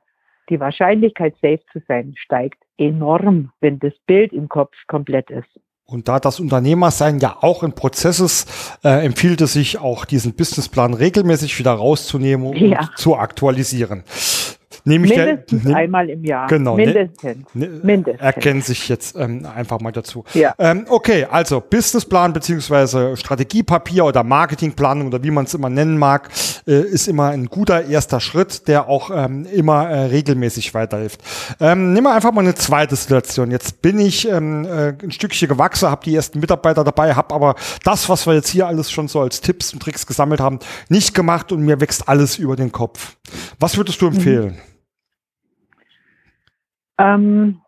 die 0.50 0.60
Wahrscheinlichkeit, 0.60 1.36
safe 1.42 1.62
zu 1.72 1.82
sein, 1.88 2.14
steigt 2.18 2.62
enorm, 2.78 3.52
wenn 3.62 3.80
das 3.80 3.94
Bild 4.06 4.34
im 4.34 4.50
Kopf 4.50 4.76
komplett 4.88 5.30
ist. 5.30 5.48
Und 5.86 6.08
da 6.08 6.20
das 6.20 6.40
Unternehmersein 6.40 7.20
ja 7.20 7.38
auch 7.42 7.64
ein 7.64 7.74
Prozess 7.74 8.20
ist, 8.20 8.80
äh, 8.84 9.06
empfiehlt 9.06 9.42
es 9.42 9.54
sich 9.54 9.78
auch, 9.80 10.06
diesen 10.06 10.36
Businessplan 10.36 10.94
regelmäßig 10.94 11.58
wieder 11.60 11.72
rauszunehmen 11.72 12.48
und 12.48 12.58
ja. 12.58 12.90
zu 12.96 13.18
aktualisieren. 13.18 14.04
Nehme 14.86 15.06
ich 15.06 15.16
Mindestens 15.16 15.64
nehm, 15.64 15.76
einmal 15.76 16.10
im 16.10 16.24
Jahr. 16.24 16.48
Genau. 16.48 16.76
Ne- 16.76 16.86
Mindestens. 16.86 17.46
Ne, 17.54 17.68
Mindestens. 17.84 18.22
Erkennen 18.22 18.62
sich 18.62 18.90
jetzt 18.90 19.16
ähm, 19.16 19.46
einfach 19.46 19.80
mal 19.80 19.92
dazu. 19.92 20.24
Ja. 20.34 20.54
Ähm, 20.58 20.86
okay, 20.90 21.26
also 21.30 21.62
Businessplan 21.62 22.34
beziehungsweise 22.34 23.16
Strategiepapier 23.18 24.06
oder 24.06 24.24
Marketingplanung 24.24 25.08
oder 25.08 25.24
wie 25.24 25.32
man 25.32 25.46
es 25.46 25.54
immer 25.54 25.70
nennen 25.70 25.98
mag, 25.98 26.30
äh, 26.68 26.82
ist 26.82 27.08
immer 27.08 27.30
ein 27.30 27.46
guter 27.46 27.86
erster 27.86 28.20
Schritt, 28.20 28.68
der 28.68 28.88
auch 28.88 29.12
ähm, 29.14 29.46
immer 29.46 29.90
äh, 29.90 30.06
regelmäßig 30.06 30.74
weiterhilft. 30.74 31.22
Ähm, 31.60 31.94
nehmen 31.94 32.08
wir 32.08 32.14
einfach 32.14 32.32
mal 32.32 32.42
eine 32.42 32.56
zweite 32.56 32.96
Situation. 32.96 33.52
Jetzt 33.52 33.82
bin 33.82 34.00
ich 34.00 34.28
ähm, 34.28 34.66
äh, 34.66 34.94
ein 35.02 35.12
Stückchen 35.12 35.48
gewachsen, 35.48 35.90
habe 35.90 36.04
die 36.06 36.16
ersten 36.16 36.40
Mitarbeiter 36.40 36.84
dabei, 36.84 37.14
habe 37.16 37.34
aber 37.34 37.56
das, 37.84 38.10
was 38.10 38.26
wir 38.26 38.34
jetzt 38.34 38.50
hier 38.50 38.68
alles 38.68 38.92
schon 38.92 39.08
so 39.08 39.22
als 39.22 39.42
Tipps 39.42 39.74
und 39.74 39.82
Tricks 39.82 40.06
gesammelt 40.08 40.40
haben, 40.40 40.60
nicht 40.90 41.14
gemacht 41.14 41.52
und 41.52 41.62
mir 41.62 41.80
wächst 41.82 42.08
alles 42.08 42.38
über 42.38 42.56
den 42.56 42.72
Kopf. 42.72 43.18
Was 43.60 43.78
würdest 43.78 44.02
du 44.02 44.08
empfehlen? 44.08 44.58
Ähm, 47.02 47.62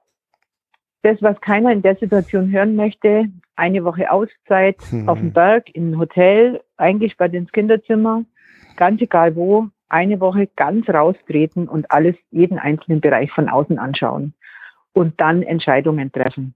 das, 1.03 1.21
was 1.21 1.39
keiner 1.41 1.71
in 1.71 1.81
der 1.81 1.95
Situation 1.95 2.51
hören 2.51 2.75
möchte, 2.75 3.25
eine 3.55 3.83
Woche 3.83 4.11
Auszeit 4.11 4.77
mhm. 4.91 5.09
auf 5.09 5.19
dem 5.19 5.33
Berg, 5.33 5.69
in 5.75 5.91
ein 5.91 5.99
Hotel, 5.99 6.61
eingesperrt 6.77 7.33
ins 7.33 7.51
Kinderzimmer, 7.51 8.23
ganz 8.77 9.01
egal 9.01 9.35
wo, 9.35 9.67
eine 9.89 10.19
Woche 10.19 10.49
ganz 10.55 10.89
raustreten 10.89 11.67
und 11.67 11.91
alles, 11.91 12.15
jeden 12.31 12.57
einzelnen 12.57 13.01
Bereich 13.01 13.31
von 13.31 13.49
außen 13.49 13.77
anschauen 13.77 14.33
und 14.93 15.19
dann 15.19 15.43
Entscheidungen 15.43 16.11
treffen. 16.11 16.55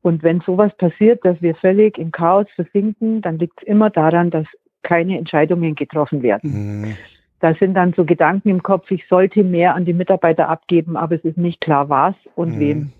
Und 0.00 0.22
wenn 0.22 0.40
sowas 0.40 0.74
passiert, 0.76 1.24
dass 1.24 1.40
wir 1.42 1.54
völlig 1.54 1.98
im 1.98 2.12
Chaos 2.12 2.46
versinken, 2.54 3.20
dann 3.20 3.38
liegt 3.38 3.60
es 3.62 3.68
immer 3.68 3.90
daran, 3.90 4.30
dass 4.30 4.46
keine 4.82 5.18
Entscheidungen 5.18 5.74
getroffen 5.74 6.22
werden. 6.22 6.82
Mhm. 6.82 6.96
Da 7.42 7.54
sind 7.54 7.74
dann 7.74 7.92
so 7.92 8.04
Gedanken 8.04 8.50
im 8.50 8.62
Kopf, 8.62 8.88
ich 8.92 9.04
sollte 9.08 9.42
mehr 9.42 9.74
an 9.74 9.84
die 9.84 9.92
Mitarbeiter 9.92 10.48
abgeben, 10.48 10.96
aber 10.96 11.16
es 11.16 11.24
ist 11.24 11.36
nicht 11.36 11.60
klar, 11.60 11.88
was 11.88 12.14
und 12.36 12.54
mhm. 12.54 12.60
wem. 12.60 12.92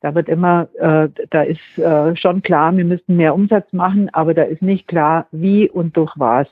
Da 0.00 0.14
wird 0.14 0.30
immer, 0.30 0.68
äh, 0.78 1.10
da 1.28 1.42
ist 1.42 1.78
äh, 1.78 2.16
schon 2.16 2.40
klar, 2.40 2.74
wir 2.74 2.86
müssten 2.86 3.16
mehr 3.16 3.34
Umsatz 3.34 3.70
machen, 3.74 4.08
aber 4.14 4.32
da 4.32 4.44
ist 4.44 4.62
nicht 4.62 4.88
klar, 4.88 5.26
wie 5.30 5.68
und 5.68 5.94
durch 5.94 6.14
was. 6.16 6.48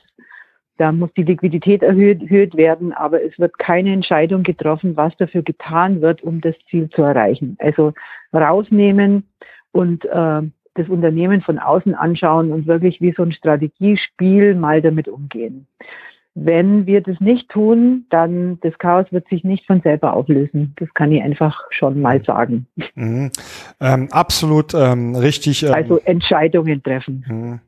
Da 0.77 0.91
muss 0.91 1.11
die 1.17 1.23
Liquidität 1.23 1.81
erhöht, 1.81 2.21
erhöht 2.21 2.55
werden, 2.55 2.93
aber 2.93 3.23
es 3.23 3.37
wird 3.39 3.57
keine 3.57 3.91
Entscheidung 3.91 4.43
getroffen, 4.43 4.95
was 4.95 5.17
dafür 5.17 5.41
getan 5.41 5.99
wird, 5.99 6.21
um 6.21 6.41
das 6.41 6.55
Ziel 6.69 6.89
zu 6.89 7.01
erreichen. 7.01 7.57
Also 7.59 7.93
rausnehmen 8.31 9.27
und 9.71 10.05
äh, 10.05 10.41
das 10.75 10.89
Unternehmen 10.89 11.41
von 11.41 11.57
außen 11.57 11.95
anschauen 11.95 12.51
und 12.51 12.67
wirklich 12.67 13.01
wie 13.01 13.13
so 13.17 13.23
ein 13.23 13.31
Strategiespiel 13.31 14.53
mal 14.53 14.83
damit 14.83 15.07
umgehen. 15.07 15.65
Wenn 16.33 16.85
wir 16.85 17.01
das 17.01 17.19
nicht 17.19 17.49
tun, 17.49 18.05
dann 18.09 18.57
das 18.61 18.77
Chaos 18.77 19.05
wird 19.11 19.27
sich 19.27 19.43
nicht 19.43 19.65
von 19.65 19.81
selber 19.81 20.13
auflösen. 20.13 20.73
Das 20.77 20.87
kann 20.93 21.11
ich 21.11 21.21
einfach 21.21 21.61
schon 21.71 21.99
mal 21.99 22.19
mhm. 22.19 22.23
sagen. 22.23 22.67
Mhm. 22.95 23.31
Ähm, 23.81 24.07
absolut 24.11 24.73
ähm, 24.73 25.15
richtig. 25.15 25.63
Ähm, 25.63 25.73
also 25.73 25.97
Entscheidungen 25.99 26.81
treffen. 26.81 27.25
Mhm. 27.27 27.59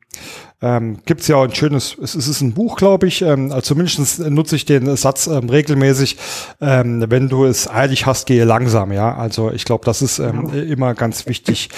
Ähm, 0.62 0.98
Gibt 1.04 1.20
es 1.20 1.28
ja 1.28 1.36
auch 1.36 1.44
ein 1.44 1.54
schönes, 1.54 1.98
es 1.98 2.14
ist 2.14 2.40
ein 2.40 2.54
Buch, 2.54 2.76
glaube 2.76 3.06
ich, 3.06 3.20
ähm, 3.20 3.52
also 3.52 3.74
zumindest 3.74 4.20
nutze 4.30 4.56
ich 4.56 4.64
den 4.64 4.96
Satz 4.96 5.26
ähm, 5.26 5.50
regelmäßig, 5.50 6.16
ähm, 6.60 7.04
wenn 7.08 7.28
du 7.28 7.44
es 7.44 7.68
eilig 7.68 8.06
hast, 8.06 8.26
gehe 8.26 8.44
langsam, 8.44 8.92
ja. 8.92 9.14
Also 9.14 9.50
ich 9.50 9.64
glaube, 9.64 9.84
das 9.84 10.00
ist 10.00 10.20
ähm, 10.20 10.48
genau. 10.50 10.64
immer 10.64 10.94
ganz 10.94 11.26
wichtig. 11.26 11.68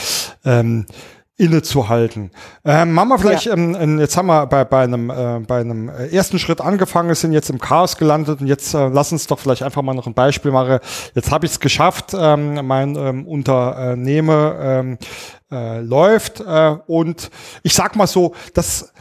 Ähm, 0.45 0.87
innezuhalten. 1.39 2.30
Ähm, 2.64 2.95
wir 3.09 3.18
vielleicht, 3.18 3.45
ja. 3.45 3.55
ähm, 3.55 3.99
jetzt 3.99 4.16
haben 4.16 4.26
wir 4.26 4.47
bei, 4.47 4.64
bei, 4.64 4.84
einem, 4.84 5.11
äh, 5.11 5.41
bei 5.47 5.61
einem 5.61 5.89
ersten 5.89 6.39
Schritt 6.39 6.62
angefangen, 6.62 7.14
sind 7.14 7.32
jetzt 7.32 7.51
im 7.51 7.59
Chaos 7.59 7.99
gelandet 7.99 8.41
und 8.41 8.47
jetzt 8.47 8.72
äh, 8.72 8.89
lass 8.89 9.12
uns 9.12 9.26
doch 9.26 9.39
vielleicht 9.39 9.62
einfach 9.62 9.82
mal 9.82 9.95
noch 9.95 10.07
ein 10.07 10.14
Beispiel 10.14 10.51
machen. 10.51 10.78
Jetzt 11.14 11.30
habe 11.30 11.45
ich 11.45 11.53
es 11.53 11.61
geschafft, 11.61 12.12
ähm, 12.18 12.66
mein 12.66 12.97
ähm, 12.97 13.26
Unternehmen 13.26 14.53
ähm, 14.59 14.99
äh, 15.51 15.80
läuft 15.80 16.41
äh, 16.41 16.76
und 16.87 17.30
ich 17.62 17.74
sag 17.74 17.97
mal 17.97 18.07
so, 18.07 18.34
das 18.55 18.93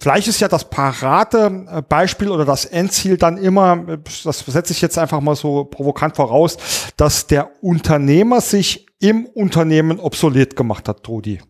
Vielleicht 0.00 0.28
ist 0.28 0.38
ja 0.40 0.46
das 0.46 0.70
parate 0.70 1.84
Beispiel 1.88 2.30
oder 2.30 2.44
das 2.44 2.64
Endziel 2.64 3.16
dann 3.16 3.36
immer, 3.36 3.98
das 4.24 4.38
setze 4.40 4.72
ich 4.72 4.80
jetzt 4.80 4.96
einfach 4.96 5.20
mal 5.20 5.34
so 5.34 5.64
provokant 5.64 6.14
voraus, 6.14 6.92
dass 6.96 7.26
der 7.26 7.50
Unternehmer 7.64 8.40
sich 8.40 8.86
im 9.00 9.26
Unternehmen 9.26 9.98
obsolet 9.98 10.54
gemacht 10.54 10.88
hat, 10.88 11.02
Trudi. 11.02 11.40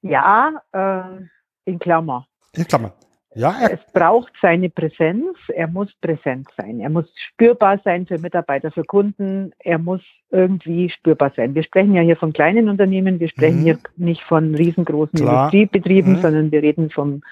Ja, 0.00 0.52
äh, 0.72 1.26
in 1.64 1.78
Klammer. 1.78 2.26
In 2.54 2.66
Klammer. 2.66 2.94
Ja, 3.34 3.68
es 3.70 3.80
braucht 3.92 4.32
seine 4.42 4.68
Präsenz. 4.68 5.36
Er 5.48 5.66
muss 5.66 5.92
präsent 6.00 6.48
sein. 6.56 6.80
Er 6.80 6.90
muss 6.90 7.06
spürbar 7.14 7.80
sein 7.84 8.06
für 8.06 8.18
Mitarbeiter, 8.18 8.70
für 8.70 8.84
Kunden. 8.84 9.52
Er 9.58 9.78
muss 9.78 10.02
irgendwie 10.30 10.90
spürbar 10.90 11.32
sein. 11.34 11.54
Wir 11.54 11.62
sprechen 11.62 11.94
ja 11.94 12.02
hier 12.02 12.16
von 12.16 12.32
kleinen 12.32 12.68
Unternehmen. 12.68 13.20
Wir 13.20 13.28
sprechen 13.28 13.60
mhm. 13.60 13.64
hier 13.64 13.78
nicht 13.96 14.22
von 14.22 14.54
riesengroßen 14.54 15.18
Klar. 15.18 15.44
Industriebetrieben, 15.44 16.14
mhm. 16.14 16.20
sondern 16.20 16.52
wir 16.52 16.62
reden 16.62 16.90
vom 16.90 17.22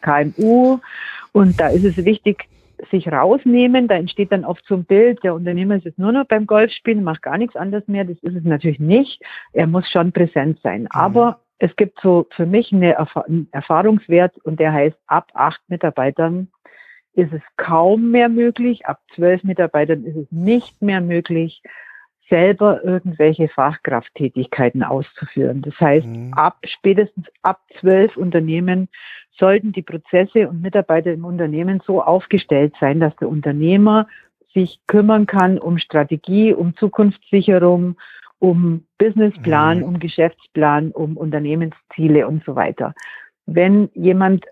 KMU. 0.00 0.78
Und 1.32 1.60
da 1.60 1.68
ist 1.68 1.84
es 1.84 2.04
wichtig, 2.04 2.48
sich 2.90 3.10
rausnehmen. 3.10 3.88
Da 3.88 3.96
entsteht 3.96 4.32
dann 4.32 4.44
oft 4.44 4.64
so 4.66 4.74
ein 4.74 4.84
Bild, 4.84 5.22
der 5.24 5.34
Unternehmer 5.34 5.76
ist 5.76 5.84
jetzt 5.84 5.98
nur 5.98 6.12
noch 6.12 6.26
beim 6.26 6.46
Golfspielen, 6.46 7.04
macht 7.04 7.22
gar 7.22 7.38
nichts 7.38 7.56
anderes 7.56 7.86
mehr. 7.86 8.04
Das 8.04 8.16
ist 8.22 8.36
es 8.36 8.44
natürlich 8.44 8.80
nicht. 8.80 9.22
Er 9.52 9.66
muss 9.66 9.88
schon 9.90 10.12
präsent 10.12 10.58
sein. 10.62 10.82
Mhm. 10.82 10.88
Aber 10.90 11.40
es 11.58 11.74
gibt 11.76 12.00
so 12.00 12.26
für 12.30 12.46
mich 12.46 12.72
eine 12.72 12.98
einen 12.98 13.48
Erfahrungswert 13.52 14.36
und 14.38 14.60
der 14.60 14.72
heißt, 14.72 14.96
ab 15.06 15.30
acht 15.34 15.60
Mitarbeitern 15.68 16.48
ist 17.14 17.32
es 17.32 17.42
kaum 17.56 18.10
mehr 18.10 18.28
möglich, 18.28 18.86
ab 18.86 19.00
zwölf 19.14 19.44
Mitarbeitern 19.44 20.04
ist 20.04 20.16
es 20.16 20.26
nicht 20.30 20.82
mehr 20.82 21.00
möglich, 21.00 21.62
selber 22.28 22.82
irgendwelche 22.82 23.48
Fachkrafttätigkeiten 23.48 24.82
auszuführen. 24.82 25.62
Das 25.62 25.78
heißt, 25.78 26.06
mhm. 26.06 26.32
ab 26.34 26.58
spätestens 26.64 27.26
ab 27.42 27.60
zwölf 27.80 28.16
Unternehmen 28.16 28.88
sollten 29.38 29.72
die 29.72 29.82
Prozesse 29.82 30.48
und 30.48 30.62
Mitarbeiter 30.62 31.12
im 31.12 31.24
Unternehmen 31.24 31.82
so 31.86 32.02
aufgestellt 32.02 32.74
sein, 32.80 33.00
dass 33.00 33.14
der 33.16 33.28
Unternehmer 33.28 34.08
sich 34.54 34.80
kümmern 34.86 35.26
kann 35.26 35.58
um 35.58 35.78
Strategie, 35.78 36.54
um 36.54 36.76
Zukunftssicherung, 36.76 37.96
um 38.44 38.84
Businessplan, 38.98 39.78
mhm. 39.78 39.84
um 39.84 39.98
Geschäftsplan, 39.98 40.90
um 40.90 41.16
Unternehmensziele 41.16 42.28
und 42.28 42.44
so 42.44 42.54
weiter. 42.54 42.94
Wenn 43.46 43.88
jemand 43.94 44.44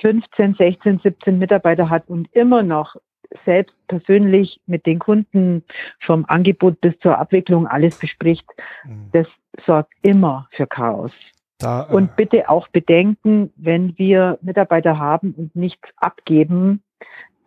15, 0.00 0.54
16, 0.54 0.98
17 1.04 1.38
Mitarbeiter 1.38 1.88
hat 1.88 2.08
und 2.08 2.28
immer 2.34 2.64
noch 2.64 2.96
selbst 3.44 3.76
persönlich 3.86 4.60
mit 4.66 4.86
den 4.86 4.98
Kunden 4.98 5.62
vom 6.00 6.24
Angebot 6.26 6.80
bis 6.80 6.98
zur 6.98 7.16
Abwicklung 7.16 7.68
alles 7.68 7.96
bespricht, 7.98 8.46
mhm. 8.84 9.10
das 9.12 9.28
sorgt 9.64 9.92
immer 10.02 10.48
für 10.50 10.66
Chaos. 10.66 11.12
Da, 11.58 11.88
äh 11.88 11.94
und 11.94 12.16
bitte 12.16 12.48
auch 12.48 12.66
bedenken, 12.66 13.52
wenn 13.56 13.96
wir 13.98 14.38
Mitarbeiter 14.42 14.98
haben 14.98 15.32
und 15.36 15.54
nichts 15.54 15.88
abgeben, 15.96 16.82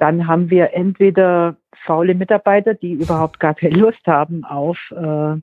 dann 0.02 0.26
haben 0.26 0.50
wir 0.50 0.74
entweder 0.74 1.58
faule 1.86 2.16
Mitarbeiter, 2.16 2.74
die 2.74 2.94
überhaupt 2.94 3.40
gar 3.40 3.54
keine 3.54 3.78
Lust 3.78 4.02
haben 4.08 4.44
auf 4.44 4.80
äh, 4.92 5.34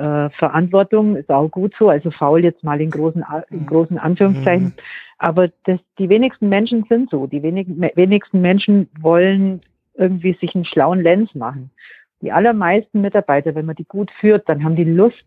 äh, 0.00 0.30
Verantwortung, 0.30 1.16
ist 1.16 1.28
auch 1.28 1.50
gut 1.50 1.74
so, 1.78 1.90
also 1.90 2.10
faul 2.10 2.42
jetzt 2.42 2.64
mal 2.64 2.80
in 2.80 2.90
großen, 2.90 3.22
in 3.50 3.66
großen 3.66 3.98
Anführungszeichen. 3.98 4.68
Mhm. 4.68 4.72
Aber 5.18 5.48
das, 5.64 5.78
die 5.98 6.08
wenigsten 6.08 6.48
Menschen 6.48 6.86
sind 6.88 7.10
so. 7.10 7.26
Die 7.26 7.42
wenig, 7.42 7.66
wenigsten 7.68 8.40
Menschen 8.40 8.88
wollen 8.98 9.60
irgendwie 9.92 10.32
sich 10.40 10.54
einen 10.54 10.64
schlauen 10.64 11.02
Lenz 11.02 11.34
machen. 11.34 11.70
Die 12.22 12.32
allermeisten 12.32 13.00
Mitarbeiter, 13.00 13.54
wenn 13.54 13.66
man 13.66 13.76
die 13.76 13.84
gut 13.84 14.10
führt, 14.20 14.48
dann 14.48 14.62
haben 14.62 14.76
die 14.76 14.84
Lust, 14.84 15.24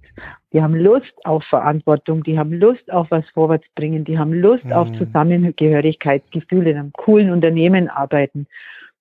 die 0.52 0.62
haben 0.62 0.76
Lust 0.76 1.14
auf 1.24 1.44
Verantwortung, 1.46 2.24
die 2.24 2.38
haben 2.38 2.54
Lust 2.54 2.92
auf 2.92 3.10
was 3.10 3.28
vorwärts 3.30 3.66
bringen, 3.76 4.06
die 4.06 4.20
haben 4.20 4.34
Lust 4.34 4.66
mhm. 4.66 4.74
auf 4.74 4.92
Zusammengehörigkeitsgefühle 4.94 6.72
in 6.72 6.78
einem 6.78 6.94
coolen 6.94 7.32
Unternehmen 7.32 7.90
arbeiten. 7.90 8.48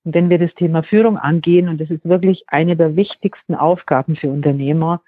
Und 0.05 0.15
wenn 0.15 0.31
wir 0.31 0.39
das 0.39 0.55
Thema 0.55 0.83
Führung 0.83 1.19
angehen, 1.19 1.69
und 1.69 1.81
das 1.81 1.91
ist 1.91 2.05
wirklich 2.05 2.45
eine 2.47 2.77
der 2.77 2.97
wichtigsten 2.97 3.55
Aufgaben 3.55 4.17
für 4.17 4.31
Unternehmer, 4.31 5.03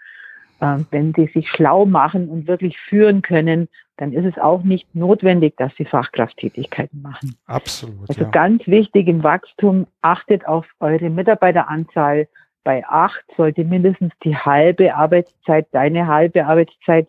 äh, 0.60 0.76
wenn 0.90 1.14
sie 1.14 1.30
sich 1.32 1.48
schlau 1.48 1.86
machen 1.86 2.28
und 2.28 2.46
wirklich 2.46 2.78
führen 2.78 3.22
können, 3.22 3.68
dann 3.96 4.12
ist 4.12 4.24
es 4.24 4.38
auch 4.38 4.62
nicht 4.62 4.92
notwendig, 4.94 5.56
dass 5.56 5.74
sie 5.76 5.84
Fachkrafttätigkeiten 5.84 7.00
machen. 7.00 7.36
Absolut. 7.46 8.08
Also 8.08 8.22
ja. 8.22 8.30
ganz 8.30 8.66
wichtig 8.66 9.06
im 9.06 9.22
Wachstum, 9.22 9.86
achtet 10.02 10.46
auf 10.46 10.66
eure 10.80 11.10
Mitarbeiteranzahl, 11.10 12.28
bei 12.64 12.84
acht 12.86 13.24
sollte 13.36 13.64
mindestens 13.64 14.12
die 14.24 14.36
halbe 14.36 14.94
Arbeitszeit, 14.94 15.68
deine 15.72 16.06
halbe 16.06 16.46
Arbeitszeit, 16.46 17.08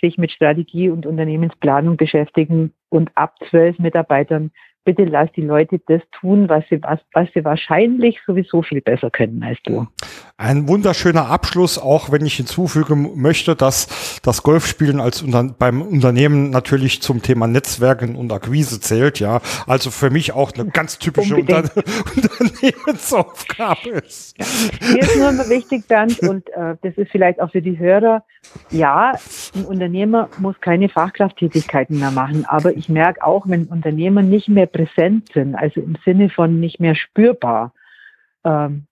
sich 0.00 0.18
mit 0.18 0.32
Strategie 0.32 0.88
und 0.88 1.06
Unternehmensplanung 1.06 1.96
beschäftigen 1.96 2.72
und 2.88 3.10
ab 3.16 3.34
zwölf 3.50 3.78
Mitarbeitern 3.78 4.50
bitte 4.84 5.04
lass 5.04 5.30
die 5.32 5.42
Leute 5.42 5.80
das 5.86 6.02
tun, 6.12 6.48
was 6.48 6.64
sie, 6.68 6.82
was, 6.82 7.00
was 7.12 7.28
sie 7.34 7.44
wahrscheinlich 7.44 8.18
sowieso 8.26 8.62
viel 8.62 8.80
besser 8.80 9.10
können 9.10 9.42
als 9.42 9.58
du. 9.62 9.86
Ein 10.42 10.68
wunderschöner 10.68 11.26
Abschluss, 11.26 11.76
auch 11.76 12.10
wenn 12.10 12.24
ich 12.24 12.36
hinzufügen 12.36 13.10
möchte, 13.20 13.54
dass 13.54 14.20
das 14.22 14.42
Golfspielen 14.42 14.98
als 14.98 15.20
unter, 15.20 15.42
beim 15.44 15.82
Unternehmen 15.82 16.48
natürlich 16.48 17.02
zum 17.02 17.20
Thema 17.20 17.46
Netzwerken 17.46 18.16
und 18.16 18.32
Akquise 18.32 18.80
zählt, 18.80 19.20
ja. 19.20 19.42
Also 19.66 19.90
für 19.90 20.08
mich 20.08 20.32
auch 20.32 20.52
eine 20.54 20.64
ganz 20.70 20.98
typische 20.98 21.36
Unter 21.36 21.64
Unternehmensaufgabe 22.16 23.90
ist. 23.90 24.34
Ja. 24.38 24.46
Mir 24.94 25.00
ist 25.00 25.16
nur 25.18 25.50
wichtig, 25.50 25.86
Bernd, 25.86 26.18
und 26.20 26.48
äh, 26.54 26.74
das 26.80 26.94
ist 26.96 27.10
vielleicht 27.10 27.38
auch 27.38 27.50
für 27.52 27.60
die 27.60 27.78
Hörer, 27.78 28.24
ja, 28.70 29.12
ein 29.54 29.66
Unternehmer 29.66 30.30
muss 30.38 30.58
keine 30.62 30.88
Fachkrafttätigkeiten 30.88 31.98
mehr 31.98 32.12
machen, 32.12 32.46
aber 32.48 32.74
ich 32.74 32.88
merke 32.88 33.22
auch, 33.22 33.46
wenn 33.46 33.66
Unternehmer 33.66 34.22
nicht 34.22 34.48
mehr 34.48 34.64
präsent 34.64 35.28
sind, 35.34 35.54
also 35.54 35.82
im 35.82 35.98
Sinne 36.02 36.30
von 36.30 36.60
nicht 36.60 36.80
mehr 36.80 36.94
spürbar, 36.94 37.74
ähm, 38.42 38.86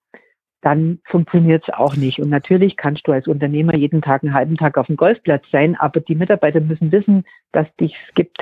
dann 0.61 0.99
funktioniert 1.05 1.63
es 1.67 1.73
auch 1.73 1.95
nicht. 1.95 2.19
Und 2.19 2.29
natürlich 2.29 2.77
kannst 2.77 3.07
du 3.07 3.11
als 3.11 3.27
Unternehmer 3.27 3.75
jeden 3.75 4.01
Tag 4.01 4.23
einen 4.23 4.33
halben 4.33 4.57
Tag 4.57 4.77
auf 4.77 4.87
dem 4.87 4.97
Golfplatz 4.97 5.43
sein, 5.51 5.75
aber 5.75 5.99
die 6.01 6.15
Mitarbeiter 6.15 6.59
müssen 6.59 6.91
wissen, 6.91 7.23
dass 7.51 7.67
dich 7.77 7.95
es 8.07 8.13
gibt. 8.15 8.39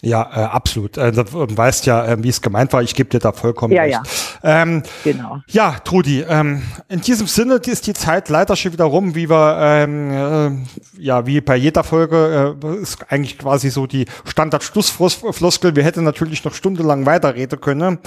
Ja, 0.00 0.30
äh, 0.32 0.44
absolut. 0.44 0.96
Äh, 0.96 1.10
du 1.10 1.24
weißt 1.24 1.86
ja, 1.86 2.06
äh, 2.06 2.22
wie 2.22 2.28
es 2.28 2.40
gemeint 2.40 2.72
war. 2.72 2.82
Ich 2.82 2.94
gebe 2.94 3.10
dir 3.10 3.18
da 3.18 3.32
vollkommen 3.32 3.74
ja, 3.74 3.82
recht. 3.82 3.98
Ja, 4.44 4.62
ähm, 4.62 4.84
genau. 5.02 5.40
Ja, 5.48 5.72
Trudi, 5.82 6.24
ähm, 6.28 6.62
in 6.88 7.00
diesem 7.00 7.26
Sinne 7.26 7.54
ist 7.54 7.88
die 7.88 7.94
Zeit 7.94 8.28
leider 8.28 8.54
schon 8.54 8.72
wieder 8.72 8.84
rum, 8.84 9.16
wie 9.16 9.28
wir, 9.28 9.58
ähm, 9.60 10.66
äh, 10.96 11.02
ja, 11.02 11.26
wie 11.26 11.40
bei 11.40 11.56
jeder 11.56 11.82
Folge, 11.82 12.56
äh, 12.62 12.76
ist 12.80 13.10
eigentlich 13.10 13.38
quasi 13.38 13.70
so 13.70 13.88
die 13.88 14.04
Standard-Schlussfloskel. 14.24 15.74
Wir 15.74 15.82
hätten 15.82 16.04
natürlich 16.04 16.44
noch 16.44 16.54
stundenlang 16.54 17.04
weiterreden 17.04 17.60
können. 17.60 17.98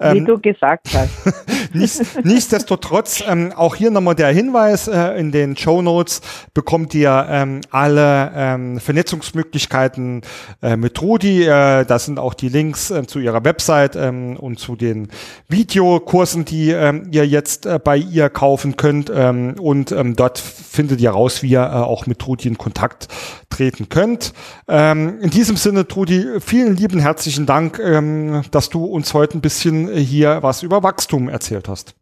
Ähm, 0.00 0.16
wie 0.16 0.24
du 0.24 0.40
gesagt 0.40 0.88
hast. 0.94 1.10
nichts, 1.72 2.02
nichtsdestotrotz, 2.24 3.22
ähm, 3.24 3.52
auch 3.54 3.76
hier 3.76 3.92
nochmal 3.92 4.16
der 4.16 4.30
Hinweis, 4.30 4.88
äh, 4.88 5.16
in 5.16 5.30
den 5.30 5.56
Show 5.56 5.80
Notes 5.80 6.22
bekommt 6.54 6.92
ihr 6.92 7.24
ähm, 7.30 7.60
alle 7.70 8.32
ähm, 8.34 8.80
Vernetzungsmöglichkeiten 8.80 10.22
äh, 10.60 10.76
mit 10.76 10.94
Trudi 10.94 11.35
äh, 11.42 11.84
das 11.84 12.06
sind 12.06 12.18
auch 12.18 12.34
die 12.34 12.48
Links 12.48 12.90
äh, 12.90 13.06
zu 13.06 13.18
ihrer 13.18 13.44
Website 13.44 13.96
ähm, 13.96 14.36
und 14.36 14.58
zu 14.58 14.76
den 14.76 15.08
Videokursen, 15.48 16.44
die 16.44 16.70
ähm, 16.70 17.08
ihr 17.12 17.26
jetzt 17.26 17.66
äh, 17.66 17.78
bei 17.82 17.96
ihr 17.96 18.28
kaufen 18.28 18.76
könnt. 18.76 19.10
Ähm, 19.14 19.56
und 19.60 19.92
ähm, 19.92 20.16
dort 20.16 20.38
findet 20.38 21.00
ihr 21.00 21.10
raus, 21.10 21.42
wie 21.42 21.50
ihr 21.50 21.62
äh, 21.62 21.76
auch 21.76 22.06
mit 22.06 22.18
Trudi 22.18 22.48
in 22.48 22.58
Kontakt 22.58 23.08
treten 23.50 23.88
könnt. 23.88 24.32
Ähm, 24.68 25.18
in 25.20 25.30
diesem 25.30 25.56
Sinne, 25.56 25.86
Trudi, 25.86 26.40
vielen 26.40 26.76
lieben 26.76 27.00
herzlichen 27.00 27.46
Dank, 27.46 27.78
ähm, 27.78 28.42
dass 28.50 28.68
du 28.68 28.84
uns 28.84 29.14
heute 29.14 29.38
ein 29.38 29.40
bisschen 29.40 29.88
hier 29.88 30.42
was 30.42 30.62
über 30.62 30.82
Wachstum 30.82 31.28
erzählt 31.28 31.68
hast. 31.68 31.94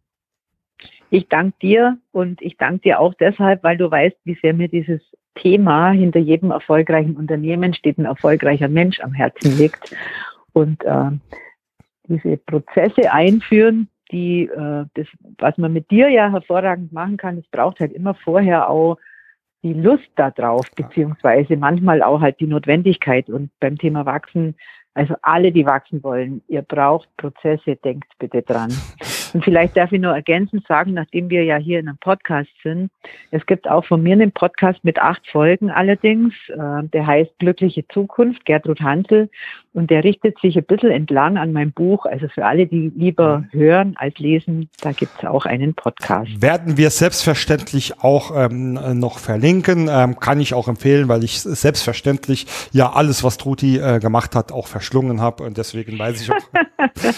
Ich 1.09 1.29
danke 1.29 1.55
dir 1.61 1.97
und 2.11 2.41
ich 2.41 2.57
danke 2.57 2.81
dir 2.81 2.99
auch 2.99 3.13
deshalb, 3.13 3.63
weil 3.63 3.77
du 3.77 3.89
weißt, 3.89 4.17
wie 4.25 4.37
sehr 4.41 4.53
mir 4.53 4.67
dieses 4.67 5.01
Thema 5.35 5.91
hinter 5.91 6.19
jedem 6.19 6.51
erfolgreichen 6.51 7.15
Unternehmen 7.15 7.73
steht 7.73 7.97
ein 7.97 8.05
erfolgreicher 8.05 8.67
Mensch 8.67 8.99
am 8.99 9.13
Herzen 9.13 9.57
liegt. 9.57 9.95
Und 10.53 10.83
äh, 10.83 11.11
diese 12.07 12.37
Prozesse 12.37 13.11
einführen, 13.11 13.89
die 14.11 14.43
äh, 14.43 14.85
das, 14.93 15.07
was 15.37 15.57
man 15.57 15.73
mit 15.73 15.91
dir 15.91 16.09
ja 16.09 16.31
hervorragend 16.31 16.93
machen 16.93 17.17
kann, 17.17 17.37
es 17.37 17.47
braucht 17.47 17.79
halt 17.79 17.93
immer 17.93 18.13
vorher 18.15 18.69
auch 18.69 18.97
die 19.63 19.73
Lust 19.73 20.09
darauf, 20.15 20.69
beziehungsweise 20.75 21.57
manchmal 21.57 22.03
auch 22.03 22.21
halt 22.21 22.39
die 22.39 22.47
Notwendigkeit. 22.47 23.29
Und 23.29 23.49
beim 23.59 23.77
Thema 23.77 24.05
Wachsen, 24.05 24.55
also 24.93 25.15
alle, 25.23 25.51
die 25.51 25.65
wachsen 25.65 26.03
wollen, 26.03 26.43
ihr 26.47 26.61
braucht 26.61 27.09
Prozesse, 27.17 27.75
denkt 27.75 28.11
bitte 28.19 28.43
dran. 28.43 28.71
Und 29.35 29.43
vielleicht 29.43 29.75
darf 29.75 29.91
ich 29.91 29.99
nur 29.99 30.13
ergänzend 30.13 30.65
sagen, 30.65 30.93
nachdem 30.93 31.29
wir 31.29 31.43
ja 31.43 31.57
hier 31.57 31.81
in 31.81 31.89
einem 31.89 31.97
Podcast 31.97 32.49
sind, 32.63 32.89
es 33.31 33.45
gibt 33.45 33.69
auch 33.69 33.83
von 33.83 34.01
mir 34.01 34.13
einen 34.13 34.31
Podcast 34.31 34.81
mit 34.85 34.97
acht 34.97 35.27
Folgen 35.27 35.69
allerdings, 35.69 36.33
äh, 36.47 36.83
der 36.87 37.05
heißt 37.05 37.37
Glückliche 37.39 37.85
Zukunft, 37.89 38.45
Gertrud 38.45 38.79
Hansel, 38.79 39.29
und 39.75 39.91
der 39.91 40.05
richtet 40.05 40.39
sich 40.39 40.57
ein 40.57 40.63
bisschen 40.63 40.91
entlang 40.91 41.37
an 41.37 41.51
mein 41.51 41.73
Buch. 41.73 42.05
Also 42.05 42.29
für 42.29 42.45
alle, 42.45 42.65
die 42.65 42.93
lieber 42.95 43.43
hören 43.51 43.95
als 43.97 44.17
lesen, 44.19 44.69
da 44.81 44.93
gibt 44.93 45.11
es 45.19 45.27
auch 45.27 45.45
einen 45.45 45.73
Podcast. 45.73 46.41
Werden 46.41 46.77
wir 46.77 46.89
selbstverständlich 46.89 47.99
auch 48.01 48.31
ähm, 48.33 48.79
noch 48.97 49.19
verlinken. 49.19 49.89
Ähm, 49.91 50.17
kann 50.17 50.39
ich 50.39 50.53
auch 50.53 50.69
empfehlen, 50.69 51.09
weil 51.09 51.25
ich 51.25 51.41
selbstverständlich 51.41 52.47
ja 52.71 52.93
alles, 52.93 53.23
was 53.25 53.37
Truti 53.37 53.77
äh, 53.77 53.99
gemacht 53.99 54.33
hat, 54.33 54.53
auch 54.53 54.67
verschlungen 54.67 55.19
habe. 55.19 55.43
Und 55.43 55.57
deswegen 55.57 55.99
weiß 55.99 56.21
ich 56.21 56.31
auch, 56.31 56.37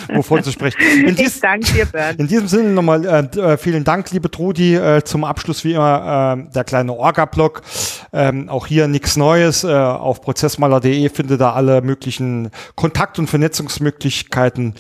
wovon 0.16 0.42
zu 0.42 0.52
sprechen. 0.52 0.80
In 1.06 1.16
danke 1.42 1.72
dir. 1.74 1.88
In 2.18 2.28
diesem 2.28 2.48
Sinne 2.48 2.70
nochmal 2.70 3.06
äh, 3.06 3.40
äh, 3.40 3.58
vielen 3.58 3.84
Dank, 3.84 4.10
liebe 4.12 4.32
Trudi. 4.32 4.76
Äh, 4.76 5.04
zum 5.04 5.24
Abschluss 5.26 5.64
wie 5.64 5.74
immer 5.74 6.38
äh, 6.40 6.52
der 6.54 6.64
kleine 6.64 6.94
Orga-Blog. 6.94 7.62
Ähm, 8.18 8.50
auch 8.50 8.66
hier 8.66 8.88
nichts 8.88 9.16
Neues. 9.16 9.64
Äh, 9.64 9.68
auf 9.68 10.22
prozessmaler.de 10.22 11.08
findet 11.10 11.40
ihr 11.40 11.54
alle 11.54 11.84
möglichen 11.84 12.50
Kontakt- 12.74 13.20
und 13.20 13.28
Vernetzungsmöglichkeiten 13.28 14.74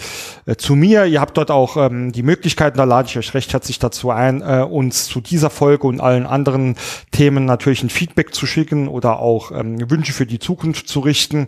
äh, 0.48 0.56
zu 0.56 0.76
mir. 0.76 1.06
Ihr 1.06 1.22
habt 1.22 1.38
dort 1.38 1.52
auch 1.52 1.78
ähm, 1.78 2.12
die 2.12 2.24
Möglichkeiten, 2.24 2.80
da 2.80 2.84
lade 2.84 3.10
ich 3.10 3.18
euch 3.18 3.36
recht 3.36 3.54
herzlich 3.54 3.78
dazu 3.78 4.10
ein, 4.10 4.42
äh, 4.42 4.66
uns 4.68 5.06
zu 5.06 5.22
dieser 5.22 5.52
Folge 5.52 5.86
und 5.86 6.02
allen 6.02 6.26
anderen 6.26 6.78
Themen 7.12 7.46
natürlich 7.46 7.84
ein 7.84 7.92
Feedback 7.92 8.34
zu 8.34 8.48
schicken 8.48 8.88
oder 8.88 9.20
auch 9.20 9.52
ähm, 9.52 9.78
Wünsche 9.88 10.14
für 10.14 10.26
die 10.26 10.40
Zukunft 10.40 10.88
zu 10.88 11.02
richten. 11.02 11.46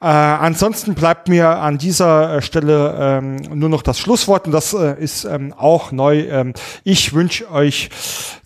Äh, 0.00 0.06
ansonsten 0.06 0.94
bleibt 0.94 1.28
mir 1.28 1.58
an 1.58 1.76
dieser 1.76 2.36
äh, 2.36 2.42
Stelle 2.42 2.94
ähm, 2.98 3.36
nur 3.52 3.68
noch 3.68 3.82
das 3.82 3.98
Schlusswort 3.98 4.46
und 4.46 4.52
das 4.52 4.72
äh, 4.72 4.94
ist 4.98 5.24
ähm, 5.24 5.52
auch 5.52 5.92
neu. 5.92 6.20
Ähm, 6.20 6.54
ich 6.84 7.12
wünsche 7.12 7.50
euch, 7.50 7.90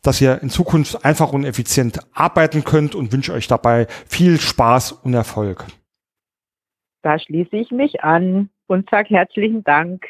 dass 0.03 0.21
ihr 0.21 0.43
in 0.43 0.51
Zukunft 0.51 1.05
einfach 1.05 1.33
und 1.33 1.45
effizient 1.45 2.01
arbeiten 2.13 2.65
könnt 2.65 2.95
und 2.95 3.13
wünsche 3.13 3.33
euch 3.33 3.47
dabei 3.47 3.87
viel 4.07 4.39
Spaß 4.41 4.93
und 4.93 5.15
Erfolg. 5.15 5.65
Da 7.03 7.19
schließe 7.19 7.57
ich 7.57 7.71
mich 7.71 8.03
an 8.03 8.51
und 8.67 8.91
sage 8.91 9.11
herzlichen 9.11 9.65
Dank. 9.65 10.07